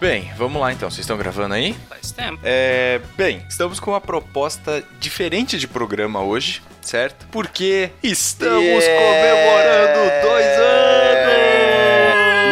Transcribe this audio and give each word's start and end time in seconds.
Bem, 0.00 0.30
vamos 0.36 0.60
lá 0.60 0.72
então. 0.72 0.90
Vocês 0.90 1.00
estão 1.00 1.16
gravando 1.16 1.54
aí? 1.54 1.74
Faz 1.88 2.10
tempo. 2.10 2.40
É, 2.42 3.00
bem, 3.16 3.42
estamos 3.48 3.80
com 3.80 3.92
uma 3.92 4.00
proposta 4.00 4.84
diferente 5.00 5.58
de 5.58 5.66
programa 5.66 6.22
hoje, 6.22 6.60
certo? 6.82 7.26
Porque 7.32 7.90
estamos 8.02 8.84
comemorando 8.84 10.10
dois 10.22 10.46
anos! 10.46 10.94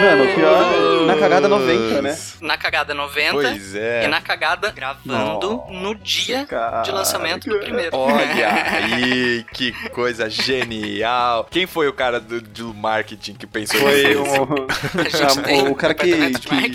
Mano, 0.02 0.24
o 0.24 0.34
pior, 0.34 0.72
na 0.72 0.81
cagada 1.22 1.48
90, 1.48 2.02
né? 2.02 2.18
Na 2.40 2.56
cagada 2.56 2.94
90 2.94 3.32
Pois 3.32 3.74
é. 3.74 4.04
e 4.04 4.08
na 4.08 4.20
cagada 4.20 4.70
gravando 4.70 5.64
no 5.70 5.94
dia 5.94 6.46
de 6.84 6.90
lançamento 6.90 7.48
do 7.48 7.58
primeiro. 7.58 7.96
Olha 7.96 8.48
aí, 8.72 9.44
que 9.52 9.72
coisa 9.90 10.28
genial. 10.28 11.46
Quem 11.50 11.66
foi 11.66 11.88
o 11.88 11.92
cara 11.92 12.20
do, 12.20 12.40
do 12.40 12.74
marketing 12.74 13.34
que 13.34 13.46
pensou 13.46 13.80
Foi 13.80 14.14
nisso? 14.14 14.20
um, 14.20 15.02
gente 15.08 15.42
tem 15.42 15.68
o 15.68 15.74
cara 15.74 15.94
que, 15.94 16.30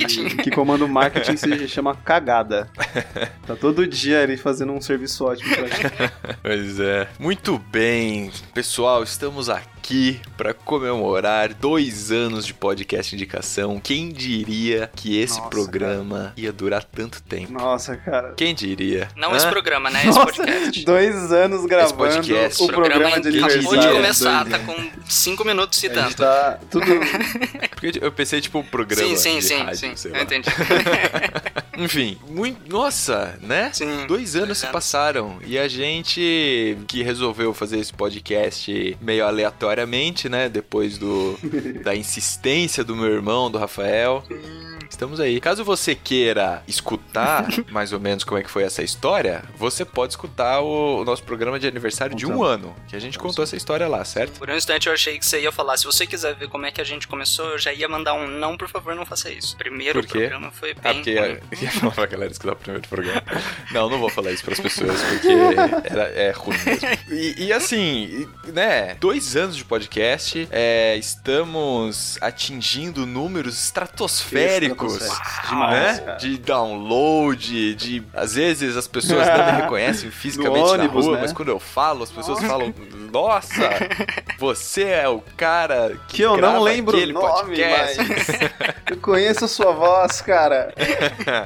que, 0.05 0.38
que 0.44 0.52
comanda 0.52 0.86
o 0.86 0.90
marketing 0.90 1.38
se 1.38 1.68
chama 1.68 1.96
Cagada. 1.96 2.70
Tá 3.46 3.55
todo 3.55 3.86
dia 3.88 4.21
ele 4.24 4.38
fazendo 4.38 4.71
um 4.71 4.82
serviço 4.82 5.26
ótimo 5.26 5.55
pra 5.55 5.68
gente. 5.68 6.14
Pois 6.41 6.80
é. 6.80 7.08
Muito 7.20 7.58
bem, 7.58 8.32
pessoal, 8.54 9.04
estamos 9.04 9.49
aqui 9.49 9.77
para 10.35 10.54
comemorar 10.54 11.54
dois 11.54 12.12
anos 12.12 12.46
de 12.46 12.54
podcast 12.54 13.16
indicação. 13.16 13.80
Quem 13.80 14.10
diria 14.10 14.90
que 14.96 15.18
esse 15.18 15.38
Nossa, 15.38 15.49
programa 15.49 16.34
ia 16.35 16.52
durar 16.52 16.84
tanto 16.84 17.21
tempo? 17.24 17.54
Nossa, 17.54 17.96
cara. 17.96 18.34
Quem 18.35 18.54
diria? 18.54 19.08
Não 19.15 19.32
Hã? 19.32 19.38
esse 19.38 19.48
programa, 19.48 19.90
né? 19.90 19.99
Esse 19.99 20.08
Nossa, 20.20 20.26
podcast. 20.34 20.85
dois 20.85 21.32
anos 21.32 21.65
gravando 21.65 21.98
podcast. 21.98 22.62
o 22.62 22.65
O 22.65 22.68
programa 22.68 23.10
programa 23.12 23.32
de 23.32 23.40
acabou 23.43 23.74
aniversário. 23.74 23.82
de 23.82 23.96
começar, 23.96 24.46
tá 24.46 24.60
com 24.60 24.90
5 25.08 25.46
minutos 25.46 25.84
e 25.84 25.90
tanto. 25.90 26.15
tá 26.18 26.60
tudo... 26.70 26.85
Porque 27.71 27.99
eu 28.02 28.12
pensei, 28.12 28.41
tipo, 28.41 28.60
um 28.60 28.63
programa 28.63 29.08
Sim, 29.08 29.15
sim, 29.15 29.40
de 29.40 29.46
sim, 29.46 29.58
rádio, 29.63 29.98
sim. 29.98 30.10
Eu 30.13 30.21
entendi. 30.21 30.49
Enfim, 31.78 32.18
muito... 32.28 32.70
Nossa, 32.70 33.38
né? 33.42 33.72
Sim. 33.72 34.08
Dois 34.08 34.36
anos 34.36 34.58
se 34.58 34.66
anos. 34.66 34.74
passaram 34.74 35.40
e 35.46 35.58
a 35.60 35.68
gente 35.68 36.78
que 36.88 37.04
resolveu 37.04 37.54
fazer 37.54 37.80
esse 37.80 37.94
podcast 37.94 38.98
meio 39.00 39.26
aleatoriamente, 39.26 40.28
né? 40.28 40.50
Depois 40.50 40.98
do 40.98 41.38
da 41.86 41.96
insistência 41.96 42.84
do 42.84 42.96
meu 42.96 43.08
irmão, 43.08 43.52
do 43.52 43.58
Rafael. 43.58 44.24
Estamos 44.90 45.20
aí. 45.20 45.40
Caso 45.40 45.63
você 45.63 45.93
queira 45.96 46.63
escutar 46.68 47.48
mais 47.71 47.93
ou 47.93 47.99
menos 47.99 48.24
como 48.24 48.40
é 48.40 48.43
que 48.43 48.49
foi 48.49 48.63
essa 48.63 48.82
história, 48.84 49.43
você 49.57 49.84
pode 49.85 50.13
escutar 50.13 50.62
o, 50.62 51.02
o 51.02 51.05
nosso 51.05 51.24
programa 51.24 51.60
de 51.60 51.68
aniversário 51.68 52.16
de 52.16 52.26
um 52.26 52.43
ano, 52.43 52.76
que 52.88 52.96
a 52.96 52.99
gente 52.99 53.18
contou 53.20 53.43
essa 53.43 53.55
história 53.55 53.88
lá, 53.88 54.04
certo? 54.05 54.40
Por 54.40 54.49
um 54.49 54.55
instante 54.55 54.88
eu 54.88 54.93
achei 54.93 55.18
que 55.20 55.26
você 55.26 55.41
ia 55.41 55.52
falar, 55.52 55.77
se 55.77 55.85
você 55.85 56.05
quiser 56.08 56.35
ver 56.35 56.48
como 56.48 56.65
é 56.65 56.71
que 56.71 56.82
a 56.82 56.84
gente 56.84 57.08
começou, 57.08 57.46
eu 57.49 57.60
já 57.60 57.74
ia 57.74 57.88
mandar 57.88 58.13
um 58.13 58.27
não, 58.27 58.58
por 58.58 58.68
favor, 58.70 58.96
não 58.96 59.05
faça 59.05 59.30
isso. 59.30 59.55
Primeiro 59.58 59.99
Por 60.02 60.08
quê? 60.08 60.20
programa 60.20 60.52
foi 60.52 60.71
Ah, 60.84 60.93
bem 60.93 60.96
porque 60.96 61.20
ruim. 61.20 61.30
ia, 61.52 61.63
ia 61.63 61.71
falar 61.71 61.91
pra 61.93 62.05
galera 62.05 62.32
escutar 62.32 62.54
o 62.54 62.55
primeiro 62.55 62.88
programa. 62.88 63.24
Não, 63.71 63.90
não 63.90 63.99
vou 63.99 64.09
falar 64.09 64.31
isso 64.31 64.44
pras 64.44 64.59
pessoas, 64.59 65.02
porque 65.03 65.28
era, 65.84 66.03
é 66.09 66.31
ruim 66.31 66.58
mesmo. 66.66 66.88
E, 67.12 67.46
e 67.46 67.54
assim, 67.54 68.28
né, 68.48 68.96
dois 69.00 69.36
anos 69.36 69.56
de 69.58 69.64
podcast, 69.66 70.48
é, 70.52 70.96
estamos 70.96 72.18
atingindo 72.22 73.06
números 73.06 73.62
estratosféricos. 73.62 74.77
Né? 74.86 75.10
Demais, 75.50 76.00
cara. 76.00 76.18
De 76.18 76.38
download, 76.38 77.76
de. 77.76 78.04
Às 78.14 78.36
vezes 78.36 78.76
as 78.78 78.88
pessoas 78.88 79.28
não 79.28 79.46
me 79.46 79.52
reconhecem 79.62 80.10
fisicamente 80.12 80.60
ônibus, 80.70 81.06
na 81.06 81.12
rua, 81.12 81.16
né? 81.16 81.22
mas 81.24 81.34
quando 81.34 81.50
eu 81.50 81.60
falo, 81.60 82.04
as 82.04 82.12
pessoas 82.12 82.44
falam: 82.44 82.74
Nossa, 83.12 83.70
você 84.38 84.84
é 84.84 85.08
o 85.10 85.22
cara 85.36 85.98
que, 86.08 86.18
Que 86.18 86.22
eu 86.24 86.38
não 86.38 86.62
lembro 86.62 86.98
o 86.98 87.08
nome, 87.08 87.56
podcast. 87.58 87.98
mas 87.98 88.28
eu 88.92 88.98
conheço 88.98 89.46
a 89.46 89.48
sua 89.48 89.72
voz, 89.72 90.22
cara. 90.22 90.74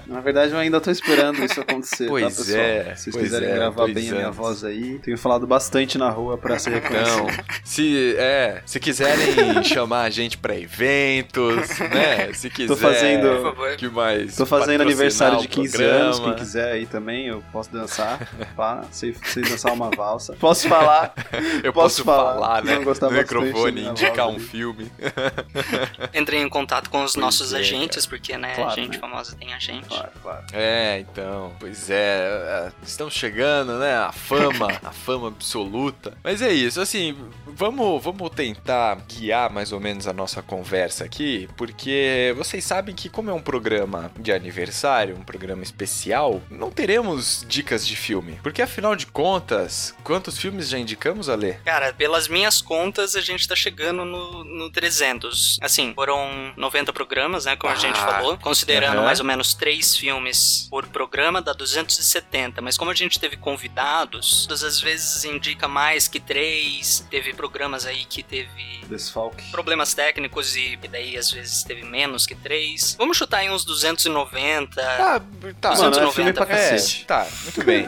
Na 0.07 0.19
verdade, 0.21 0.51
eu 0.53 0.59
ainda 0.59 0.79
tô 0.81 0.91
esperando 0.91 1.43
isso 1.43 1.59
acontecer, 1.61 2.07
Pois 2.07 2.35
tá, 2.35 2.43
pessoal? 2.43 2.59
é, 2.61 2.95
Se 2.95 3.03
vocês 3.03 3.15
pois 3.15 3.25
quiserem 3.25 3.49
é, 3.49 3.53
gravar 3.55 3.87
bem 3.87 4.09
a 4.09 4.11
minha 4.13 4.25
anos. 4.25 4.35
voz 4.35 4.63
aí, 4.63 4.99
tenho 4.99 5.17
falado 5.17 5.45
bastante 5.47 5.97
na 5.97 6.09
rua 6.09 6.37
pra 6.37 6.57
ser 6.59 6.71
reconhecido. 6.71 7.01
Então, 7.29 7.45
se, 7.63 8.15
é, 8.17 8.61
se 8.65 8.79
quiserem 8.79 9.63
chamar 9.63 10.01
a 10.03 10.09
gente 10.09 10.37
pra 10.37 10.55
eventos, 10.57 11.79
né? 11.79 12.31
Se 12.33 12.49
quiser. 12.49 12.67
Tô 12.67 12.77
fazendo- 12.77 13.20
Por 13.21 13.41
favor. 13.43 13.75
Que 13.75 13.89
mais? 13.89 14.35
Tô 14.35 14.45
fazendo 14.45 14.81
aniversário 14.81 15.39
de 15.39 15.47
15 15.47 15.77
programa. 15.77 15.99
anos, 16.03 16.19
quem 16.19 16.33
quiser 16.35 16.71
aí 16.73 16.85
também, 16.85 17.27
eu 17.27 17.43
posso 17.51 17.71
dançar, 17.71 18.19
pá, 18.55 18.83
sei, 18.91 19.15
sei 19.25 19.43
dançar 19.43 19.73
uma 19.73 19.89
valsa. 19.89 20.35
Posso 20.39 20.67
falar, 20.67 21.13
Eu 21.63 21.71
Posso 21.73 22.03
posso, 22.03 22.03
falar, 22.03 22.33
falar, 22.33 22.63
né? 22.63 22.75
no 22.79 23.11
microfone, 23.11 23.85
indicar 23.87 24.27
um 24.27 24.31
ali. 24.35 24.39
filme. 24.39 24.91
Entrei 26.13 26.41
em 26.41 26.49
contato 26.49 26.89
com 26.89 27.03
os 27.03 27.13
Pois 27.13 27.21
nossos 27.23 27.53
é, 27.53 27.57
agentes, 27.59 28.05
porque, 28.05 28.37
né, 28.37 28.55
Claro, 28.55 28.75
gente 28.75 28.93
né? 28.93 28.99
famosa 28.99 29.35
tem 29.35 29.53
agente. 29.53 29.87
claro, 29.87 30.09
claro. 30.21 30.45
É, 30.53 30.99
então, 30.99 31.53
pois 31.59 31.89
é, 31.89 31.95
é, 31.97 32.71
estamos 32.83 33.13
chegando, 33.13 33.77
né, 33.79 33.95
a 33.95 34.11
fama, 34.11 34.67
a 34.83 34.91
fama 34.91 35.27
absoluta. 35.27 36.13
Mas 36.23 36.41
é 36.41 36.51
isso, 36.51 36.79
assim, 36.81 37.15
vamos, 37.45 38.03
vamos 38.03 38.29
tentar 38.31 38.97
guiar 39.07 39.49
mais 39.51 39.71
ou 39.71 39.79
menos 39.79 40.07
a 40.07 40.13
nossa 40.13 40.41
conversa 40.41 41.03
aqui, 41.03 41.47
porque 41.57 42.33
vocês 42.37 42.63
sabem 42.63 42.93
que 42.95 43.09
como 43.11 43.29
é 43.29 43.33
um 43.33 43.41
programa 43.41 44.11
de 44.17 44.31
aniversário, 44.31 45.15
um 45.15 45.23
programa 45.23 45.63
especial, 45.63 46.41
não 46.49 46.71
teremos 46.71 47.45
dicas 47.47 47.85
de 47.85 47.95
filme, 47.95 48.39
porque 48.43 48.61
afinal 48.61 48.95
de 48.95 49.05
contas, 49.05 49.93
quantos 50.03 50.37
filmes 50.37 50.69
já 50.69 50.77
indicamos 50.77 51.29
a 51.29 51.35
ler? 51.35 51.59
Cara, 51.63 51.93
pelas 51.93 52.27
minhas 52.27 52.61
contas, 52.61 53.15
a 53.15 53.21
gente 53.21 53.47
tá 53.47 53.55
chegando 53.55 54.05
no, 54.05 54.43
no 54.43 54.69
300. 54.71 55.59
Assim, 55.61 55.93
foram 55.93 56.53
90 56.57 56.91
programas, 56.93 57.45
né, 57.45 57.55
como 57.55 57.73
a 57.73 57.75
gente 57.75 57.99
Ah, 57.99 58.05
falou. 58.07 58.37
Considerando 58.37 58.97
aham. 58.97 59.05
mais 59.05 59.19
ou 59.19 59.25
menos 59.25 59.53
3 59.53 59.95
filmes 59.97 60.67
por 60.69 60.87
programa, 60.87 61.41
dá 61.41 61.53
270. 61.53 62.61
Mas 62.61 62.77
como 62.77 62.91
a 62.91 62.93
gente 62.95 63.19
teve 63.19 63.37
convidados, 63.37 64.45
todas 64.45 64.63
as 64.63 64.79
vezes 64.79 65.23
indica 65.25 65.67
mais 65.67 66.07
que 66.07 66.19
3. 66.19 67.07
Teve 67.09 67.33
programas 67.33 67.85
aí 67.85 68.05
que 68.05 68.23
teve 68.23 68.81
Desfalque. 68.87 69.49
problemas 69.51 69.93
técnicos 69.93 70.55
e, 70.55 70.77
e 70.81 70.87
daí 70.87 71.17
às 71.17 71.31
vezes 71.31 71.63
teve 71.63 71.83
menos 71.83 72.25
que 72.25 72.35
3. 72.35 72.95
Vamos 73.01 73.17
chutar 73.17 73.39
aí 73.39 73.49
uns 73.49 73.65
290. 73.65 74.79
Ah, 74.79 75.19
tá. 75.59 75.71
Mano, 75.71 75.85
é 75.87 75.89
290 75.89 76.11
filme 76.13 76.33
pra 76.33 76.43
É, 76.43 76.69
cacete. 76.71 77.05
tá, 77.07 77.27
muito 77.41 77.63
bem. 77.63 77.87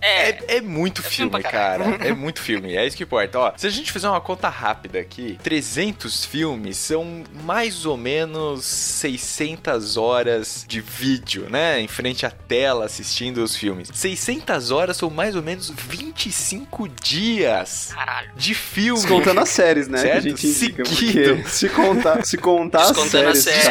É, 0.00 0.30
É, 0.30 0.56
é 0.56 0.60
muito 0.60 1.00
É 1.00 1.04
filme 1.04 1.30
filme, 1.30 1.42
cara. 1.44 1.84
É 2.00 2.12
muito 2.12 2.40
filme. 2.42 2.74
É 2.74 2.84
isso 2.84 2.96
que 2.96 3.04
importa. 3.04 3.38
Ó, 3.38 3.52
se 3.56 3.68
a 3.68 3.70
gente 3.70 3.92
fizer 3.92 4.08
uma 4.08 4.20
conta 4.20 4.48
rápida 4.48 4.98
aqui, 4.98 5.38
300 5.44 6.24
filmes 6.24 6.76
são 6.76 7.22
mais 7.44 7.86
ou 7.86 7.96
menos 7.96 8.64
600 8.64 9.96
horas 9.96 10.64
de 10.66 10.80
vídeo, 10.80 11.46
né? 11.48 11.80
Em 11.80 11.86
frente 11.86 12.26
à 12.26 12.30
tela 12.30 12.84
assistindo 12.86 13.38
os 13.38 13.54
filmes. 13.54 13.88
600 13.94 14.72
horas 14.72 14.96
são 14.96 15.08
mais 15.08 15.36
ou 15.36 15.42
menos 15.42 15.70
25 15.70 16.88
dias 16.88 17.90
caralho. 17.94 18.30
de 18.34 18.54
filme. 18.54 19.00
Descontando 19.00 19.40
as 19.40 19.48
séries, 19.50 19.86
né? 19.86 19.98
Certo? 19.98 20.22
Que 20.22 20.28
a 20.28 20.30
gente 20.30 20.46
indica. 20.48 20.84
Seguido. 20.84 21.48
Se 21.48 21.68
contar, 21.68 22.24
se 22.26 22.36
contar 22.36 22.80
as 22.82 22.88
Descontando 22.88 23.28
as 23.28 23.38
séries, 23.38 23.64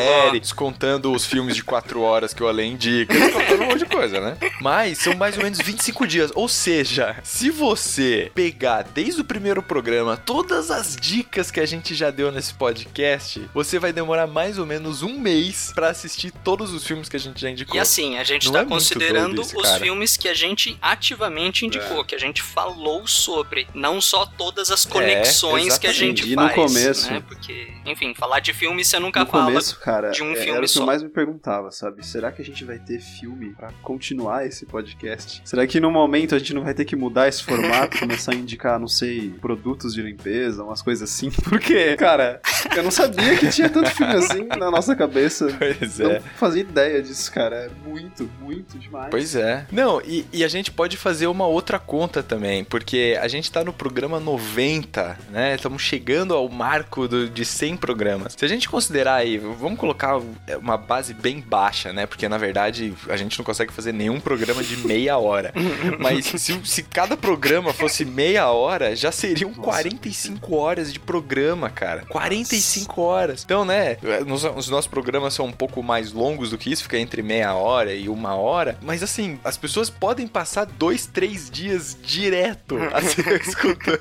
série, 0.00 0.40
descontando 0.40 1.12
os 1.12 1.24
filmes 1.26 1.54
de 1.56 1.62
4 1.64 2.00
horas 2.00 2.32
que 2.34 2.42
o 2.42 2.48
Além 2.48 2.72
indica, 2.72 3.12
descontando 3.14 3.62
um 3.62 3.66
monte 3.66 3.78
de 3.80 3.86
coisa, 3.86 4.20
né? 4.20 4.36
Mas 4.60 4.98
são 4.98 5.14
mais 5.16 5.36
ou 5.36 5.42
menos 5.42 5.58
25 5.60 6.06
dias. 6.06 6.30
Ou 6.34 6.48
seja, 6.48 7.16
se 7.22 7.50
você 7.50 8.30
pegar 8.34 8.82
desde 8.82 9.20
o 9.20 9.24
primeiro 9.24 9.62
programa 9.62 10.16
todas 10.16 10.70
as 10.70 10.96
dicas 10.96 11.50
que 11.50 11.60
a 11.60 11.66
gente 11.66 11.94
já 11.94 12.10
deu 12.10 12.30
nesse 12.32 12.54
podcast, 12.54 13.48
você 13.54 13.78
vai 13.78 13.92
demorar 13.92 14.26
mais 14.26 14.58
ou 14.58 14.66
menos 14.66 15.02
um 15.02 15.18
mês 15.18 15.72
pra 15.74 15.88
assistir 15.90 16.30
todos 16.42 16.72
os 16.72 16.84
filmes 16.86 17.08
que 17.08 17.16
a 17.16 17.20
gente 17.20 17.40
já 17.40 17.50
indicou. 17.50 17.76
E 17.76 17.78
assim, 17.78 18.18
a 18.18 18.24
gente 18.24 18.46
Não 18.46 18.52
tá 18.52 18.60
é 18.60 18.64
considerando 18.64 19.40
isso, 19.40 19.58
os 19.58 19.70
filmes 19.76 20.16
que 20.16 20.28
a 20.28 20.34
gente 20.34 20.76
ativamente 20.80 21.66
indicou, 21.66 22.00
É. 22.00 22.04
que 22.04 22.14
a 22.14 22.18
gente 22.18 22.42
falou 22.42 23.06
sobre, 23.06 23.66
não 23.74 24.00
só 24.00 24.24
todas 24.26 24.70
as 24.70 24.84
conexões 24.84 25.78
que 25.78 25.86
a 25.86 25.92
gente 25.92 26.26
E 26.30 26.36
no 26.36 26.42
faz. 26.42 26.54
começo- 26.54 27.10
né? 27.10 27.22
Porque, 27.26 27.68
enfim, 27.86 28.14
falar 28.14 28.40
de 28.40 28.52
filme 28.52 28.84
você 28.84 28.98
nunca 28.98 29.20
No 29.20 29.26
fala. 29.26 29.44
começo, 29.46 29.78
cara, 29.84 30.10
de 30.10 30.22
um 30.22 30.32
é- 30.32 30.36
filme 30.36 30.50
era 30.52 30.60
o 30.60 30.62
que 30.62 30.68
só. 30.68 30.80
eu 30.80 30.86
mais 30.86 31.02
me 31.02 31.08
perguntava, 31.10 31.70
sabe? 31.70 32.04
Será 32.06 32.32
que 32.32 32.40
a 32.40 32.44
gente 32.44 32.64
vai 32.64 32.78
ter 32.78 32.98
filme 33.00 33.54
pra 33.54 33.70
continuar 33.82 34.46
esse 34.46 34.64
podcast? 34.64 35.42
Será 35.44 35.66
que 35.66 35.78
no 35.78 35.90
momento 35.90 36.34
a 36.34 36.38
gente 36.38 36.54
não 36.54 36.62
vai 36.64 36.72
ter 36.72 36.84
que 36.86 36.96
mudar 36.96 37.28
esse 37.28 37.42
formato, 37.44 37.98
começar 38.00 38.32
a 38.32 38.34
indicar, 38.34 38.78
não 38.80 38.88
sei, 38.88 39.30
produtos 39.40 39.92
de 39.94 40.00
limpeza, 40.02 40.64
umas 40.64 40.80
coisas 40.80 41.10
assim? 41.10 41.30
Porque, 41.44 41.96
cara, 41.96 42.40
eu 42.74 42.82
não 42.82 42.90
sabia 42.90 43.36
que 43.36 43.48
tinha 43.50 43.68
tanto 43.68 43.90
filme 43.90 44.14
assim 44.14 44.44
na 44.58 44.70
nossa 44.70 44.96
cabeça. 44.96 45.48
Pois 45.58 45.98
Não 45.98 46.10
é. 46.12 46.20
fazia 46.20 46.62
ideia 46.62 47.02
disso, 47.02 47.30
cara. 47.30 47.56
É 47.56 47.70
muito, 47.88 48.30
muito 48.40 48.78
demais. 48.78 49.08
Pois 49.10 49.34
é. 49.36 49.66
Não, 49.70 50.00
e, 50.00 50.24
e 50.32 50.42
a 50.42 50.48
gente 50.48 50.70
pode 50.70 50.96
fazer 50.96 51.26
uma 51.26 51.46
outra 51.46 51.78
conta 51.78 52.22
também, 52.22 52.64
porque 52.64 53.18
a 53.20 53.28
gente 53.28 53.52
tá 53.52 53.62
no 53.62 53.72
programa 53.72 54.18
90, 54.18 55.18
né? 55.30 55.54
Estamos 55.54 55.82
chegando 55.82 56.34
ao 56.34 56.48
marco 56.48 57.06
do- 57.08 57.28
de 57.28 57.44
100 57.44 57.76
programas. 57.76 58.34
Se 58.36 58.44
a 58.44 58.48
gente 58.48 58.68
considerar 58.68 59.16
aí, 59.16 59.38
vamos 59.64 59.78
colocar 59.78 60.20
uma 60.60 60.76
base 60.76 61.12
bem 61.14 61.40
baixa, 61.40 61.92
né? 61.92 62.06
Porque 62.06 62.28
na 62.28 62.38
verdade 62.38 62.94
a 63.08 63.16
gente 63.16 63.38
não 63.38 63.44
consegue 63.44 63.72
fazer 63.72 63.92
nenhum 63.92 64.20
programa 64.20 64.62
de 64.62 64.76
meia 64.76 65.18
hora. 65.18 65.52
Mas 65.98 66.26
se, 66.26 66.60
se 66.64 66.82
cada 66.82 67.16
programa 67.16 67.72
fosse 67.72 68.04
meia 68.04 68.48
hora, 68.50 68.94
já 68.94 69.10
seriam 69.10 69.50
Nossa. 69.50 69.62
45 69.62 70.54
horas 70.56 70.92
de 70.92 71.00
programa, 71.00 71.70
cara. 71.70 72.04
45 72.06 73.00
horas. 73.02 73.42
Então, 73.44 73.64
né? 73.64 73.96
nos- 74.26 74.44
os 74.44 74.68
nossos 74.68 74.86
programas 74.86 75.34
são 75.34 75.46
um 75.46 75.52
pouco 75.52 75.82
mais 75.82 76.12
longos 76.12 76.50
do 76.50 76.58
que 76.58 76.70
isso, 76.70 76.82
fica 76.82 76.98
entre 76.98 77.22
meia 77.22 77.54
hora 77.54 77.94
e 77.94 78.08
uma 78.08 78.34
hora. 78.34 78.78
Mas 78.82 79.02
assim, 79.02 79.38
as 79.42 79.56
pessoas 79.56 79.88
podem 79.90 80.26
passar 80.28 80.66
dois, 80.66 81.06
três 81.06 81.50
dias 81.50 81.96
direto 82.02 82.76
assim, 82.92 83.22
escutando. 83.40 83.98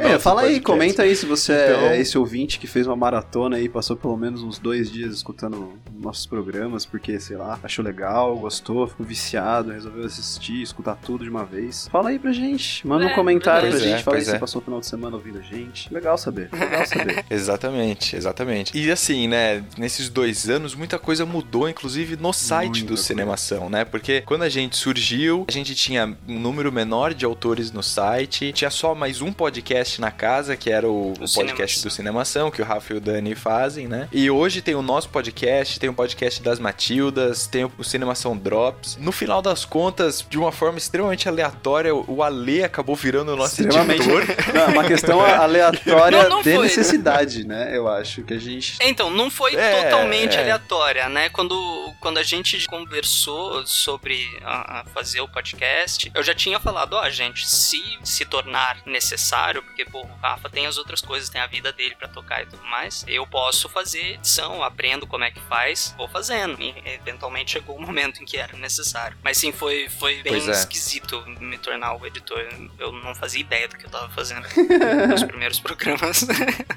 É, 0.00 0.18
fala 0.18 0.42
aí, 0.42 0.60
podcast. 0.60 0.62
comenta 0.62 1.02
aí 1.02 1.14
se 1.14 1.26
você 1.26 1.52
Então- 1.52 1.86
é 1.88 2.00
esse 2.00 2.18
ouvinte 2.18 2.58
que 2.58 2.66
fez 2.66 2.86
uma 2.86 2.96
maratona 2.96 3.56
aí, 3.56 3.68
passou 3.68 3.96
pelo 3.96 4.16
menos 4.16 4.42
uns 4.42 4.58
dois 4.58 4.87
dias 4.90 5.14
escutando 5.14 5.72
nossos 5.98 6.26
programas, 6.26 6.84
porque, 6.86 7.18
sei 7.20 7.36
lá, 7.36 7.58
achou 7.62 7.84
legal, 7.84 8.36
gostou, 8.38 8.86
ficou 8.86 9.04
viciado, 9.06 9.70
resolveu 9.72 10.04
assistir, 10.04 10.62
escutar 10.62 10.96
tudo 10.96 11.24
de 11.24 11.30
uma 11.30 11.44
vez. 11.44 11.88
Fala 11.90 12.10
aí 12.10 12.18
pra 12.18 12.32
gente, 12.32 12.86
manda 12.86 13.04
um 13.06 13.08
É, 13.08 13.14
comentário 13.14 13.68
pra 13.68 13.70
pois 13.70 13.82
é, 13.82 13.90
gente, 13.92 14.02
fala 14.04 14.16
aí 14.16 14.20
pois 14.20 14.24
se 14.24 14.30
você 14.30 14.36
é. 14.36 14.38
passou 14.40 14.60
o 14.60 14.64
final 14.64 14.80
de 14.80 14.86
semana 14.86 15.16
ouvindo 15.16 15.38
a 15.38 15.42
gente. 15.42 15.92
Legal 15.92 16.16
saber, 16.18 16.48
legal 16.52 16.86
saber. 16.86 17.24
Exatamente, 17.30 18.16
exatamente. 18.16 18.76
E 18.78 18.90
assim, 18.90 19.26
né, 19.28 19.64
nesses 19.76 20.08
dois 20.08 20.48
anos, 20.48 20.74
muita 20.74 20.98
coisa 20.98 21.24
mudou, 21.26 21.68
inclusive 21.68 22.16
no 22.16 22.32
site 22.32 22.68
Muita 22.68 22.84
do 22.84 22.88
coisa. 22.88 23.02
Cinemação, 23.02 23.68
né? 23.70 23.84
Porque 23.84 24.20
quando 24.22 24.42
a 24.42 24.48
gente 24.48 24.76
surgiu, 24.76 25.44
a 25.48 25.52
gente 25.52 25.74
tinha 25.74 26.16
um 26.28 26.38
número 26.38 26.70
menor 26.70 27.14
de 27.14 27.24
autores 27.24 27.70
no 27.72 27.82
site, 27.82 28.52
tinha 28.52 28.70
só 28.70 28.94
mais 28.94 29.20
um 29.20 29.32
podcast 29.32 30.00
na 30.00 30.10
casa, 30.10 30.56
que 30.56 30.70
era 30.70 30.88
o, 30.88 31.12
o 31.12 31.14
podcast 31.14 31.32
Cinemação. 31.78 31.82
do 31.82 31.90
Cinemação, 31.90 32.50
que 32.50 32.62
o 32.62 32.64
Rafa 32.64 32.92
e 32.94 32.96
o 32.96 33.00
Dani 33.00 33.34
fazem, 33.34 33.88
né? 33.88 34.08
E 34.12 34.30
hoje 34.30 34.60
tem 34.62 34.74
o 34.78 34.82
nosso 34.82 35.08
podcast, 35.08 35.78
tem 35.78 35.88
o 35.88 35.94
podcast 35.94 36.42
das 36.42 36.58
Matildas, 36.58 37.46
tem 37.46 37.64
o, 37.64 37.84
Cinemação 37.84 38.36
Drops. 38.36 38.96
No 38.96 39.12
final 39.12 39.40
das 39.42 39.64
contas, 39.64 40.24
de 40.28 40.38
uma 40.38 40.52
forma 40.52 40.78
extremamente 40.78 41.28
aleatória, 41.28 41.94
o 41.94 42.22
Ale 42.22 42.62
acabou 42.64 42.94
virando 42.96 43.32
o 43.32 43.36
nosso 43.36 43.62
editor. 43.62 44.24
Não, 44.54 44.60
é 44.62 44.66
uma 44.66 44.84
questão 44.84 45.20
aleatória 45.24 46.22
Não, 46.24 46.28
não 46.28 46.42
de 46.42 46.54
foi. 46.54 46.64
necessidade, 46.66 47.46
né? 47.46 47.76
Eu 47.76 47.88
acho 47.88 48.22
que 48.22 48.34
a 48.34 48.38
gente. 48.38 48.76
Então, 48.82 49.10
não 49.10 49.30
foi 49.30 49.54
É, 49.54 49.82
totalmente 49.84 50.36
é. 50.36 50.40
aleatória, 50.40 51.08
né? 51.08 51.28
Quando, 51.30 51.54
quando 52.00 52.18
a 52.18 52.22
gente 52.22 52.64
conversou 52.66 53.66
sobre 53.66 54.26
a, 54.42 54.80
a 54.80 54.84
fazer 54.86 55.20
o 55.20 55.28
podcast, 55.28 56.10
eu 56.14 56.22
já 56.22 56.34
tinha 56.34 56.58
falado, 56.60 56.94
ó, 56.94 57.08
gente, 57.10 57.48
se 57.48 57.82
se 58.04 58.24
tornar 58.24 58.78
necessário, 58.86 59.62
porque, 59.62 59.84
pô, 59.84 60.02
o 60.02 60.16
Rafa 60.22 60.48
tem 60.48 60.66
as 60.66 60.78
outras 60.78 61.00
coisas, 61.00 61.28
tem 61.28 61.40
a 61.40 61.46
vida 61.46 61.72
dele 61.72 61.94
pra 61.96 62.08
tocar 62.08 62.42
e 62.42 62.46
tudo 62.46 62.62
mais, 62.64 63.04
eu 63.08 63.26
posso 63.26 63.68
fazer 63.68 64.14
edição, 64.14 64.62
aprendo 64.62 65.06
como 65.06 65.24
é 65.24 65.30
que 65.30 65.40
faz, 65.40 65.94
vou 65.96 66.08
fazendo. 66.08 66.60
E 66.60 66.74
eventualmente 66.84 67.52
chegou 67.52 67.76
o 67.76 67.80
momento 67.80 68.22
em 68.22 68.24
que 68.24 68.36
era 68.36 68.56
necessário. 68.56 69.16
Mas 69.22 69.36
sim, 69.38 69.52
foi, 69.52 69.88
foi 69.88 70.22
bem 70.22 70.34
é. 70.34 70.50
esquisito 70.50 71.22
me 71.40 71.58
tornar 71.58 71.94
o 71.96 72.06
editor. 72.06 72.38
Eu 72.78 72.92
não 72.92 73.14
fazia 73.14 73.40
ideia 73.40 73.68
do 73.68 73.76
que 73.76 73.86
eu 73.86 73.90
tava 73.90 74.08
fazendo 74.10 74.46
nos 75.08 75.22
primeiros 75.24 75.60
programas. 75.60 76.26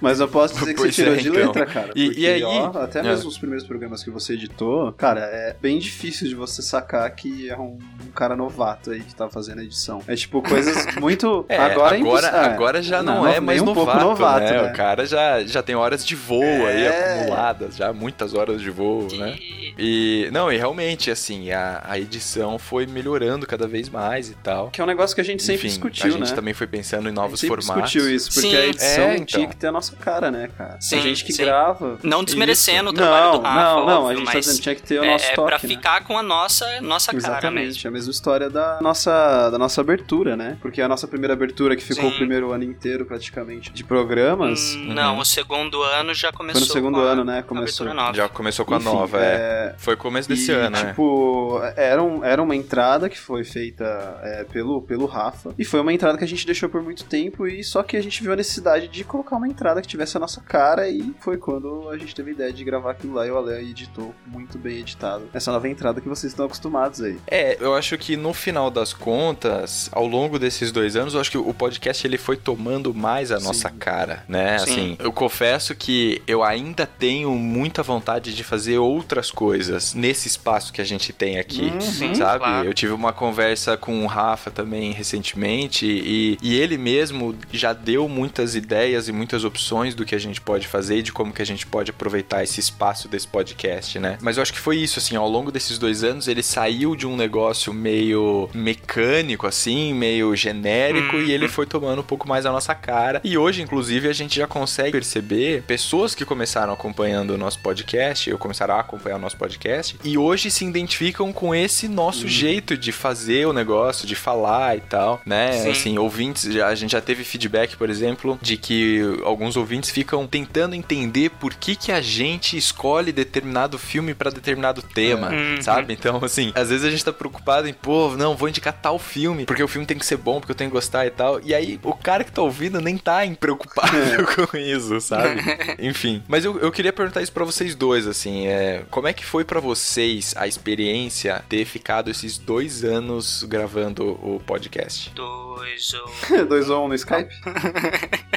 Mas 0.02 0.20
eu 0.20 0.28
posso 0.28 0.54
dizer 0.56 0.74
que 0.74 0.80
Pois 0.82 0.96
você 0.96 1.02
tirou 1.04 1.16
é, 1.16 1.18
de 1.22 1.30
então. 1.30 1.46
letra, 1.48 1.66
cara. 1.66 1.92
E- 1.96 2.06
porque, 2.06 2.20
e 2.22 2.28
aí- 2.28 2.44
ó, 2.44 2.68
até 2.82 3.00
É. 3.00 3.04
mesmo 3.04 3.30
os 3.30 3.38
primeiros 3.38 3.66
programas 3.68 4.04
que 4.04 4.10
você 4.10 4.34
editou, 4.34 4.92
cara, 4.94 5.11
é 5.20 5.56
bem 5.62 5.78
difícil 5.80 6.28
de 6.28 6.36
você 6.36 6.62
sacar 6.62 7.10
que 7.12 7.50
é 7.50 7.58
um, 7.58 7.78
um 8.06 8.12
cara 8.16 8.36
novato 8.36 8.92
aí 8.92 9.02
que 9.02 9.14
tá 9.14 9.30
fazendo 9.30 9.60
a 9.60 9.64
edição. 9.64 10.02
É 10.08 10.16
tipo 10.16 10.42
coisas 10.42 10.86
muito. 11.00 11.46
É, 11.50 11.58
agora 11.58 11.98
agora, 11.98 12.28
é 12.28 12.46
agora 12.46 12.82
já 12.82 13.02
não, 13.04 13.16
Não, 13.24 13.28
é 13.28 13.40
mais 13.40 13.62
um 13.62 13.66
pouco 13.66 13.80
novato, 13.82 14.00
novato, 14.06 14.40
né? 14.46 14.62
né? 14.62 14.72
O 14.72 14.74
cara 14.76 15.06
já, 15.06 15.44
já 15.44 15.62
tem 15.62 15.76
horas 15.76 16.06
de 16.06 16.16
voo 16.16 16.42
aí 16.44 16.84
É. 16.84 17.16
acumuladas, 17.20 17.76
já 17.76 17.92
muitas 17.92 18.34
horas 18.34 18.62
de 18.62 18.70
voo, 18.70 19.08
né? 19.18 19.36
E- 19.78 20.30
não, 20.32 20.52
e 20.52 20.58
realmente, 20.58 21.10
assim, 21.10 21.52
a, 21.52 21.82
a 21.88 22.00
edição 22.00 22.58
foi 22.60 22.86
melhorando 22.86 23.46
cada 23.48 23.68
vez 23.68 23.90
mais 23.90 24.30
e 24.30 24.36
tal. 24.36 24.70
Que 24.70 24.82
é 24.82 24.84
um 24.84 24.88
negócio 24.88 25.16
que 25.16 25.22
a 25.22 25.26
gente 25.26 25.42
sempre 25.42 25.60
Enfim, 25.68 25.68
discutiu, 25.70 26.08
a 26.08 26.18
gente 26.18 26.30
né? 26.30 26.36
também 26.36 26.54
foi 26.54 26.68
pensando 26.68 27.10
em 27.10 27.12
novos 27.12 27.40
a 27.40 27.42
gente 27.42 27.50
sempre 27.50 27.66
formatos. 27.66 27.92
discutiu 27.92 28.16
isso, 28.16 28.34
porque 28.34 28.50
Sim. 28.50 28.56
a 28.56 28.66
edição 28.68 29.04
É, 29.06 29.14
então. 29.16 29.26
tinha 29.26 29.48
que 29.48 29.56
ter 29.56 29.68
a 29.68 29.72
nossa 29.72 29.96
cara, 29.96 30.30
né, 30.32 30.50
cara? 30.58 30.78
Sim, 30.80 31.00
a 31.00 31.02
gente 31.02 31.24
que 31.26 31.34
sim. 31.34 31.44
grava. 31.44 31.98
Não 32.04 32.24
desmerecendo 32.24 32.90
o 32.90 32.94
Isso. 32.94 33.02
trabalho 33.02 33.26
não, 33.26 33.38
do 33.38 33.42
Rafa, 33.44 33.60
Não, 33.62 33.86
não, 33.86 33.92
a 33.94 34.00
óbvio, 34.00 34.18
gente 34.18 34.26
tá 34.28 34.34
mas 34.34 34.46
dizendo 34.46 34.62
tinha 34.64 34.76
que 34.76 34.82
ter 34.84 35.01
o 35.02 35.06
é, 35.06 35.12
nosso 35.12 35.26
é 35.26 35.34
toque, 35.36 35.48
pra 35.48 35.60
né? 35.62 35.76
ficar 35.76 36.04
com 36.04 36.18
a 36.18 36.24
nossa, 36.24 36.66
nossa 36.82 37.12
cara 37.12 37.18
Exatamente, 37.18 37.66
mesmo. 37.68 37.88
é 37.88 37.90
a 37.90 37.92
mesma 37.92 38.12
história 38.12 38.50
da 38.50 38.80
nossa, 38.82 39.50
da 39.50 39.58
nossa 39.58 39.82
abertura, 39.82 40.36
né? 40.38 40.58
Porque 40.62 40.82
a 40.82 40.88
nossa 40.88 41.08
primeira 41.08 41.34
abertura, 41.34 41.76
que 41.76 41.84
ficou 41.84 42.10
Sim. 42.10 42.16
o 42.16 42.18
primeiro 42.18 42.52
ano 42.52 42.64
inteiro 42.64 43.06
praticamente 43.06 43.72
de 43.72 43.84
programas, 43.84 44.76
Hum, 44.76 44.82
Uhum. 44.92 44.94
Não, 44.94 45.18
o 45.20 45.26
segundo 45.26 45.82
ano 45.84 46.14
já 46.14 46.32
começou. 46.32 46.60
foi 46.62 46.68
no 46.68 46.74
segundo 46.74 46.96
com 46.96 47.02
a 47.02 47.04
ano, 47.12 47.24
né? 47.24 47.42
Começou. 47.44 47.94
nova. 47.94 48.14
Já 48.14 48.28
começou 48.30 48.66
com 48.66 48.74
a 48.74 48.78
Enfim, 48.78 48.86
nova, 48.86 49.18
é. 49.20 49.24
é, 49.24 49.76
Foi 49.78 49.96
começo 49.96 50.28
desse 50.28 50.52
e, 50.52 50.54
ano, 50.54 50.72
né? 50.78 50.90
tipo, 50.90 51.60
era, 51.76 52.02
um, 52.04 52.24
era 52.24 52.42
uma 52.42 52.56
entrada 52.56 53.10
que 53.10 53.18
foi 53.18 53.44
feita 53.44 53.86
é, 54.22 54.44
pelo, 54.44 54.82
pelo 54.82 55.06
Rafa. 55.06 55.54
E 55.58 55.64
foi 55.66 55.80
uma 55.80 55.94
entrada 55.94 56.18
que 56.18 56.24
a 56.24 56.28
gente 56.28 56.46
deixou 56.46 56.68
por 56.70 56.82
muito 56.82 57.04
tempo. 57.06 57.48
E 57.48 57.64
só 57.64 57.84
que 57.84 57.96
a 57.98 58.02
gente 58.02 58.22
viu 58.22 58.34
a 58.34 58.36
necessidade 58.36 58.88
de 58.88 59.04
colocar 59.04 59.36
uma 59.38 59.48
entrada 59.48 59.82
que 59.82 59.88
tivesse 59.88 60.18
a 60.18 60.20
nossa 60.20 60.42
cara. 60.42 60.88
E 60.90 61.14
foi 61.20 61.38
quando 61.38 61.90
a 61.90 61.98
gente 61.98 62.14
teve 62.14 62.32
a 62.32 62.34
ideia 62.34 62.54
de 62.54 62.64
gravar 62.64 62.92
aquilo 62.92 63.14
lá. 63.14 63.26
E 63.26 63.32
o 63.32 63.38
Ale 63.38 63.70
editou 63.70 64.14
muito 64.26 64.58
bem 64.58 64.80
editado. 64.80 64.91
Essa 65.34 65.52
nova 65.52 65.68
entrada 65.70 66.02
que 66.02 66.08
vocês 66.08 66.32
estão 66.32 66.46
acostumados 66.46 67.02
aí. 67.02 67.18
É, 67.28 67.58
eu 67.60 67.76
acho 67.76 67.98
que 67.98 68.16
no 68.18 68.34
final 68.34 68.70
das 68.72 68.94
contas, 68.94 69.90
ao 69.92 70.06
longo 70.08 70.38
desses 70.40 70.72
dois 70.72 70.96
anos, 70.96 71.14
eu 71.14 71.22
acho 71.22 71.32
que 71.32 71.38
o 71.38 71.54
podcast 71.54 72.06
ele 72.06 72.18
foi 72.18 72.38
tomando 72.38 72.94
mais 72.94 73.32
a 73.32 73.40
Sim. 73.40 73.46
nossa 73.46 73.70
cara, 73.70 74.24
né? 74.28 74.58
Sim. 74.60 74.64
Assim, 74.72 74.98
eu 75.00 75.12
confesso 75.12 75.76
que 75.76 76.22
eu 76.28 76.44
ainda 76.44 76.86
tenho 76.86 77.32
muita 77.36 77.84
vontade 77.84 78.34
de 78.34 78.44
fazer 78.44 78.78
outras 78.78 79.32
coisas 79.32 79.94
nesse 79.94 80.28
espaço 80.28 80.72
que 80.74 80.82
a 80.82 80.86
gente 80.86 81.12
tem 81.14 81.40
aqui, 81.40 81.62
Uhum. 81.72 81.82
Sim, 81.82 82.16
sabe? 82.16 82.40
claro. 82.40 82.68
Eu 82.68 82.74
tive 82.74 82.94
uma 82.94 83.14
conversa 83.14 83.78
com 83.78 84.04
o 84.04 84.08
Rafa 84.08 84.50
também 84.52 84.92
recentemente 84.92 85.86
e, 85.86 86.38
e 86.42 86.56
ele 86.60 86.78
mesmo 86.78 87.36
já 87.52 87.74
deu 87.74 88.08
muitas 88.10 88.56
ideias 88.56 89.08
e 89.08 89.12
muitas 89.12 89.44
opções 89.44 89.94
do 89.96 90.06
que 90.06 90.16
a 90.16 90.20
gente 90.20 90.42
pode 90.42 90.68
fazer 90.68 90.98
e 90.98 91.02
de 91.02 91.12
como 91.12 91.32
que 91.32 91.42
a 91.42 91.46
gente 91.46 91.66
pode 91.66 91.92
aproveitar 91.92 92.44
esse 92.44 92.60
espaço 92.60 93.08
desse 93.08 93.28
podcast, 93.28 94.00
né? 94.00 94.18
Mas 94.22 94.38
eu 94.38 94.44
acho 94.44 94.54
que 94.54 94.60
foi 94.60 94.78
isso, 94.84 95.00
assim, 95.00 95.16
ao 95.16 95.28
longo 95.30 95.52
desses 95.52 95.78
dois 95.78 96.04
anos 96.04 96.28
ele 96.28 96.44
saiu 96.44 96.96
de 96.96 97.06
um 97.08 97.16
negócio 97.16 97.74
meio 97.74 98.50
mecânico, 98.54 99.46
assim, 99.48 99.94
meio 99.94 100.36
genérico 100.36 101.16
Uhum. 101.16 101.24
e 101.24 101.32
ele 101.32 101.48
foi 101.48 101.66
tomando 101.66 102.00
um 102.00 102.04
pouco 102.04 102.28
mais 102.28 102.46
a 102.46 102.52
nossa 102.52 102.74
cara. 102.74 103.22
E 103.24 103.38
hoje, 103.38 103.62
inclusive, 103.62 104.08
a 104.08 104.14
gente 104.14 104.36
já 104.36 104.48
consegue 104.48 104.92
perceber 104.92 105.64
pessoas 105.64 106.16
que 106.16 106.26
começaram 106.26 106.74
acompanhando 106.74 107.32
o 107.32 107.38
nosso 107.38 107.60
podcast, 107.60 108.32
ou 108.32 108.38
começaram 108.38 108.76
a 108.76 108.80
acompanhar 108.80 109.18
o 109.18 109.20
nosso 109.20 109.38
podcast, 109.38 109.98
e 110.04 110.18
hoje 110.18 110.50
se 110.50 110.64
identificam 110.66 111.34
com 111.34 111.54
esse 111.54 111.88
nosso 111.88 112.24
Uhum. 112.24 112.30
jeito 112.30 112.78
de 112.78 112.92
fazer 112.92 113.46
o 113.48 113.54
negócio, 113.54 114.08
de 114.08 114.16
falar 114.16 114.78
e 114.78 114.82
tal, 114.82 115.22
né? 115.26 115.52
Sim. 115.54 115.70
Assim, 115.72 115.98
ouvintes, 115.98 116.44
já- 116.54 116.68
a 116.68 116.76
gente 116.76 116.92
já 116.92 117.02
teve 117.02 117.24
feedback, 117.24 117.76
por 117.76 117.90
exemplo, 117.90 118.38
de 118.42 118.56
que 118.58 119.02
alguns 119.26 119.58
ouvintes 119.58 119.90
ficam 119.90 120.26
tentando 120.28 120.76
entender 120.76 121.30
por 121.32 121.54
que 121.54 121.76
que 121.76 121.92
a 121.92 122.02
gente 122.02 122.56
escolhe 122.56 123.12
determinado 123.12 123.78
filme 123.78 124.14
pra 124.14 124.30
determinado 124.30 124.71
tema, 124.80 125.30
Uhum. 125.32 125.62
sabe? 125.62 125.92
Então, 125.94 126.24
assim, 126.24 126.52
às 126.56 126.70
vezes 126.70 126.86
a 126.86 126.92
gente 126.92 127.04
tá 127.04 127.12
preocupado 127.12 127.68
em, 127.68 127.74
pô, 127.74 128.16
não, 128.16 128.36
vou 128.38 128.48
indicar 128.48 128.72
tal 128.74 129.00
filme, 129.00 129.46
porque 129.46 129.64
o 129.64 129.68
filme 129.68 129.88
tem 129.88 129.98
que 129.98 130.06
ser 130.06 130.18
bom, 130.18 130.40
porque 130.40 130.52
eu 130.52 130.56
tenho 130.56 130.70
que 130.70 130.76
gostar 130.76 131.06
e 131.06 131.10
tal. 131.10 131.42
E 131.44 131.54
aí, 131.54 131.80
o 131.84 131.94
cara 131.94 132.24
que 132.24 132.32
tá 132.32 132.42
ouvindo 132.42 132.80
nem 132.80 132.98
tá 132.98 133.26
em 133.26 133.34
preocupado 133.34 133.92
com 134.48 134.56
isso, 134.58 135.02
sabe? 135.02 135.42
Enfim. 135.80 136.24
Mas 136.28 136.46
eu, 136.46 136.60
eu 136.60 136.72
queria 136.72 136.94
perguntar 136.94 137.22
isso 137.22 137.32
pra 137.32 137.44
vocês 137.44 137.74
dois, 137.74 138.06
assim, 138.06 138.48
é, 138.48 138.84
como 138.92 139.08
é 139.08 139.14
que 139.14 139.26
foi 139.26 139.44
pra 139.44 139.60
vocês 139.60 140.34
a 140.38 140.48
experiência 140.48 141.44
ter 141.50 141.66
ficado 141.66 142.12
esses 142.12 142.38
dois 142.38 142.84
anos 142.84 143.44
gravando 143.44 144.12
o 144.22 144.40
podcast? 144.46 145.10
Dois 145.16 145.94
ou. 145.96 146.46
Dois 146.46 146.70
ou 146.70 146.86
um 146.86 146.88
no 146.88 146.96
Skype? 146.96 147.34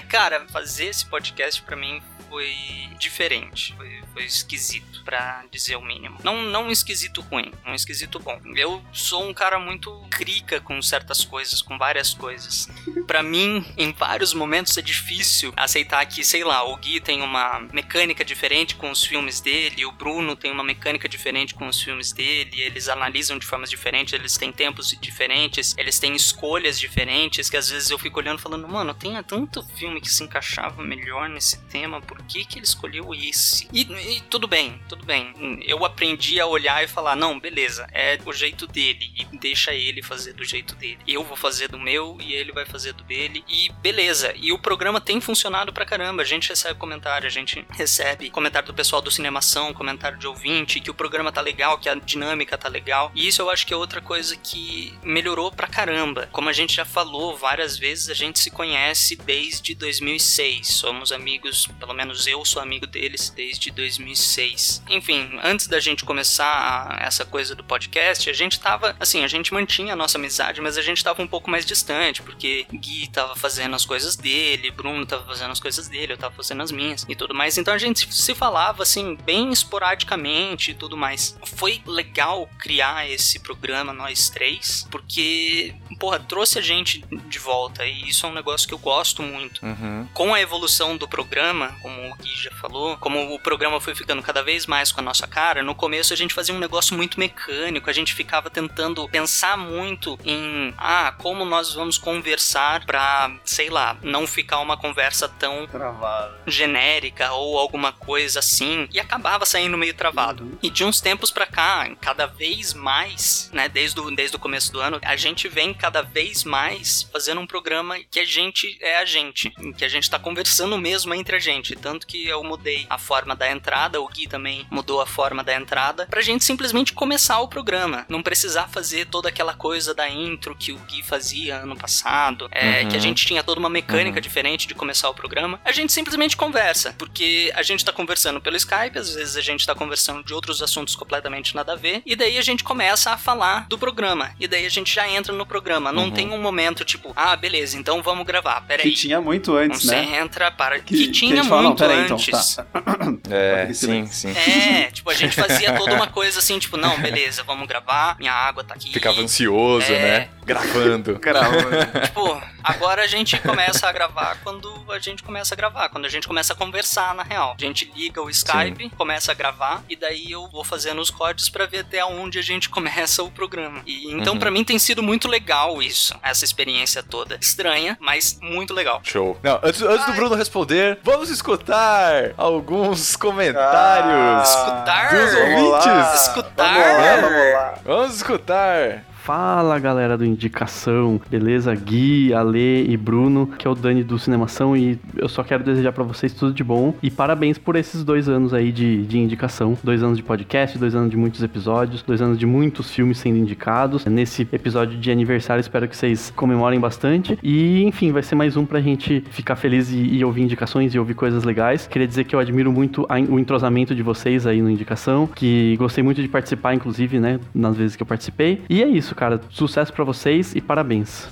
Cara, 0.09 0.45
fazer 0.53 0.87
esse 0.87 1.05
podcast 1.07 1.61
pra 1.63 1.77
mim 1.77 2.01
foi 2.29 2.55
diferente. 2.99 3.75
Foi, 3.77 4.03
foi 4.13 4.25
esquisito, 4.25 5.03
pra 5.05 5.45
dizer 5.51 5.77
o 5.77 5.83
mínimo. 5.83 6.19
Não, 6.25 6.43
não 6.43 6.69
um 6.69 6.71
esquisito 6.71 7.21
ruim, 7.21 7.53
um 7.67 7.75
esquisito 7.75 8.19
bom. 8.19 8.41
Eu 8.57 8.83
sou 8.93 9.29
um 9.29 9.35
cara 9.35 9.59
muito 9.59 9.91
crica 10.11 10.61
com 10.61 10.81
certas 10.81 11.25
coisas, 11.25 11.61
com 11.61 11.77
várias 11.77 12.15
coisas. 12.15 12.69
Pra 13.07 13.23
mim, 13.23 13.65
em 13.77 13.93
vários 13.93 14.33
momentos 14.33 14.77
é 14.79 14.83
difícil 14.83 15.53
aceitar 15.57 16.05
que, 16.07 16.25
sei 16.25 16.43
lá, 16.43 16.65
o 16.65 16.77
Gui 16.77 17.01
tem 17.01 17.21
uma 17.21 17.61
mecânica 17.73 18.25
diferente 18.25 18.75
com 18.77 18.91
os 18.91 19.05
filmes 19.05 19.41
dele, 19.41 19.85
o 19.85 19.93
Bruno 19.93 20.35
tem 20.35 20.51
uma 20.51 20.65
mecânica 20.65 21.09
diferente 21.09 21.55
com 21.55 21.69
os 21.69 21.83
filmes 21.83 22.13
dele, 22.13 22.63
eles 22.63 22.89
analisam 22.89 23.39
de 23.39 23.47
formas 23.47 23.69
diferentes, 23.69 24.15
eles 24.15 24.39
têm 24.39 24.51
tempos 24.51 24.97
diferentes, 25.01 25.75
eles 25.77 25.99
têm 25.99 26.15
escolhas 26.15 26.79
diferentes, 26.79 27.51
que 27.51 27.57
às 27.57 27.69
vezes 27.69 27.91
eu 27.91 27.99
fico 27.99 28.19
olhando 28.19 28.39
falando, 28.39 28.67
mano, 28.67 28.95
tem 28.95 29.15
tanto 29.23 29.63
filme 29.77 30.01
que 30.01 30.09
se 30.09 30.23
encaixava 30.23 30.83
melhor 30.83 31.29
nesse 31.29 31.61
tema, 31.67 32.01
por 32.01 32.21
que, 32.25 32.45
que 32.45 32.59
ele 32.59 32.67
escolheu 32.67 33.15
esse? 33.15 33.69
E, 33.73 33.83
e, 33.83 34.21
tudo 34.23 34.47
bem, 34.47 34.81
tudo 34.89 35.05
bem. 35.05 35.35
Eu 35.67 35.85
aprendi 35.85 36.41
a 36.41 36.47
olhar 36.47 36.83
e 36.83 36.89
falar: 36.89 37.17
não, 37.17 37.39
beleza, 37.39 37.87
é 37.93 38.19
o 38.25 38.33
jeito 38.33 38.67
dele, 38.67 39.13
e 39.17 39.25
deixa 39.39 39.73
ele 39.73 40.03
fazer 40.03 40.33
do 40.33 40.45
jeito 40.45 40.75
dele. 40.75 40.99
Eu 41.07 41.25
vou 41.25 41.37
fazer 41.37 41.69
do 41.69 41.79
meu 41.79 42.19
e 42.21 42.33
ele 42.33 42.53
vai 42.53 42.65
fazer 42.65 42.93
do 42.93 43.05
dele, 43.05 43.45
e 43.49 43.71
beleza. 43.81 44.33
E 44.37 44.53
o 44.53 44.59
programa 44.59 45.01
tem 45.01 45.21
funcionado 45.21 45.73
pra 45.73 45.85
caramba. 45.85 46.23
A 46.23 46.27
gente 46.27 46.49
recebe 46.49 46.79
comentário, 46.79 47.27
a 47.27 47.31
gente 47.31 47.65
recebe 47.71 48.31
comentário 48.31 48.67
do 48.69 48.75
pessoal 48.75 49.03
do 49.03 49.11
Cinemação, 49.11 49.73
comentário 49.73 50.19
de 50.19 50.27
ouvinte, 50.27 50.81
que 50.81 50.91
o 50.91 50.95
programa 50.95 51.31
tá 51.31 51.41
legal, 51.41 51.79
que 51.79 51.89
a 51.89 51.95
dinâmica 51.95 52.59
tá 52.59 52.69
legal. 52.69 53.13
E 53.15 53.27
isso 53.27 53.43
eu 53.43 53.51
acho 53.51 53.67
que 53.67 53.73
é 53.73 53.77
outra 53.77 54.01
coisa 54.01 54.37
que 54.37 54.95
melhorou 55.03 55.51
pra 55.51 55.67
caramba. 55.67 56.29
Como 56.33 56.49
a 56.49 56.53
gente 56.53 56.75
já 56.75 56.85
falou 56.85 57.37
várias 57.37 57.79
vezes, 57.79 58.09
a 58.09 58.15
gente 58.15 58.39
se 58.39 58.51
conhece 58.51 59.17
desde 59.17 59.75
2006. 59.75 60.69
Somos 60.69 61.13
amigos, 61.13 61.67
pelo 61.79 61.95
menos 61.95 62.04
eu 62.27 62.45
sou 62.45 62.63
amigo 62.63 62.87
deles 62.87 63.31
desde 63.35 63.71
2006. 63.71 64.83
Enfim, 64.89 65.39
antes 65.43 65.67
da 65.67 65.81
gente 65.81 66.05
começar 66.05 66.99
essa 67.01 67.25
coisa 67.25 67.55
do 67.55 67.65
podcast, 67.65 68.29
a 68.29 68.33
gente 68.33 68.61
tava, 68.61 68.97
assim, 69.01 69.25
a 69.25 69.29
gente 69.29 69.53
mantinha 69.53 69.93
a 69.93 69.97
nossa 69.97 70.19
amizade, 70.19 70.61
mas 70.61 70.77
a 70.77 70.83
gente 70.83 71.03
tava 71.03 71.23
um 71.23 71.27
pouco 71.27 71.51
mais 71.51 71.65
distante, 71.65 72.23
porque 72.23 72.67
Gui 72.73 73.09
tava 73.09 73.35
fazendo 73.37 73.75
as 73.75 73.85
coisas 73.85 74.17
dele, 74.17 74.71
Bruno 74.71 75.07
tava 75.07 75.25
fazendo 75.27 75.51
as 75.53 75.61
coisas 75.61 75.89
dele, 75.89 76.13
eu 76.13 76.19
tava 76.19 76.35
fazendo 76.35 76.63
as 76.63 76.71
minhas 76.71 77.05
e 77.09 77.15
tudo 77.15 77.35
mais. 77.35 77.59
Então 77.59 77.75
a 77.75 77.79
gente 77.79 78.13
se 78.13 78.35
falava, 78.35 78.83
assim, 78.83 79.17
bem 79.17 79.53
esporadicamente 79.53 80.71
e 80.71 80.75
tudo 80.75 80.97
mais. 80.97 81.37
Foi 81.45 81.83
legal 81.87 82.49
criar 82.59 83.09
esse 83.11 83.39
programa, 83.39 83.93
nós 83.93 84.29
três, 84.29 84.87
porque, 84.91 85.75
porra, 85.99 86.19
trouxe 86.19 86.59
a 86.59 86.63
gente 86.63 87.05
de 87.29 87.39
volta 87.39 87.85
e 87.87 88.09
isso 88.09 88.27
é 88.27 88.29
um 88.29 88.35
negócio 88.35 88.67
que 88.67 88.75
eu 88.75 88.79
gosto 88.79 89.23
muito. 89.23 89.65
Uhum. 89.65 90.09
Com 90.13 90.35
a 90.35 90.41
evolução 90.41 90.97
do 90.97 91.09
programa, 91.09 91.77
como 91.95 92.13
o 92.13 92.17
Gui 92.17 92.35
já 92.35 92.51
falou, 92.51 92.97
como 92.99 93.35
o 93.35 93.39
programa 93.39 93.81
foi 93.81 93.95
ficando 93.95 94.23
cada 94.23 94.43
vez 94.43 94.67
mais 94.67 94.91
com 94.91 95.01
a 95.01 95.05
nossa 95.05 95.27
cara, 95.27 95.63
no 95.63 95.75
começo 95.75 96.13
a 96.13 96.17
gente 96.17 96.35
fazia 96.35 96.55
um 96.55 96.59
negócio 96.59 96.97
muito 96.97 97.19
mecânico, 97.19 97.89
a 97.89 97.93
gente 97.93 98.13
ficava 98.13 98.51
tentando 98.51 99.09
pensar 99.09 99.57
muito 99.57 100.19
em, 100.25 100.75
ah, 100.77 101.15
como 101.19 101.45
nós 101.45 101.75
vamos 101.75 101.97
conversar 101.99 102.85
pra, 102.85 103.31
sei 103.45 103.71
lá, 103.71 103.97
não 104.03 104.27
ficar 104.27 104.59
uma 104.61 104.77
conversa 104.77 105.29
tão 105.29 105.67
travada, 105.67 106.41
genérica 106.47 107.33
ou 107.33 107.59
alguma 107.59 107.93
coisa 107.93 108.41
assim, 108.41 108.89
e 108.93 108.99
acabava 108.99 109.47
saindo 109.47 109.79
meio 109.79 109.95
travado. 109.95 110.45
Uhum. 110.45 110.59
E 110.63 110.71
de 110.71 110.85
uns 110.85 111.01
tempos 111.01 111.31
pra 111.31 111.47
cá, 111.47 111.89
cada 112.01 112.27
vez 112.27 112.75
mais, 112.75 113.51
né, 113.53 113.69
desde 113.69 114.01
o, 114.01 114.11
desde 114.11 114.37
o 114.37 114.41
começo 114.41 114.73
do 114.73 114.81
ano, 114.81 114.99
a 115.03 115.17
gente 115.17 115.49
vem 115.49 115.73
cada 115.73 116.03
vez 116.03 116.45
mais 116.45 117.09
fazendo 117.13 117.41
um 117.41 117.47
programa 117.47 117.99
que 118.11 118.21
a 118.21 118.25
gente 118.25 118.79
é 118.81 118.97
a 118.97 119.05
gente, 119.05 119.53
em 119.59 119.73
que 119.73 119.85
a 119.85 119.89
gente 119.89 120.11
tá 120.11 120.19
conversando 120.19 120.77
mesmo 120.79 121.15
entre 121.15 121.37
a 121.37 121.39
gente, 121.39 121.77
tanto 121.85 122.07
que 122.07 122.27
eu 122.27 122.43
mudei 122.43 122.87
a 122.89 122.97
forma 122.97 123.37
da 123.37 123.53
entrada, 123.53 124.01
o 124.01 124.09
Gui 124.09 124.27
também 124.27 124.67
mudou 124.71 125.03
a 125.03 125.07
forma 125.07 125.45
da 125.45 125.55
entrada, 125.55 126.07
pra 126.07 126.23
gente 126.23 126.43
simplesmente 126.43 126.95
começar 126.95 127.41
o 127.41 127.47
programa, 127.47 128.07
não 128.09 128.23
precisar 128.23 128.69
fazer 128.69 129.05
toda 129.05 129.29
aquela 129.29 129.53
coisa 129.53 129.93
da 129.93 130.09
intro 130.09 130.57
que 130.57 130.73
o 130.73 130.79
Gui 130.79 131.03
fazia 131.03 131.57
ano 131.57 131.77
passado, 131.77 132.49
é, 132.51 132.81
uhum. 132.81 132.89
que 132.89 132.97
a 132.97 132.99
gente 132.99 133.27
tinha 133.27 133.43
toda 133.43 133.61
uma 133.61 133.69
mecânica 133.69 134.17
uhum. 134.17 134.23
diferente 134.23 134.67
de 134.67 134.75
começar 134.75 135.11
o 135.11 135.15
programa, 135.15 135.61
a 135.63 135.73
gente 135.73 135.93
simplesmente 135.93 136.39
conversa, 136.39 136.95
porque 136.97 137.53
a 137.55 137.63
gente 137.63 137.85
tá 137.85 137.93
conversando 137.93 138.41
pelo 138.41 138.57
Skype, 138.57 138.99
às 138.99 139.15
vezes 139.15 139.37
a 139.37 139.43
gente 139.43 139.67
tá 139.67 139.75
conversando 139.75 140.25
de 140.25 140.33
outros 140.33 140.63
assuntos 140.63 140.97
completamente 140.97 141.55
nada 141.55 141.75
a 141.75 141.77
ver, 141.77 142.01
e 142.07 142.17
daí 142.17 142.39
a 142.39 142.43
gente 142.43 142.65
começa 142.65 143.11
a 143.11 143.19
falar 143.19 143.69
do 143.69 143.77
programa, 143.77 144.35
e 144.41 144.49
daí 144.49 144.65
a 144.65 144.71
gente 144.71 144.95
já 144.95 145.07
entra 145.07 145.35
no 145.35 145.45
programa, 145.45 145.93
não 145.93 146.05
uhum. 146.05 146.11
tem 146.13 146.31
um 146.31 146.41
momento 146.41 146.83
tipo, 146.83 147.13
ah, 147.15 147.37
beleza, 147.37 147.77
então 147.77 148.03
vamos 148.03 148.25
gravar, 148.25 148.63
peraí. 148.63 148.91
Que 148.91 148.97
tinha 148.97 149.21
muito 149.21 149.55
antes, 149.55 149.85
né? 149.85 150.03
Você 150.03 150.15
entra 150.15 150.51
para... 150.51 150.79
Que, 150.79 150.97
que 150.97 151.11
tinha 151.11 151.43
que 151.43 151.49
muito 151.49 151.74
não, 151.77 152.17
antes. 152.17 152.59
Então, 152.59 153.17
tá. 153.17 153.35
é, 153.35 153.73
sim, 153.73 154.07
sim. 154.07 154.31
É, 154.31 154.91
tipo, 154.91 155.11
a 155.11 155.15
gente 155.15 155.35
fazia 155.35 155.73
toda 155.75 155.95
uma 155.95 156.07
coisa 156.07 156.39
assim, 156.39 156.59
tipo, 156.59 156.77
não, 156.77 156.99
beleza, 157.01 157.43
vamos 157.43 157.67
gravar, 157.67 158.17
minha 158.19 158.33
água 158.33 158.63
tá 158.65 158.75
aqui. 158.75 158.93
Ficava 158.93 159.21
ansioso, 159.21 159.93
é... 159.93 159.99
né? 159.99 160.29
Gravando. 160.45 161.19
Gravando. 161.21 161.71
tipo, 162.05 162.43
agora 162.63 163.03
a 163.03 163.07
gente 163.07 163.39
começa 163.39 163.89
a 163.89 163.93
gravar 163.93 164.37
quando 164.43 164.73
a 164.91 164.99
gente 164.99 165.23
começa 165.23 165.55
a 165.55 165.57
gravar, 165.57 165.89
quando 165.89 166.05
a 166.05 166.09
gente 166.09 166.27
começa 166.27 166.53
a 166.53 166.57
conversar, 166.57 167.15
na 167.15 167.23
real. 167.23 167.55
A 167.59 167.61
gente 167.61 167.91
liga 167.95 168.23
o 168.23 168.31
Skype, 168.31 168.85
Sim. 168.85 168.89
começa 168.91 169.33
a 169.33 169.35
gravar, 169.35 169.83
e 169.89 169.97
daí 169.97 170.31
eu 170.31 170.49
vou 170.49 170.65
fazendo 170.65 171.01
os 171.01 171.11
códigos 171.11 171.49
para 171.49 171.67
ver 171.67 171.81
até 171.81 172.05
onde 172.05 172.39
a 172.39 172.43
gente 172.43 172.69
começa 172.69 173.23
o 173.23 173.31
programa. 173.31 173.83
E 173.87 174.13
então, 174.13 174.35
uhum. 174.35 174.39
para 174.39 174.51
mim, 174.51 174.65
tem 174.65 174.79
sido 174.79 175.03
muito 175.03 175.29
legal 175.29 175.83
isso, 175.83 176.15
essa 176.23 176.45
experiência 176.45 177.03
toda. 177.03 177.39
Estranha, 177.41 177.97
mas 178.01 178.39
muito 178.41 178.75
legal. 178.75 179.01
Show. 179.05 179.39
Não, 179.43 179.59
antes, 179.63 179.83
antes 179.83 180.07
do 180.07 180.13
Bruno 180.13 180.35
responder, 180.35 180.99
vamos 181.03 181.31
escutar 181.31 182.33
alguns 182.37 183.17
comentários. 183.17 183.65
Ah, 183.65 184.43
escutar? 184.45 185.11
Dos 185.11 185.35
ouvintes. 185.35 186.21
Escutar. 186.23 186.75
Vamos 186.75 186.99
lá, 186.99 187.17
vamos 187.17 187.53
lá. 187.53 187.75
Vamos 187.85 188.17
escutar. 188.17 189.14
Fala 189.25 189.79
galera 189.79 190.19
do 190.19 190.25
Indicação, 190.27 191.19
beleza? 191.31 191.75
Gui, 191.75 192.35
Ale 192.35 192.85
e 192.87 192.95
Bruno, 192.95 193.47
que 193.47 193.67
é 193.67 193.71
o 193.71 193.75
Dani 193.75 194.05
do 194.05 194.19
Cinemação 194.19 194.77
e 194.77 194.99
eu 195.17 195.31
só 195.31 195.43
quero 195.43 195.65
desejar 195.65 195.93
para 195.93 196.05
vocês 196.05 196.35
tudo 196.35 196.53
de 196.53 196.63
bom 196.63 196.93
e 197.03 197.11
parabéns 197.11 197.57
por 197.57 197.75
esses 197.75 198.05
dois 198.05 198.29
anos 198.29 198.53
aí 198.53 198.71
de, 198.71 199.03
de 199.07 199.19
indicação. 199.19 199.79
Dois 199.83 200.03
anos 200.03 200.19
de 200.19 200.23
podcast, 200.23 200.77
dois 200.77 200.95
anos 200.95 201.11
de 201.11 201.17
muitos 201.17 201.43
episódios, 201.43 202.03
dois 202.03 202.21
anos 202.21 202.37
de 202.37 202.45
muitos 202.45 202.91
filmes 202.91 203.17
sendo 203.17 203.39
indicados. 203.39 204.05
Nesse 204.05 204.47
episódio 204.53 204.99
de 204.99 205.11
aniversário, 205.11 205.63
espero 205.63 205.89
que 205.89 205.97
vocês 205.97 206.31
comemorem 206.37 206.79
bastante 206.79 207.39
e 207.43 207.83
enfim, 207.85 208.13
vai 208.13 208.23
ser 208.23 208.35
mais 208.35 208.59
um 208.59 208.67
pra 208.67 208.83
gente 208.83 209.25
ficar 209.31 209.57
feliz 209.57 209.91
e, 209.91 209.97
e 209.97 210.23
ouvir 210.23 210.43
indicações 210.43 210.95
e 210.95 210.99
ouvir 210.99 211.15
coisas 211.15 211.45
legais. 211.45 211.87
Queria 211.87 212.07
dizer 212.07 212.25
que 212.25 212.37
eu 212.37 212.41
admiro 212.41 212.71
muito 212.71 213.07
a, 213.09 213.15
o 213.21 213.39
entrosamento 213.39 213.95
de 213.95 214.03
vocês 214.03 214.47
aí 214.47 214.61
no 214.61 214.69
Indicação, 214.69 215.27
que 215.27 215.79
gostei 215.79 216.05
muito 216.05 216.21
de 216.21 216.29
participar, 216.29 216.75
inclusive, 216.75 217.19
né, 217.19 217.41
nas 217.55 217.75
vezes 217.75 217.97
que 217.97 218.03
eu 218.03 218.07
participei. 218.07 218.61
E 218.69 218.83
é 218.83 218.87
isso, 218.87 219.14
cara. 219.15 219.41
Sucesso 219.51 219.93
para 219.93 220.05
vocês 220.05 220.55
e 220.55 220.61
parabéns. 220.61 221.29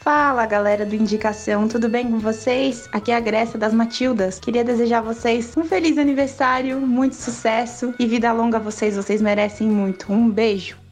Fala 0.00 0.46
galera 0.46 0.86
do 0.86 0.94
Indicação, 0.94 1.68
tudo 1.68 1.88
bem 1.88 2.10
com 2.10 2.18
vocês? 2.18 2.88
Aqui 2.92 3.10
é 3.10 3.16
a 3.16 3.20
Grécia 3.20 3.58
das 3.58 3.74
Matildas. 3.74 4.38
Queria 4.38 4.64
desejar 4.64 4.98
a 4.98 5.02
vocês 5.02 5.54
um 5.56 5.64
feliz 5.64 5.98
aniversário, 5.98 6.80
muito 6.80 7.14
sucesso 7.14 7.94
e 7.98 8.06
vida 8.06 8.32
longa 8.32 8.56
a 8.56 8.60
vocês, 8.60 8.96
vocês 8.96 9.20
merecem 9.20 9.68
muito. 9.68 10.10
Um 10.10 10.30
beijo. 10.30 10.87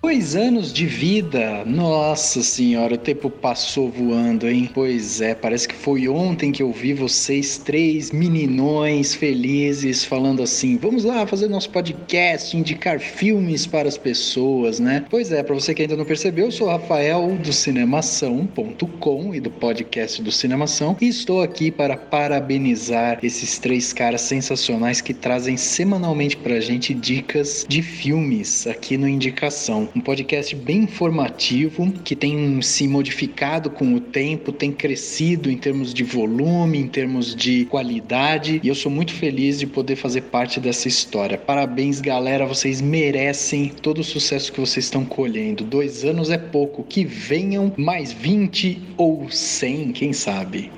Dois 0.00 0.36
anos 0.36 0.72
de 0.72 0.86
vida, 0.86 1.64
nossa 1.64 2.40
senhora, 2.40 2.94
o 2.94 2.98
tempo 2.98 3.28
passou 3.28 3.90
voando, 3.90 4.48
hein? 4.48 4.70
Pois 4.72 5.20
é, 5.20 5.34
parece 5.34 5.66
que 5.66 5.74
foi 5.74 6.08
ontem 6.08 6.52
que 6.52 6.62
eu 6.62 6.72
vi 6.72 6.94
vocês 6.94 7.58
três 7.58 8.12
meninões 8.12 9.16
felizes 9.16 10.04
falando 10.04 10.40
assim: 10.40 10.76
vamos 10.76 11.02
lá 11.02 11.26
fazer 11.26 11.48
nosso 11.48 11.70
podcast, 11.70 12.56
indicar 12.56 13.00
filmes 13.00 13.66
para 13.66 13.88
as 13.88 13.98
pessoas, 13.98 14.78
né? 14.78 15.04
Pois 15.10 15.32
é, 15.32 15.42
para 15.42 15.54
você 15.54 15.74
que 15.74 15.82
ainda 15.82 15.96
não 15.96 16.04
percebeu, 16.04 16.46
eu 16.46 16.52
sou 16.52 16.68
o 16.68 16.70
Rafael 16.70 17.36
do 17.36 17.52
Cinemação.com 17.52 19.34
e 19.34 19.40
do 19.40 19.50
podcast 19.50 20.22
do 20.22 20.30
Cinemação 20.30 20.96
e 21.00 21.08
estou 21.08 21.42
aqui 21.42 21.72
para 21.72 21.96
parabenizar 21.96 23.18
esses 23.20 23.58
três 23.58 23.92
caras 23.92 24.20
sensacionais 24.20 25.00
que 25.00 25.12
trazem 25.12 25.56
semanalmente 25.56 26.36
pra 26.36 26.60
gente 26.60 26.94
dicas 26.94 27.66
de 27.68 27.82
filmes 27.82 28.64
aqui 28.64 28.96
no 28.96 29.08
Indicação 29.08 29.87
um 29.94 30.00
podcast 30.00 30.54
bem 30.54 30.78
informativo 30.78 31.90
que 32.04 32.14
tem 32.14 32.60
se 32.62 32.86
modificado 32.86 33.70
com 33.70 33.94
o 33.94 34.00
tempo, 34.00 34.52
tem 34.52 34.72
crescido 34.72 35.50
em 35.50 35.56
termos 35.56 35.92
de 35.92 36.04
volume, 36.04 36.78
em 36.78 36.88
termos 36.88 37.34
de 37.34 37.64
qualidade, 37.66 38.60
e 38.62 38.68
eu 38.68 38.74
sou 38.74 38.90
muito 38.90 39.12
feliz 39.12 39.58
de 39.58 39.66
poder 39.66 39.96
fazer 39.96 40.22
parte 40.22 40.60
dessa 40.60 40.88
história. 40.88 41.38
Parabéns, 41.38 42.00
galera, 42.00 42.46
vocês 42.46 42.80
merecem 42.80 43.68
todo 43.68 43.98
o 43.98 44.04
sucesso 44.04 44.52
que 44.52 44.60
vocês 44.60 44.86
estão 44.86 45.04
colhendo. 45.04 45.64
Dois 45.64 46.04
anos 46.04 46.30
é 46.30 46.38
pouco, 46.38 46.84
que 46.84 47.04
venham 47.04 47.72
mais 47.76 48.12
20 48.12 48.80
ou 48.96 49.30
100, 49.30 49.92
quem 49.92 50.12
sabe. 50.12 50.70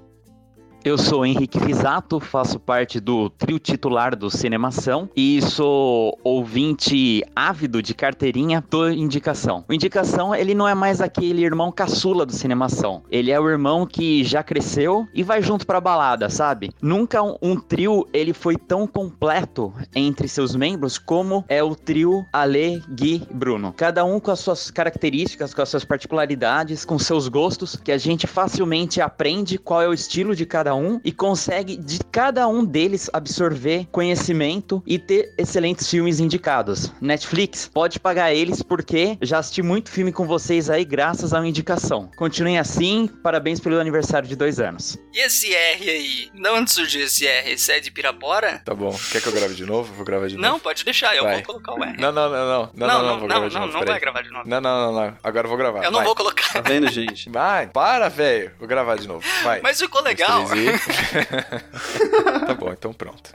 Eu 0.82 0.96
sou 0.96 1.26
Henrique 1.26 1.60
Fisato, 1.60 2.18
faço 2.18 2.58
parte 2.58 2.99
do 2.99 3.28
trio 3.28 3.58
titular 3.58 4.16
do 4.16 4.30
Cinemação 4.30 5.10
e 5.14 5.42
sou 5.42 6.18
ouvinte 6.25 7.22
ávido 7.37 7.82
de 7.82 7.92
carteirinha 7.92 8.64
do 8.70 8.90
Indicação. 8.90 9.62
O 9.68 9.75
Indicação, 9.75 10.34
ele 10.34 10.54
não 10.54 10.66
é 10.66 10.75
mais 10.75 11.02
aquele 11.02 11.44
irmão 11.44 11.70
caçula 11.70 12.25
do 12.25 12.32
Cinemação. 12.32 13.02
Ele 13.10 13.30
é 13.30 13.38
o 13.38 13.46
irmão 13.46 13.87
que 13.87 14.25
já 14.25 14.42
cresceu 14.42 15.06
e 15.12 15.22
vai 15.22 15.42
junto 15.42 15.66
pra 15.66 15.82
balada, 15.82 16.30
sabe? 16.30 16.70
Nunca 16.80 17.22
um, 17.22 17.37
um 17.42 17.56
trio 17.60 18.08
ele 18.10 18.32
foi 18.32 18.56
tão 18.56 18.87
completo 18.87 19.75
entre 19.94 20.28
seus 20.28 20.56
membros 20.56 20.96
como 20.96 21.44
é 21.46 21.62
o 21.62 21.75
trio 21.75 22.25
Ale, 22.32 22.82
Gui 22.88 23.22
Bruno. 23.30 23.75
Cada 23.76 24.02
um 24.02 24.18
com 24.18 24.30
as 24.30 24.40
suas 24.40 24.70
características, 24.70 25.52
com 25.52 25.60
as 25.60 25.68
suas 25.68 25.84
particularidades, 25.84 26.87
com 26.87 26.99
seus 26.99 27.28
gostos, 27.28 27.76
que 27.76 27.92
a 27.92 27.99
gente 27.99 28.26
facilmente 28.26 28.99
aprende 28.99 29.58
qual 29.58 29.82
é 29.82 29.87
o 29.87 29.92
estilo 29.92 30.34
de 30.34 30.46
cada 30.46 30.69
cada 30.70 30.74
um 30.74 31.00
e 31.04 31.10
consegue 31.10 31.76
de 31.76 31.98
cada 32.12 32.46
um 32.46 32.64
deles 32.64 33.10
absorver 33.12 33.86
conhecimento 33.90 34.82
e 34.86 34.98
ter 34.98 35.34
excelentes 35.36 35.88
filmes 35.90 36.20
indicados. 36.20 36.92
Netflix 37.00 37.68
pode 37.72 37.98
pagar 37.98 38.32
eles 38.32 38.62
porque 38.62 39.18
já 39.20 39.38
assisti 39.38 39.62
muito 39.62 39.90
filme 39.90 40.12
com 40.12 40.26
vocês 40.26 40.70
aí 40.70 40.84
graças 40.84 41.34
à 41.34 41.44
indicação. 41.44 42.08
Continuem 42.16 42.58
assim, 42.58 43.08
parabéns 43.22 43.58
pelo 43.58 43.80
aniversário 43.80 44.28
de 44.28 44.36
dois 44.36 44.60
anos. 44.60 44.96
E 45.12 45.26
esse 45.26 45.52
R 45.52 45.90
aí? 45.90 46.30
De 46.32 46.48
onde 46.50 46.70
surgiu 46.70 47.04
esse 47.04 47.26
R? 47.26 47.50
Esse 47.52 47.72
é 47.72 47.80
de 47.80 47.90
Pirapora? 47.90 48.62
Tá 48.64 48.74
bom. 48.74 48.96
Quer 49.10 49.20
que 49.20 49.28
eu 49.28 49.32
grave 49.32 49.54
de 49.54 49.66
novo? 49.66 49.92
Vou 49.94 50.04
gravar 50.04 50.28
de 50.28 50.36
novo. 50.36 50.48
Não, 50.48 50.60
pode 50.60 50.84
deixar, 50.84 51.16
eu 51.16 51.24
Vai. 51.24 51.36
vou 51.36 51.42
colocar 51.42 51.74
o 51.74 51.82
R. 51.82 51.96
Não, 51.98 52.12
não, 52.12 52.30
não, 52.30 52.46
não. 52.46 52.70
Não, 52.74 52.86
não, 52.86 53.02
não, 53.02 53.18
vou 53.18 53.28
gravar 53.28 53.48
de 53.48 53.54
não, 53.54 53.60
novo. 53.62 53.72
não 53.72 53.80
peraí. 53.80 53.92
vai 53.94 54.00
gravar 54.00 54.22
de 54.22 54.30
novo. 54.30 54.48
Não, 54.48 54.60
não, 54.60 54.92
não, 54.92 55.00
não. 55.00 55.16
Agora 55.24 55.46
eu 55.46 55.48
vou 55.48 55.58
gravar. 55.58 55.84
Eu 55.84 55.90
não 55.90 55.98
Vai. 55.98 56.06
vou 56.06 56.14
colocar. 56.14 56.52
Tá 56.52 56.60
vendo, 56.60 56.88
gente? 56.92 57.28
Vai, 57.28 57.66
para, 57.66 58.08
velho. 58.08 58.52
Vou 58.58 58.68
gravar 58.68 58.96
de 58.96 59.08
novo. 59.08 59.26
Vai. 59.42 59.60
Mas 59.60 59.80
ficou 59.80 60.02
legal. 60.02 60.46
tá 62.46 62.54
bom, 62.54 62.72
então 62.72 62.92
pronto. 62.92 63.30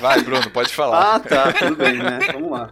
Vai, 0.00 0.20
Bruno, 0.22 0.50
pode 0.50 0.72
falar. 0.72 1.16
Ah, 1.16 1.20
tá, 1.20 1.52
tudo 1.52 1.76
bem, 1.76 1.98
né? 1.98 2.18
Vamos 2.32 2.50
lá. 2.50 2.70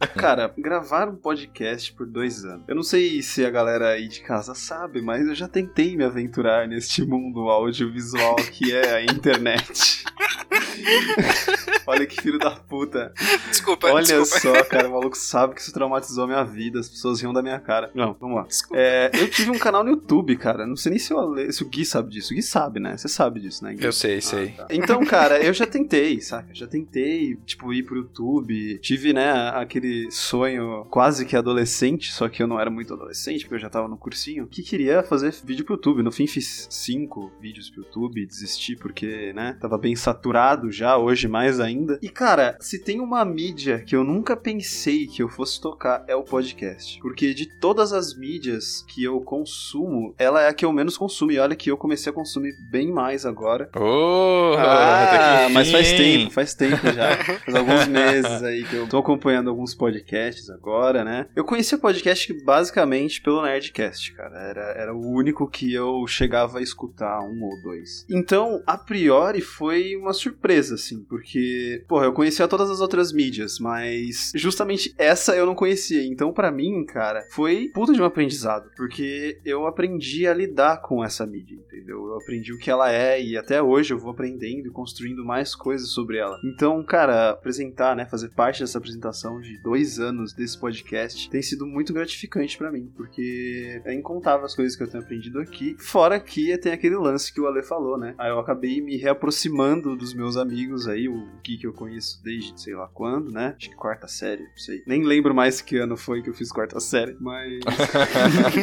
Cara, 0.16 0.52
gravar 0.56 1.08
um 1.08 1.16
podcast 1.16 1.92
por 1.92 2.06
dois 2.06 2.44
anos. 2.44 2.64
Eu 2.68 2.74
não 2.74 2.82
sei 2.82 3.22
se 3.22 3.44
a 3.44 3.50
galera 3.50 3.90
aí 3.90 4.08
de 4.08 4.20
casa 4.20 4.54
sabe, 4.54 5.00
mas 5.00 5.26
eu 5.26 5.34
já 5.34 5.48
tentei 5.48 5.96
me 5.96 6.04
aventurar 6.04 6.66
neste 6.68 7.04
mundo 7.04 7.48
audiovisual 7.48 8.36
que 8.36 8.72
é 8.72 8.94
a 8.96 9.02
internet. 9.02 10.04
Olha 11.86 12.04
que 12.06 12.20
filho 12.20 12.38
da 12.38 12.50
puta. 12.50 13.12
Desculpa, 13.48 13.88
Olha 13.88 14.04
desculpa. 14.04 14.58
só, 14.58 14.64
cara, 14.64 14.88
o 14.88 14.92
maluco 14.92 15.16
sabe 15.16 15.54
que 15.54 15.60
isso 15.60 15.72
traumatizou 15.72 16.24
a 16.24 16.26
minha 16.26 16.42
vida. 16.44 16.80
As 16.80 16.88
pessoas 16.88 17.20
riam 17.20 17.32
da 17.32 17.42
minha 17.42 17.58
cara. 17.60 17.90
Não, 17.94 18.14
vamos 18.20 18.36
lá. 18.36 18.46
É, 18.74 19.10
eu 19.14 19.30
tive 19.30 19.50
um 19.50 19.58
canal 19.58 19.84
no 19.84 19.90
YouTube, 19.90 20.36
cara. 20.36 20.66
Não 20.66 20.76
sei 20.76 20.90
nem 20.90 20.98
se 20.98 21.14
o, 21.14 21.18
Ale- 21.18 21.52
se 21.52 21.62
o 21.62 21.68
Gui 21.68 21.84
sabe 21.84 22.10
disso. 22.10 22.32
O 22.32 22.36
Gui 22.36 22.42
sabe, 22.42 22.80
né? 22.80 22.96
Você 22.96 23.08
sabe 23.08 23.40
disso, 23.40 23.64
né, 23.64 23.74
Gui? 23.74 23.84
Eu 23.84 23.92
sei, 23.92 24.20
sei. 24.20 24.48
tá. 24.48 24.66
Então, 24.70 25.04
cara, 25.04 25.40
eu 25.40 25.52
já 25.52 25.66
tentei, 25.66 26.20
saca? 26.20 26.48
Já 26.52 26.66
tentei, 26.66 27.36
tipo, 27.46 27.72
ir 27.72 27.84
pro 27.84 27.96
YouTube. 27.96 28.78
Tive, 28.78 29.12
né, 29.12 29.30
aquele 29.54 29.85
sonho 30.10 30.84
quase 30.90 31.24
que 31.26 31.36
adolescente, 31.36 32.12
só 32.12 32.28
que 32.28 32.42
eu 32.42 32.46
não 32.46 32.60
era 32.60 32.70
muito 32.70 32.94
adolescente, 32.94 33.40
porque 33.42 33.54
eu 33.56 33.60
já 33.60 33.70
tava 33.70 33.88
no 33.88 33.96
cursinho, 33.96 34.46
que 34.46 34.62
queria 34.62 35.02
fazer 35.02 35.34
vídeo 35.44 35.64
pro 35.64 35.74
YouTube. 35.74 36.02
No 36.02 36.12
fim, 36.12 36.26
fiz 36.26 36.66
cinco 36.70 37.32
vídeos 37.40 37.70
pro 37.70 37.82
YouTube, 37.82 38.26
desisti 38.26 38.76
porque, 38.76 39.32
né, 39.34 39.56
tava 39.60 39.76
bem 39.78 39.94
saturado 39.96 40.70
já, 40.70 40.96
hoje 40.96 41.28
mais 41.28 41.60
ainda. 41.60 41.98
E, 42.02 42.08
cara, 42.08 42.56
se 42.60 42.78
tem 42.78 43.00
uma 43.00 43.24
mídia 43.24 43.80
que 43.84 43.94
eu 43.96 44.04
nunca 44.04 44.36
pensei 44.36 45.06
que 45.06 45.22
eu 45.22 45.28
fosse 45.28 45.60
tocar, 45.60 46.04
é 46.08 46.14
o 46.14 46.22
podcast. 46.22 47.00
Porque 47.00 47.34
de 47.34 47.46
todas 47.58 47.92
as 47.92 48.16
mídias 48.16 48.84
que 48.88 49.02
eu 49.04 49.20
consumo, 49.20 50.14
ela 50.18 50.42
é 50.42 50.48
a 50.48 50.54
que 50.54 50.64
eu 50.64 50.72
menos 50.72 50.96
consumo. 50.96 51.32
E 51.32 51.38
olha 51.38 51.56
que 51.56 51.70
eu 51.70 51.76
comecei 51.76 52.10
a 52.10 52.14
consumir 52.14 52.52
bem 52.70 52.90
mais 52.92 53.24
agora. 53.26 53.70
Oh, 53.76 54.54
Ah, 54.58 55.44
que 55.46 55.52
mas 55.52 55.70
faz 55.70 55.92
tempo, 55.92 56.30
faz 56.32 56.54
tempo 56.54 56.76
já. 56.92 57.16
Faz 57.46 57.54
alguns 57.54 57.86
meses 57.88 58.42
aí 58.42 58.64
que 58.64 58.74
eu 58.76 58.88
tô 58.88 58.98
acompanhando 58.98 59.50
alguns 59.50 59.74
podcasts 59.76 60.50
agora, 60.50 61.04
né? 61.04 61.28
Eu 61.36 61.44
conheci 61.44 61.74
o 61.74 61.78
podcast 61.78 62.32
basicamente 62.44 63.20
pelo 63.20 63.42
Nerdcast, 63.42 64.12
cara. 64.14 64.38
Era, 64.40 64.62
era 64.72 64.94
o 64.94 65.10
único 65.10 65.48
que 65.48 65.72
eu 65.72 66.06
chegava 66.06 66.58
a 66.58 66.62
escutar, 66.62 67.20
um 67.20 67.44
ou 67.44 67.62
dois. 67.62 68.06
Então, 68.10 68.62
a 68.66 68.76
priori, 68.78 69.40
foi 69.40 69.96
uma 69.96 70.12
surpresa, 70.12 70.74
assim, 70.74 71.04
porque, 71.04 71.84
porra, 71.88 72.06
eu 72.06 72.12
conhecia 72.12 72.48
todas 72.48 72.70
as 72.70 72.80
outras 72.80 73.12
mídias, 73.12 73.58
mas 73.58 74.32
justamente 74.34 74.94
essa 74.98 75.36
eu 75.36 75.46
não 75.46 75.54
conhecia. 75.54 76.04
Então, 76.04 76.32
pra 76.32 76.50
mim, 76.50 76.84
cara, 76.84 77.22
foi 77.32 77.70
puta 77.74 77.92
de 77.92 78.00
um 78.00 78.04
aprendizado, 78.04 78.70
porque 78.76 79.38
eu 79.44 79.66
aprendi 79.66 80.26
a 80.26 80.34
lidar 80.34 80.80
com 80.80 81.04
essa 81.04 81.26
mídia, 81.26 81.54
entendeu? 81.54 82.06
Eu 82.06 82.16
aprendi 82.16 82.52
o 82.52 82.58
que 82.58 82.70
ela 82.70 82.90
é 82.90 83.20
e 83.20 83.36
até 83.36 83.62
hoje 83.62 83.92
eu 83.92 83.98
vou 83.98 84.10
aprendendo 84.10 84.68
e 84.68 84.70
construindo 84.70 85.24
mais 85.24 85.54
coisas 85.54 85.90
sobre 85.90 86.18
ela. 86.18 86.38
Então, 86.44 86.82
cara, 86.84 87.30
apresentar, 87.30 87.96
né, 87.96 88.06
fazer 88.06 88.30
parte 88.30 88.60
dessa 88.60 88.78
apresentação 88.78 89.40
de 89.40 89.60
dois 89.66 89.98
anos 89.98 90.32
desse 90.32 90.56
podcast 90.56 91.28
tem 91.28 91.42
sido 91.42 91.66
muito 91.66 91.92
gratificante 91.92 92.56
pra 92.56 92.70
mim, 92.70 92.88
porque 92.96 93.82
é 93.84 93.92
incontável 93.92 94.46
as 94.46 94.54
coisas 94.54 94.76
que 94.76 94.82
eu 94.84 94.86
tenho 94.86 95.02
aprendido 95.02 95.40
aqui. 95.40 95.74
Fora 95.80 96.20
que 96.20 96.56
tem 96.58 96.70
aquele 96.70 96.94
lance 96.94 97.32
que 97.32 97.40
o 97.40 97.48
Ale 97.48 97.64
falou, 97.64 97.98
né? 97.98 98.14
Aí 98.16 98.30
eu 98.30 98.38
acabei 98.38 98.80
me 98.80 98.96
reaproximando 98.96 99.96
dos 99.96 100.14
meus 100.14 100.36
amigos 100.36 100.86
aí, 100.86 101.08
o 101.08 101.26
Gui 101.42 101.58
que 101.58 101.66
eu 101.66 101.72
conheço 101.72 102.22
desde 102.22 102.60
sei 102.60 102.76
lá 102.76 102.86
quando, 102.94 103.32
né? 103.32 103.56
Acho 103.56 103.70
que 103.70 103.74
quarta 103.74 104.06
série, 104.06 104.44
não 104.44 104.56
sei. 104.56 104.84
Nem 104.86 105.02
lembro 105.02 105.34
mais 105.34 105.60
que 105.60 105.76
ano 105.78 105.96
foi 105.96 106.22
que 106.22 106.30
eu 106.30 106.34
fiz 106.34 106.52
quarta 106.52 106.78
série, 106.78 107.16
mas. 107.18 107.58